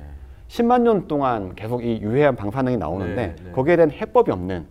10만 0.48 0.80
년 0.82 1.06
동안 1.06 1.54
계속 1.54 1.84
이 1.84 2.00
유해한 2.00 2.34
방사능이 2.34 2.78
나오는데 2.78 3.14
네, 3.14 3.36
네. 3.44 3.52
거기에 3.52 3.76
대한 3.76 3.90
해법이 3.90 4.32
없는 4.32 4.64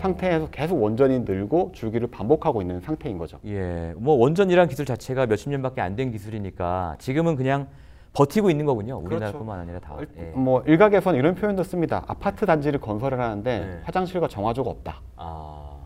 상태에서 0.00 0.48
계속 0.50 0.82
원전이 0.82 1.20
늘고 1.20 1.72
줄기를 1.72 2.08
반복하고 2.08 2.60
있는 2.62 2.80
상태인 2.80 3.18
거죠. 3.18 3.38
예, 3.46 3.92
뭐 3.96 4.14
원전이란 4.16 4.68
기술 4.68 4.84
자체가 4.86 5.26
몇십 5.26 5.50
년밖에 5.50 5.80
안 5.80 5.96
된 5.96 6.10
기술이니까 6.10 6.96
지금은 6.98 7.36
그냥 7.36 7.68
버티고 8.14 8.48
있는 8.50 8.64
거군요. 8.64 8.98
우리나라뿐만 8.98 9.60
아니라 9.60 9.80
다. 9.80 9.96
예. 10.18 10.22
뭐 10.34 10.62
일각에서는 10.66 11.18
이런 11.18 11.34
표현도 11.34 11.62
씁니다. 11.64 12.04
아파트 12.06 12.46
단지를 12.46 12.80
건설을 12.80 13.20
하는데 13.20 13.58
네. 13.60 13.80
화장실과 13.84 14.28
정화조가 14.28 14.70
없다. 14.70 15.00
아, 15.16 15.76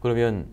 그러면 0.00 0.46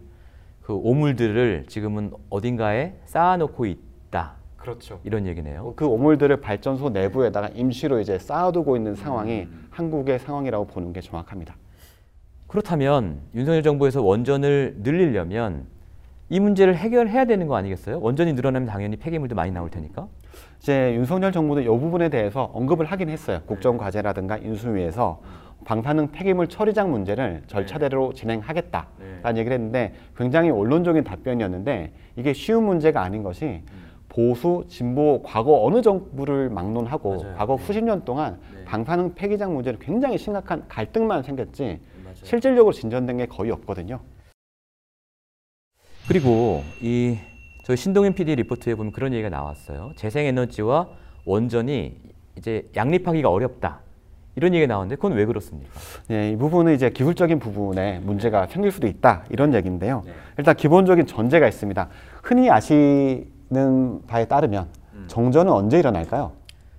그 0.61 0.73
오물들을 0.73 1.65
지금은 1.67 2.11
어딘가에 2.29 2.95
쌓아놓고 3.05 3.65
있다. 3.65 4.33
그렇죠. 4.57 4.99
이런 5.03 5.25
얘기네요. 5.27 5.73
그 5.77 5.85
오물들을 5.85 6.41
발전소 6.41 6.89
내부에다가 6.89 7.49
임시로 7.53 7.99
이제 8.01 8.17
쌓아두고 8.19 8.75
있는 8.75 8.95
상황이 8.95 9.41
음. 9.43 9.67
한국의 9.69 10.19
상황이라고 10.19 10.67
보는 10.67 10.91
게 10.93 10.99
정확합니다. 11.01 11.55
그렇다면 12.57 13.19
윤석열 13.35 13.61
정부에서 13.61 14.01
원전을 14.01 14.77
늘리려면 14.79 15.65
이 16.29 16.39
문제를 16.39 16.75
해결해야 16.75 17.25
되는 17.25 17.45
거 17.45 17.55
아니겠어요? 17.55 17.99
원전이 17.99 18.33
늘어나면 18.33 18.67
당연히 18.67 18.95
폐기물도 18.95 19.35
많이 19.35 19.51
나올 19.51 19.69
테니까. 19.69 20.07
이제 20.59 20.95
윤석열 20.95 21.31
정부는 21.31 21.63
이 21.63 21.67
부분에 21.67 22.09
대해서 22.09 22.49
언급을 22.53 22.87
하긴 22.87 23.09
했어요. 23.09 23.41
국정과제라든가 23.45 24.37
인수위에서 24.37 25.21
방사능 25.65 26.07
폐기물 26.07 26.47
처리장 26.47 26.89
문제를 26.89 27.43
절차대로 27.45 28.13
진행하겠다라는 28.13 29.37
얘기를 29.37 29.53
했는데 29.53 29.93
굉장히 30.17 30.49
원론적인 30.49 31.03
답변이었는데 31.03 31.91
이게 32.15 32.33
쉬운 32.33 32.63
문제가 32.63 33.03
아닌 33.03 33.21
것이 33.21 33.61
보수, 34.09 34.63
진보, 34.67 35.21
과거 35.21 35.63
어느 35.63 35.83
정부를 35.83 36.49
막론하고 36.49 37.23
과거 37.37 37.57
수십 37.57 37.83
년 37.83 38.03
동안 38.03 38.39
방사능 38.65 39.13
폐기장 39.13 39.53
문제를 39.53 39.77
굉장히 39.79 40.17
심각한 40.17 40.63
갈등만 40.67 41.21
생겼지 41.21 41.79
실질적으로 42.23 42.73
진전된 42.73 43.17
게 43.17 43.25
거의 43.25 43.51
없거든요. 43.51 43.99
그리고 46.07 46.63
이 46.81 47.17
저희 47.63 47.75
신동현 47.75 48.13
PD 48.13 48.35
리포트에 48.35 48.75
보면 48.75 48.93
그런 48.93 49.13
얘기가 49.13 49.29
나왔어요. 49.29 49.91
재생에너지와 49.97 50.87
원전이 51.25 51.99
이제 52.37 52.69
양립하기가 52.75 53.29
어렵다. 53.29 53.81
이런 54.35 54.53
얘기가 54.53 54.71
나왔는데 54.71 54.95
그건 54.95 55.13
왜 55.13 55.25
그렇습니까? 55.25 55.71
예, 56.11 56.31
이 56.31 56.35
부분은 56.35 56.75
이제 56.75 56.91
기술적인 56.91 57.39
부분에 57.39 57.99
문제가 57.99 58.45
생길 58.45 58.71
수도 58.71 58.87
있다 58.87 59.25
이런 59.31 59.53
얘기인데요. 59.53 60.03
일단 60.37 60.55
기본적인 60.55 61.07
전제가 61.07 61.47
있습니다. 61.47 61.89
흔히 62.23 62.49
아시는 62.49 64.05
바에 64.05 64.25
따르면 64.25 64.67
정전은 65.07 65.51
언제 65.51 65.79
일어날까요? 65.79 66.33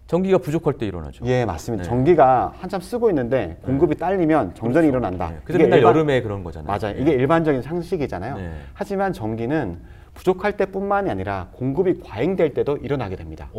전기가 0.09 0.39
부족할 0.39 0.73
때 0.79 0.87
일어나죠. 0.87 1.25
예, 1.27 1.45
맞습니다. 1.45 1.85
네. 1.85 1.89
전기가 1.89 2.55
한참 2.57 2.81
쓰고 2.81 3.11
있는데 3.11 3.59
공급이 3.63 3.95
딸리면 3.95 4.55
정전이 4.55 4.89
일어난다. 4.89 5.35
그래서 5.45 5.59
이게 5.59 5.65
맨날 5.65 5.79
일반- 5.81 5.95
여름에 5.95 6.23
그런 6.23 6.43
거잖아요. 6.43 6.67
맞아요. 6.67 6.97
예. 6.97 7.03
이게 7.03 7.13
일반적인 7.13 7.61
상식이잖아요. 7.61 8.37
네. 8.37 8.51
하지만 8.73 9.13
전기는 9.13 9.79
부족할 10.15 10.57
때뿐만이 10.57 11.11
아니라 11.11 11.49
공급이 11.53 12.01
과잉될 12.01 12.55
때도 12.55 12.79
일어나게 12.79 13.17
됩니다. 13.17 13.51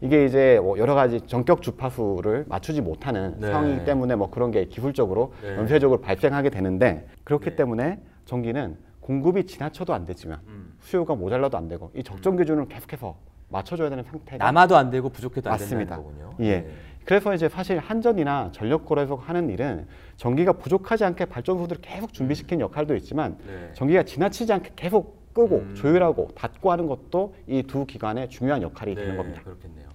이게 0.00 0.24
이제 0.24 0.58
뭐 0.62 0.78
여러 0.78 0.94
가지 0.94 1.20
전격 1.26 1.60
주파수를 1.60 2.46
맞추지 2.48 2.80
못하는 2.80 3.34
네. 3.38 3.48
상황이기 3.48 3.84
때문에 3.84 4.16
뭐 4.16 4.30
그런 4.30 4.50
게 4.50 4.64
기술적으로 4.64 5.34
네. 5.42 5.54
연쇄적으로 5.54 6.00
발생하게 6.00 6.48
되는데 6.48 7.06
그렇기 7.24 7.56
때문에 7.56 8.00
전기는 8.24 8.76
공급이 9.00 9.44
지나쳐도 9.44 9.92
안 9.92 10.06
되지만 10.06 10.38
음. 10.48 10.72
수요가 10.80 11.14
모자라도 11.14 11.58
안 11.58 11.68
되고 11.68 11.90
이 11.94 12.02
적정 12.02 12.36
기준을 12.36 12.68
계속해서 12.68 13.14
맞춰줘야 13.48 13.88
되는 13.88 14.04
상태가 14.04 14.44
남아도 14.44 14.76
안 14.76 14.90
되고 14.90 15.08
부족해도 15.08 15.48
안 15.50 15.54
맞습니다. 15.54 15.96
된다는 15.96 16.04
거군요. 16.04 16.46
예. 16.46 16.60
네. 16.60 16.70
그래서 17.04 17.32
이제 17.34 17.48
사실 17.48 17.78
한전이나 17.78 18.50
전력거래소 18.52 19.16
하는 19.16 19.48
일은 19.48 19.86
전기가 20.16 20.52
부족하지 20.52 21.04
않게 21.06 21.24
발전소들을 21.24 21.80
계속 21.80 22.12
준비시키는 22.12 22.60
역할도 22.60 22.94
있지만 22.96 23.38
네. 23.46 23.70
전기가 23.72 24.02
지나치지 24.02 24.52
않게 24.52 24.72
계속 24.76 25.16
끄고 25.32 25.72
조율하고 25.74 26.28
닫고 26.34 26.70
하는 26.72 26.86
것도 26.86 27.34
이 27.46 27.62
두 27.62 27.86
기관의 27.86 28.28
중요한 28.28 28.60
역할이 28.60 28.94
되는 28.94 29.16
겁니다. 29.16 29.40
그렇겠네요. 29.44 29.88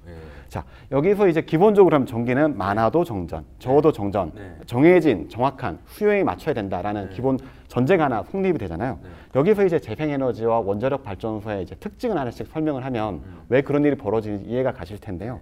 자 0.47 0.63
여기서 0.91 1.27
이제 1.27 1.41
기본적으로 1.41 1.95
하면 1.95 2.05
전기는 2.05 2.57
많아도 2.57 3.03
정전, 3.03 3.43
적어도 3.59 3.91
정전, 3.91 4.31
정해진 4.65 5.27
정확한 5.29 5.79
수요에 5.87 6.23
맞춰야 6.23 6.53
된다라는 6.53 7.09
기본 7.09 7.37
전제가 7.73 8.05
하나 8.05 8.23
성립이 8.29 8.59
되잖아요. 8.59 8.99
여기서 9.33 9.65
이제 9.65 9.79
재생에너지와 9.79 10.59
원자력 10.59 11.03
발전소의 11.03 11.63
이제 11.63 11.73
특징을 11.75 12.15
하나씩 12.15 12.45
설명을 12.53 12.85
하면 12.85 13.21
왜 13.49 13.61
그런 13.61 13.83
일이 13.83 13.95
벌어지는지 13.95 14.45
이해가 14.47 14.73
가실 14.73 14.99
텐데요. 14.99 15.39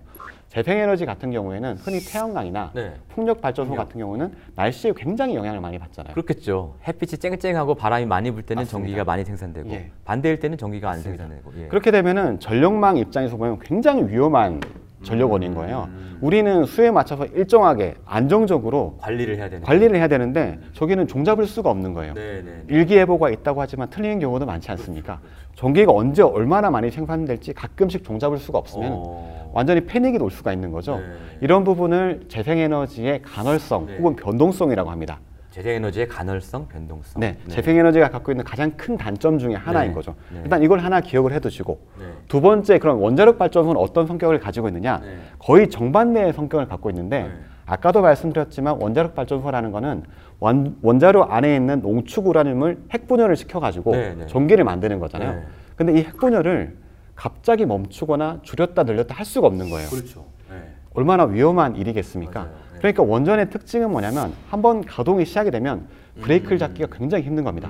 재생에너지 0.47 1.05
같은 1.05 1.31
경우에는 1.31 1.75
흔히 1.77 1.99
태양광이나 1.99 2.71
네. 2.73 2.93
풍력 3.09 3.41
발전소 3.41 3.75
같은 3.75 3.99
경우는 3.99 4.31
날씨에 4.55 4.93
굉장히 4.95 5.35
영향을 5.35 5.59
많이 5.59 5.77
받잖아요. 5.77 6.13
그렇겠죠. 6.13 6.75
햇빛이 6.87 7.17
쨍쨍하고 7.17 7.75
바람이 7.75 8.05
많이 8.05 8.31
불 8.31 8.43
때는 8.43 8.61
맞습니다. 8.61 8.77
전기가 8.77 9.03
많이 9.03 9.25
생산되고 9.25 9.69
예. 9.71 9.91
반대일 10.05 10.39
때는 10.39 10.57
전기가 10.57 10.89
안 10.89 10.99
생산되고. 11.01 11.51
예. 11.57 11.67
그렇게 11.67 11.91
되면은 11.91 12.39
전력망 12.39 12.95
입장에서 12.95 13.35
보면 13.35 13.59
굉장히 13.59 14.07
위험한 14.07 14.61
전력원인 15.03 15.55
거예요. 15.55 15.89
우리는 16.21 16.65
수요에 16.65 16.91
맞춰서 16.91 17.25
일정하게 17.25 17.95
안정적으로 18.05 18.97
관리를 18.99 19.37
해야 19.37 19.49
되는. 19.49 19.63
관리를 19.63 19.97
해야 19.97 20.07
되는데 20.07 20.59
저기는 20.73 21.07
종잡을 21.07 21.47
수가 21.47 21.71
없는 21.71 21.93
거예요. 21.93 22.13
네, 22.13 22.20
네. 22.45 22.63
일기예보가 22.67 23.29
있다고 23.29 23.61
하지만 23.61 23.89
틀리는 23.89 24.19
경우도 24.19 24.45
많지 24.45 24.69
않습니까? 24.71 25.19
전기가 25.55 25.91
언제 25.91 26.21
얼마나 26.21 26.69
많이 26.69 26.89
생산될지 26.89 27.53
가끔씩 27.53 28.03
종잡을 28.03 28.37
수가 28.37 28.57
없으면 28.57 28.91
어. 28.93 29.51
완전히 29.53 29.81
패닉이 29.85 30.17
올 30.17 30.31
수가 30.31 30.53
있는 30.53 30.71
거죠. 30.71 30.97
네. 30.97 31.03
이런 31.41 31.63
부분을 31.63 32.21
재생에너지의 32.29 33.21
간헐성 33.21 33.87
혹은 33.99 34.15
변동성이라고 34.15 34.89
합니다. 34.89 35.19
재생에너지의 35.51 36.07
간헐성, 36.07 36.67
변동성. 36.69 37.19
네, 37.19 37.37
재생에너지가 37.49 38.09
갖고 38.09 38.31
있는 38.31 38.45
가장 38.45 38.71
큰 38.71 38.97
단점 38.97 39.37
중에 39.37 39.55
하나인 39.55 39.89
네. 39.89 39.95
거죠. 39.95 40.15
네. 40.31 40.39
일단 40.43 40.63
이걸 40.63 40.79
하나 40.79 41.01
기억을 41.01 41.33
해두시고 41.33 41.79
네. 41.99 42.05
두 42.29 42.39
번째 42.39 42.79
그럼 42.79 43.01
원자력 43.01 43.37
발전소는 43.37 43.79
어떤 43.79 44.07
성격을 44.07 44.39
가지고 44.39 44.69
있느냐? 44.69 44.99
네. 45.03 45.17
거의 45.39 45.69
정반대의 45.69 46.31
성격을 46.33 46.67
갖고 46.67 46.89
있는데 46.89 47.29
아까도 47.65 48.01
말씀드렸지만 48.01 48.77
원자력 48.79 49.13
발전소라는 49.13 49.71
거는 49.71 50.03
원, 50.41 50.75
원자로 50.81 51.31
안에 51.31 51.55
있는 51.55 51.81
농축 51.81 52.27
우라늄을 52.27 52.79
핵분열을 52.91 53.35
시켜가지고 53.35 53.91
네, 53.91 54.15
네. 54.15 54.27
전기를 54.27 54.63
만드는 54.63 54.99
거잖아요. 54.99 55.33
네. 55.35 55.43
근데 55.75 55.93
이 55.93 56.03
핵분열을 56.03 56.75
갑자기 57.15 57.65
멈추거나 57.67 58.39
줄였다 58.41 58.83
늘렸다 58.83 59.13
할 59.13 59.23
수가 59.23 59.45
없는 59.47 59.69
거예요. 59.69 59.87
그렇죠. 59.89 60.25
네. 60.49 60.57
얼마나 60.95 61.25
위험한 61.25 61.75
일이겠습니까? 61.75 62.49
그러니까 62.79 63.03
원전의 63.03 63.51
특징은 63.51 63.91
뭐냐면 63.91 64.33
한번 64.49 64.83
가동이 64.83 65.25
시작이 65.25 65.51
되면 65.51 65.87
브레이크를 66.21 66.57
잡기가 66.57 66.87
굉장히 66.91 67.23
힘든 67.23 67.43
겁니다. 67.43 67.69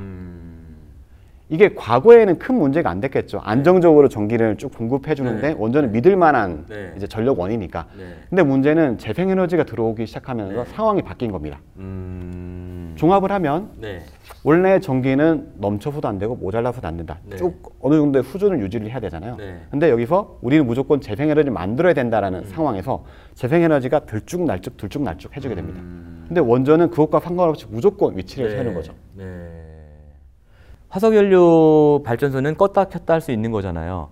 이게 1.51 1.75
과거에는 1.75 2.39
큰 2.39 2.55
문제가 2.55 2.89
안 2.89 3.01
됐겠죠. 3.01 3.41
안정적으로 3.43 4.07
전기를 4.07 4.55
쭉 4.55 4.73
공급해 4.73 5.15
주는데 5.15 5.49
네. 5.49 5.55
원전은 5.59 5.91
믿을 5.91 6.15
만한 6.15 6.65
네. 6.69 6.93
이제 6.95 7.07
전력원이니까. 7.07 7.87
네. 7.97 8.03
근데 8.29 8.41
문제는 8.41 8.97
재생에너지가 8.97 9.65
들어오기 9.65 10.05
시작하면서 10.05 10.63
상황이 10.73 11.01
바뀐 11.01 11.29
겁니다. 11.29 11.59
종합을 12.95 13.33
하면 13.33 13.71
네. 13.81 13.99
원래 14.45 14.79
전기는 14.79 15.51
넘쳐서도 15.57 16.07
안 16.07 16.19
되고 16.19 16.37
모자라서도 16.37 16.87
안 16.87 16.95
된다. 16.95 17.19
네. 17.25 17.35
쭉 17.35 17.61
어느 17.81 17.95
정도의 17.95 18.23
수준을 18.23 18.61
유지를 18.61 18.89
해야 18.89 19.01
되잖아요. 19.01 19.35
네. 19.35 19.59
근데 19.69 19.89
여기서 19.89 20.37
우리는 20.41 20.65
무조건 20.65 21.01
재생에너지를 21.01 21.51
만들어야 21.51 21.93
된다라는 21.93 22.45
상황에서 22.45 23.03
재생에너지가 23.35 24.05
들쭉날쭉 24.05 24.77
들쭉날쭉 24.77 25.35
해주게 25.35 25.55
됩니다. 25.55 25.81
근데 26.29 26.39
원전은 26.39 26.91
그것과 26.91 27.19
상관없이 27.19 27.65
무조건 27.69 28.15
위치를 28.15 28.51
네. 28.51 28.55
세는 28.55 28.73
거죠. 28.73 28.93
네. 30.91 30.93
화석연료 30.93 32.03
발전소는 32.03 32.55
껐다 32.55 32.89
켰다 32.89 33.13
할 33.13 33.21
수 33.21 33.31
있는 33.31 33.51
거잖아요. 33.51 34.09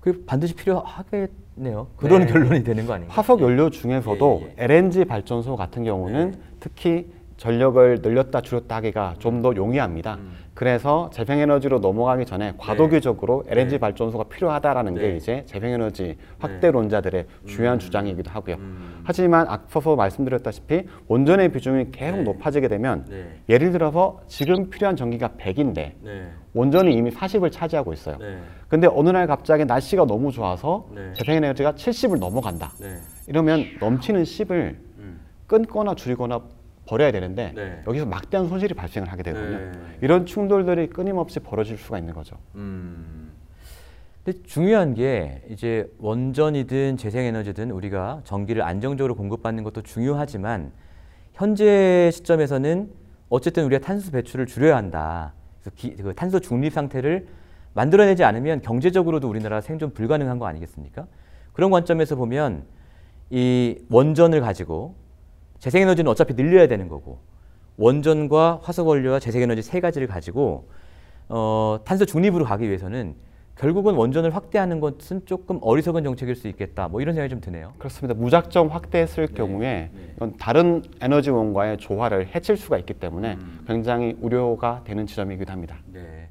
그 0.00 0.24
반드시 0.26 0.54
필요하겠네요. 0.54 1.88
그런 1.96 2.26
네. 2.26 2.32
결론이 2.32 2.64
되는 2.64 2.86
거 2.86 2.94
아닌가요? 2.94 3.14
화석 3.16 3.40
연료 3.40 3.70
중에서도 3.70 4.42
예, 4.58 4.64
LNG 4.64 5.04
발전소 5.04 5.56
같은 5.56 5.84
경우는 5.84 6.30
네. 6.32 6.38
특히 6.60 7.12
전력을 7.36 8.00
늘렸다 8.02 8.40
줄였다 8.40 8.76
하기가 8.76 9.16
좀 9.18 9.42
더 9.42 9.54
용이합니다. 9.56 10.18
그래서 10.62 11.10
재생에너지로 11.12 11.80
넘어가기 11.80 12.24
전에 12.24 12.54
과도기적으로 12.56 13.42
LNG 13.48 13.78
발전소가 13.78 14.22
필요하다라는 14.28 14.94
게 14.94 15.00
네. 15.00 15.16
이제 15.16 15.42
재생에너지 15.44 16.16
확대론자들의 16.38 17.26
주요한 17.48 17.80
주장이기도 17.80 18.30
하고요. 18.30 18.58
하지만 19.02 19.48
앞서서 19.48 19.96
말씀드렸다시피 19.96 20.84
원전의 21.08 21.50
비중이 21.50 21.90
계속 21.90 22.22
높아지게 22.22 22.68
되면 22.68 23.04
네. 23.10 23.40
예를 23.48 23.72
들어서 23.72 24.20
지금 24.28 24.70
필요한 24.70 24.94
전기가 24.94 25.30
100인데 25.30 25.94
네. 26.00 26.30
원전이 26.54 26.94
이미 26.94 27.10
40을 27.10 27.50
차지하고 27.50 27.92
있어요. 27.92 28.18
네. 28.18 28.38
근데 28.68 28.86
어느 28.86 29.10
날 29.10 29.26
갑자기 29.26 29.64
날씨가 29.64 30.04
너무 30.06 30.30
좋아서 30.30 30.86
네. 30.94 31.12
재생에너지가 31.14 31.72
70을 31.72 32.20
넘어간다. 32.20 32.70
네. 32.80 32.98
이러면 33.26 33.64
넘치는 33.80 34.22
10을 34.22 34.76
끊거나 35.48 35.96
줄이거나 35.96 36.40
버려야 36.92 37.10
되는데 37.10 37.52
네. 37.54 37.82
여기서 37.86 38.04
막대한 38.04 38.48
손실이 38.48 38.74
발생을 38.74 39.10
하게 39.10 39.22
되거든요. 39.22 39.56
네. 39.56 39.72
이런 40.02 40.26
충돌들이 40.26 40.90
끊임없이 40.90 41.40
벌어질 41.40 41.78
수가 41.78 41.98
있는 41.98 42.12
거죠. 42.12 42.36
음. 42.54 43.32
근데 44.22 44.42
중요한 44.42 44.92
게 44.92 45.42
이제 45.48 45.90
원전이든 45.98 46.98
재생에너지든 46.98 47.70
우리가 47.70 48.20
전기를 48.24 48.62
안정적으로 48.62 49.14
공급받는 49.14 49.64
것도 49.64 49.80
중요하지만 49.80 50.70
현재 51.32 52.10
시점에서는 52.12 52.90
어쨌든 53.30 53.64
우리가 53.64 53.84
탄소 53.84 54.12
배출을 54.12 54.44
줄여야 54.44 54.76
한다. 54.76 55.32
그래서 55.62 55.74
기, 55.74 55.96
그 55.96 56.14
탄소 56.14 56.40
중립 56.40 56.74
상태를 56.74 57.26
만들어내지 57.72 58.22
않으면 58.22 58.60
경제적으로도 58.60 59.30
우리나라 59.30 59.62
생존 59.62 59.94
불가능한 59.94 60.38
거 60.38 60.46
아니겠습니까? 60.46 61.06
그런 61.54 61.70
관점에서 61.70 62.16
보면 62.16 62.64
이 63.30 63.78
원전을 63.88 64.42
가지고 64.42 65.01
재생에너지는 65.62 66.10
어차피 66.10 66.34
늘려야 66.34 66.66
되는 66.66 66.88
거고 66.88 67.20
원전과 67.76 68.60
화석원료와 68.64 69.20
재생에너지 69.20 69.62
세 69.62 69.78
가지를 69.78 70.08
가지고 70.08 70.68
어, 71.28 71.78
탄소 71.84 72.04
중립으로 72.04 72.44
가기 72.44 72.66
위해서는 72.66 73.14
결국은 73.54 73.94
원전을 73.94 74.34
확대하는 74.34 74.80
것은 74.80 75.24
조금 75.24 75.60
어리석은 75.62 76.02
정책일 76.02 76.34
수 76.34 76.48
있겠다. 76.48 76.88
뭐 76.88 77.00
이런 77.00 77.14
생각이 77.14 77.30
좀 77.30 77.40
드네요. 77.40 77.74
그렇습니다. 77.78 78.18
무작정 78.18 78.74
확대했을 78.74 79.28
경우에 79.28 79.90
이건 80.16 80.36
다른 80.36 80.82
에너지원과의 81.00 81.78
조화를 81.78 82.34
해칠 82.34 82.56
수가 82.56 82.76
있기 82.78 82.94
때문에 82.94 83.38
굉장히 83.68 84.16
우려가 84.20 84.80
되는 84.82 85.06
지점이기도 85.06 85.52
합니다. 85.52 85.76
네. 85.86 86.28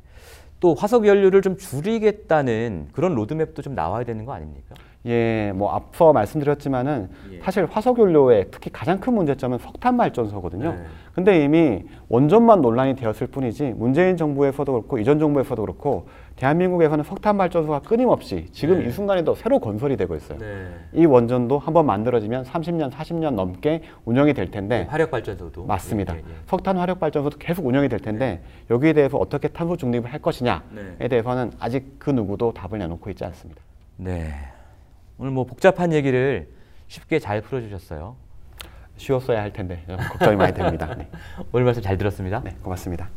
또 0.59 0.73
화석 0.73 1.07
연료를 1.07 1.41
좀 1.41 1.55
줄이겠다는 1.55 2.89
그런 2.91 3.15
로드맵도 3.15 3.61
좀 3.61 3.75
나와야 3.75 4.03
되는 4.03 4.25
거 4.25 4.34
아닙니까? 4.34 4.75
예, 5.08 5.52
뭐 5.56 5.72
앞서 5.72 6.14
말씀드렸지만은 6.14 7.10
예. 7.32 7.39
사실 7.39 7.66
화석연료의 7.66 8.47
특히 8.52 8.70
가장 8.72 8.99
큰 8.99 9.14
문제점은 9.16 9.58
석탄 9.58 9.97
발전소거든요. 9.97 10.72
네. 10.74 10.84
근데 11.16 11.43
이미 11.43 11.84
원전만 12.08 12.62
논란이 12.62 12.95
되었을 12.95 13.28
뿐이지 13.28 13.74
문재인 13.76 14.16
정부에서도 14.16 14.72
그렇고 14.72 14.99
이전 14.99 15.18
정부에서도 15.20 15.62
그렇고 15.62 16.08
대한민국에서는 16.36 17.04
석탄 17.04 17.38
발전소가 17.38 17.80
끊임없이 17.80 18.47
지금 18.52 18.80
네. 18.80 18.88
이 18.88 18.91
순간에도 18.91 19.34
새로 19.36 19.60
건설이 19.60 19.97
되고 19.97 20.16
있어요. 20.16 20.38
네. 20.38 20.68
이 20.93 21.06
원전도 21.06 21.58
한번 21.58 21.88
만들어지면 21.88 22.43
30년, 22.43 22.91
40년 22.91 23.34
넘게 23.34 23.82
운영이 24.06 24.34
될 24.34 24.52
텐데 24.52 24.88
화력 24.89 25.10
발전소도 25.10 25.66
맞습니다. 25.66 26.14
예, 26.14 26.20
예, 26.20 26.22
예. 26.22 26.36
석탄 26.45 26.78
화력 26.78 26.99
발전소도 26.99 27.38
계속 27.39 27.66
운영이 27.66 27.89
될 27.89 27.99
텐데 27.99 28.41
여기에 28.70 28.93
대해서 28.93 29.18
어떻게 29.18 29.47
탄소 29.47 29.76
중립을 29.76 30.14
할 30.14 30.22
것이냐에 30.22 30.60
네. 30.99 31.08
대해서는 31.08 31.52
아직 31.60 31.95
그 31.97 32.12
누구도 32.12 32.54
답을 32.54 32.78
내놓고 32.78 33.10
있지 33.10 33.26
않습니다. 33.26 33.62
네. 33.97 34.34
오늘 35.22 35.34
뭐 35.34 35.43
복잡한 35.43 35.93
얘기를 35.93 36.47
쉽게 36.88 37.19
잘 37.19 37.41
풀어주셨어요. 37.41 38.15
쉬웠어야 38.97 39.39
할 39.39 39.53
텐데 39.53 39.84
좀 39.86 39.95
걱정이 39.97 40.36
많이 40.36 40.51
됩니다. 40.51 40.95
네. 40.95 41.07
오늘 41.53 41.63
말씀 41.63 41.84
잘 41.84 41.95
들었습니다. 41.95 42.41
네, 42.43 42.55
고맙습니다. 42.63 43.07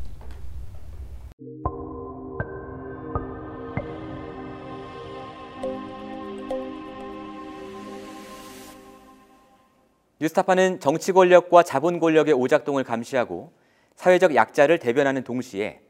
뉴스타파는 10.19 10.81
정치 10.81 11.11
권력과 11.11 11.63
자본 11.63 11.99
권력의 11.99 12.35
오작동을 12.35 12.83
감시하고 12.83 13.51
사회적 13.95 14.35
약자를 14.35 14.77
대변하는 14.77 15.23
동시에 15.23 15.81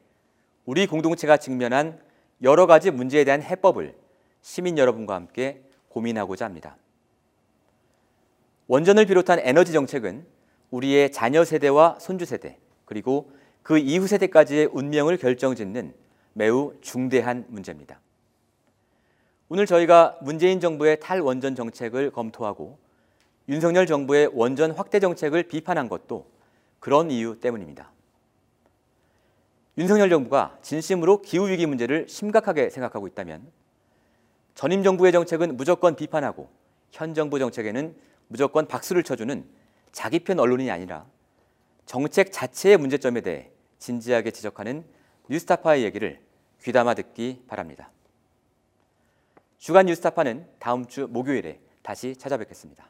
우리 0.63 0.87
공동체가 0.87 1.35
직면한 1.35 1.99
여러 2.41 2.67
가지 2.67 2.89
문제에 2.89 3.25
대한 3.25 3.43
해법을 3.43 3.95
시민 4.41 4.77
여러분과 4.77 5.13
함께 5.13 5.64
고민하고자 5.95 6.43
합니다. 6.43 6.75
원전을 8.67 9.05
비롯한 9.05 9.39
에너지 9.39 9.71
정책은 9.71 10.25
우리의 10.71 11.11
자녀 11.11 11.45
세대와 11.45 11.99
손주 11.99 12.25
세대 12.25 12.59
그리고 12.83 13.31
그 13.63 13.77
이후 13.77 14.05
세대까지의 14.05 14.69
운명을 14.73 15.17
결정짓는 15.17 15.93
매우 16.33 16.73
중대한 16.81 17.45
문제입니다. 17.47 18.01
오늘 19.47 19.65
저희가 19.65 20.17
문재인 20.21 20.59
정부의 20.59 20.99
탈원전 20.99 21.55
정책을 21.55 22.11
검토하고 22.11 22.77
윤석열 23.47 23.85
정부의 23.85 24.31
원전 24.33 24.71
확대 24.71 24.99
정책을 24.99 25.43
비판한 25.43 25.87
것도 25.87 26.25
그런 26.79 27.09
이유 27.09 27.39
때문입니다. 27.39 27.91
윤석열 29.77 30.09
정부가 30.09 30.57
진심으로 30.61 31.21
기후위기 31.21 31.65
문제를 31.67 32.07
심각하게 32.09 32.69
생각하고 32.69 33.07
있다면 33.07 33.45
전임 34.55 34.83
정부의 34.83 35.11
정책은 35.11 35.57
무조건 35.57 35.95
비판하고 35.95 36.49
현 36.91 37.13
정부 37.13 37.37
정책에는 37.39 37.95
무조건 38.27 38.67
박수를 38.67 39.03
쳐주는 39.03 39.45
자기 39.91 40.19
편 40.19 40.39
언론이 40.39 40.71
아니라 40.71 41.05
정책 41.85 42.31
자체의 42.31 42.77
문제점에 42.77 43.21
대해 43.21 43.51
진지하게 43.79 44.31
지적하는 44.31 44.85
뉴스타파의 45.29 45.83
얘기를 45.83 46.19
귀담아 46.63 46.95
듣기 46.95 47.43
바랍니다. 47.47 47.91
주간 49.57 49.87
뉴스타파는 49.87 50.47
다음 50.57 50.85
주 50.87 51.07
목요일에 51.07 51.59
다시 51.83 52.15
찾아뵙겠습니다. 52.15 52.89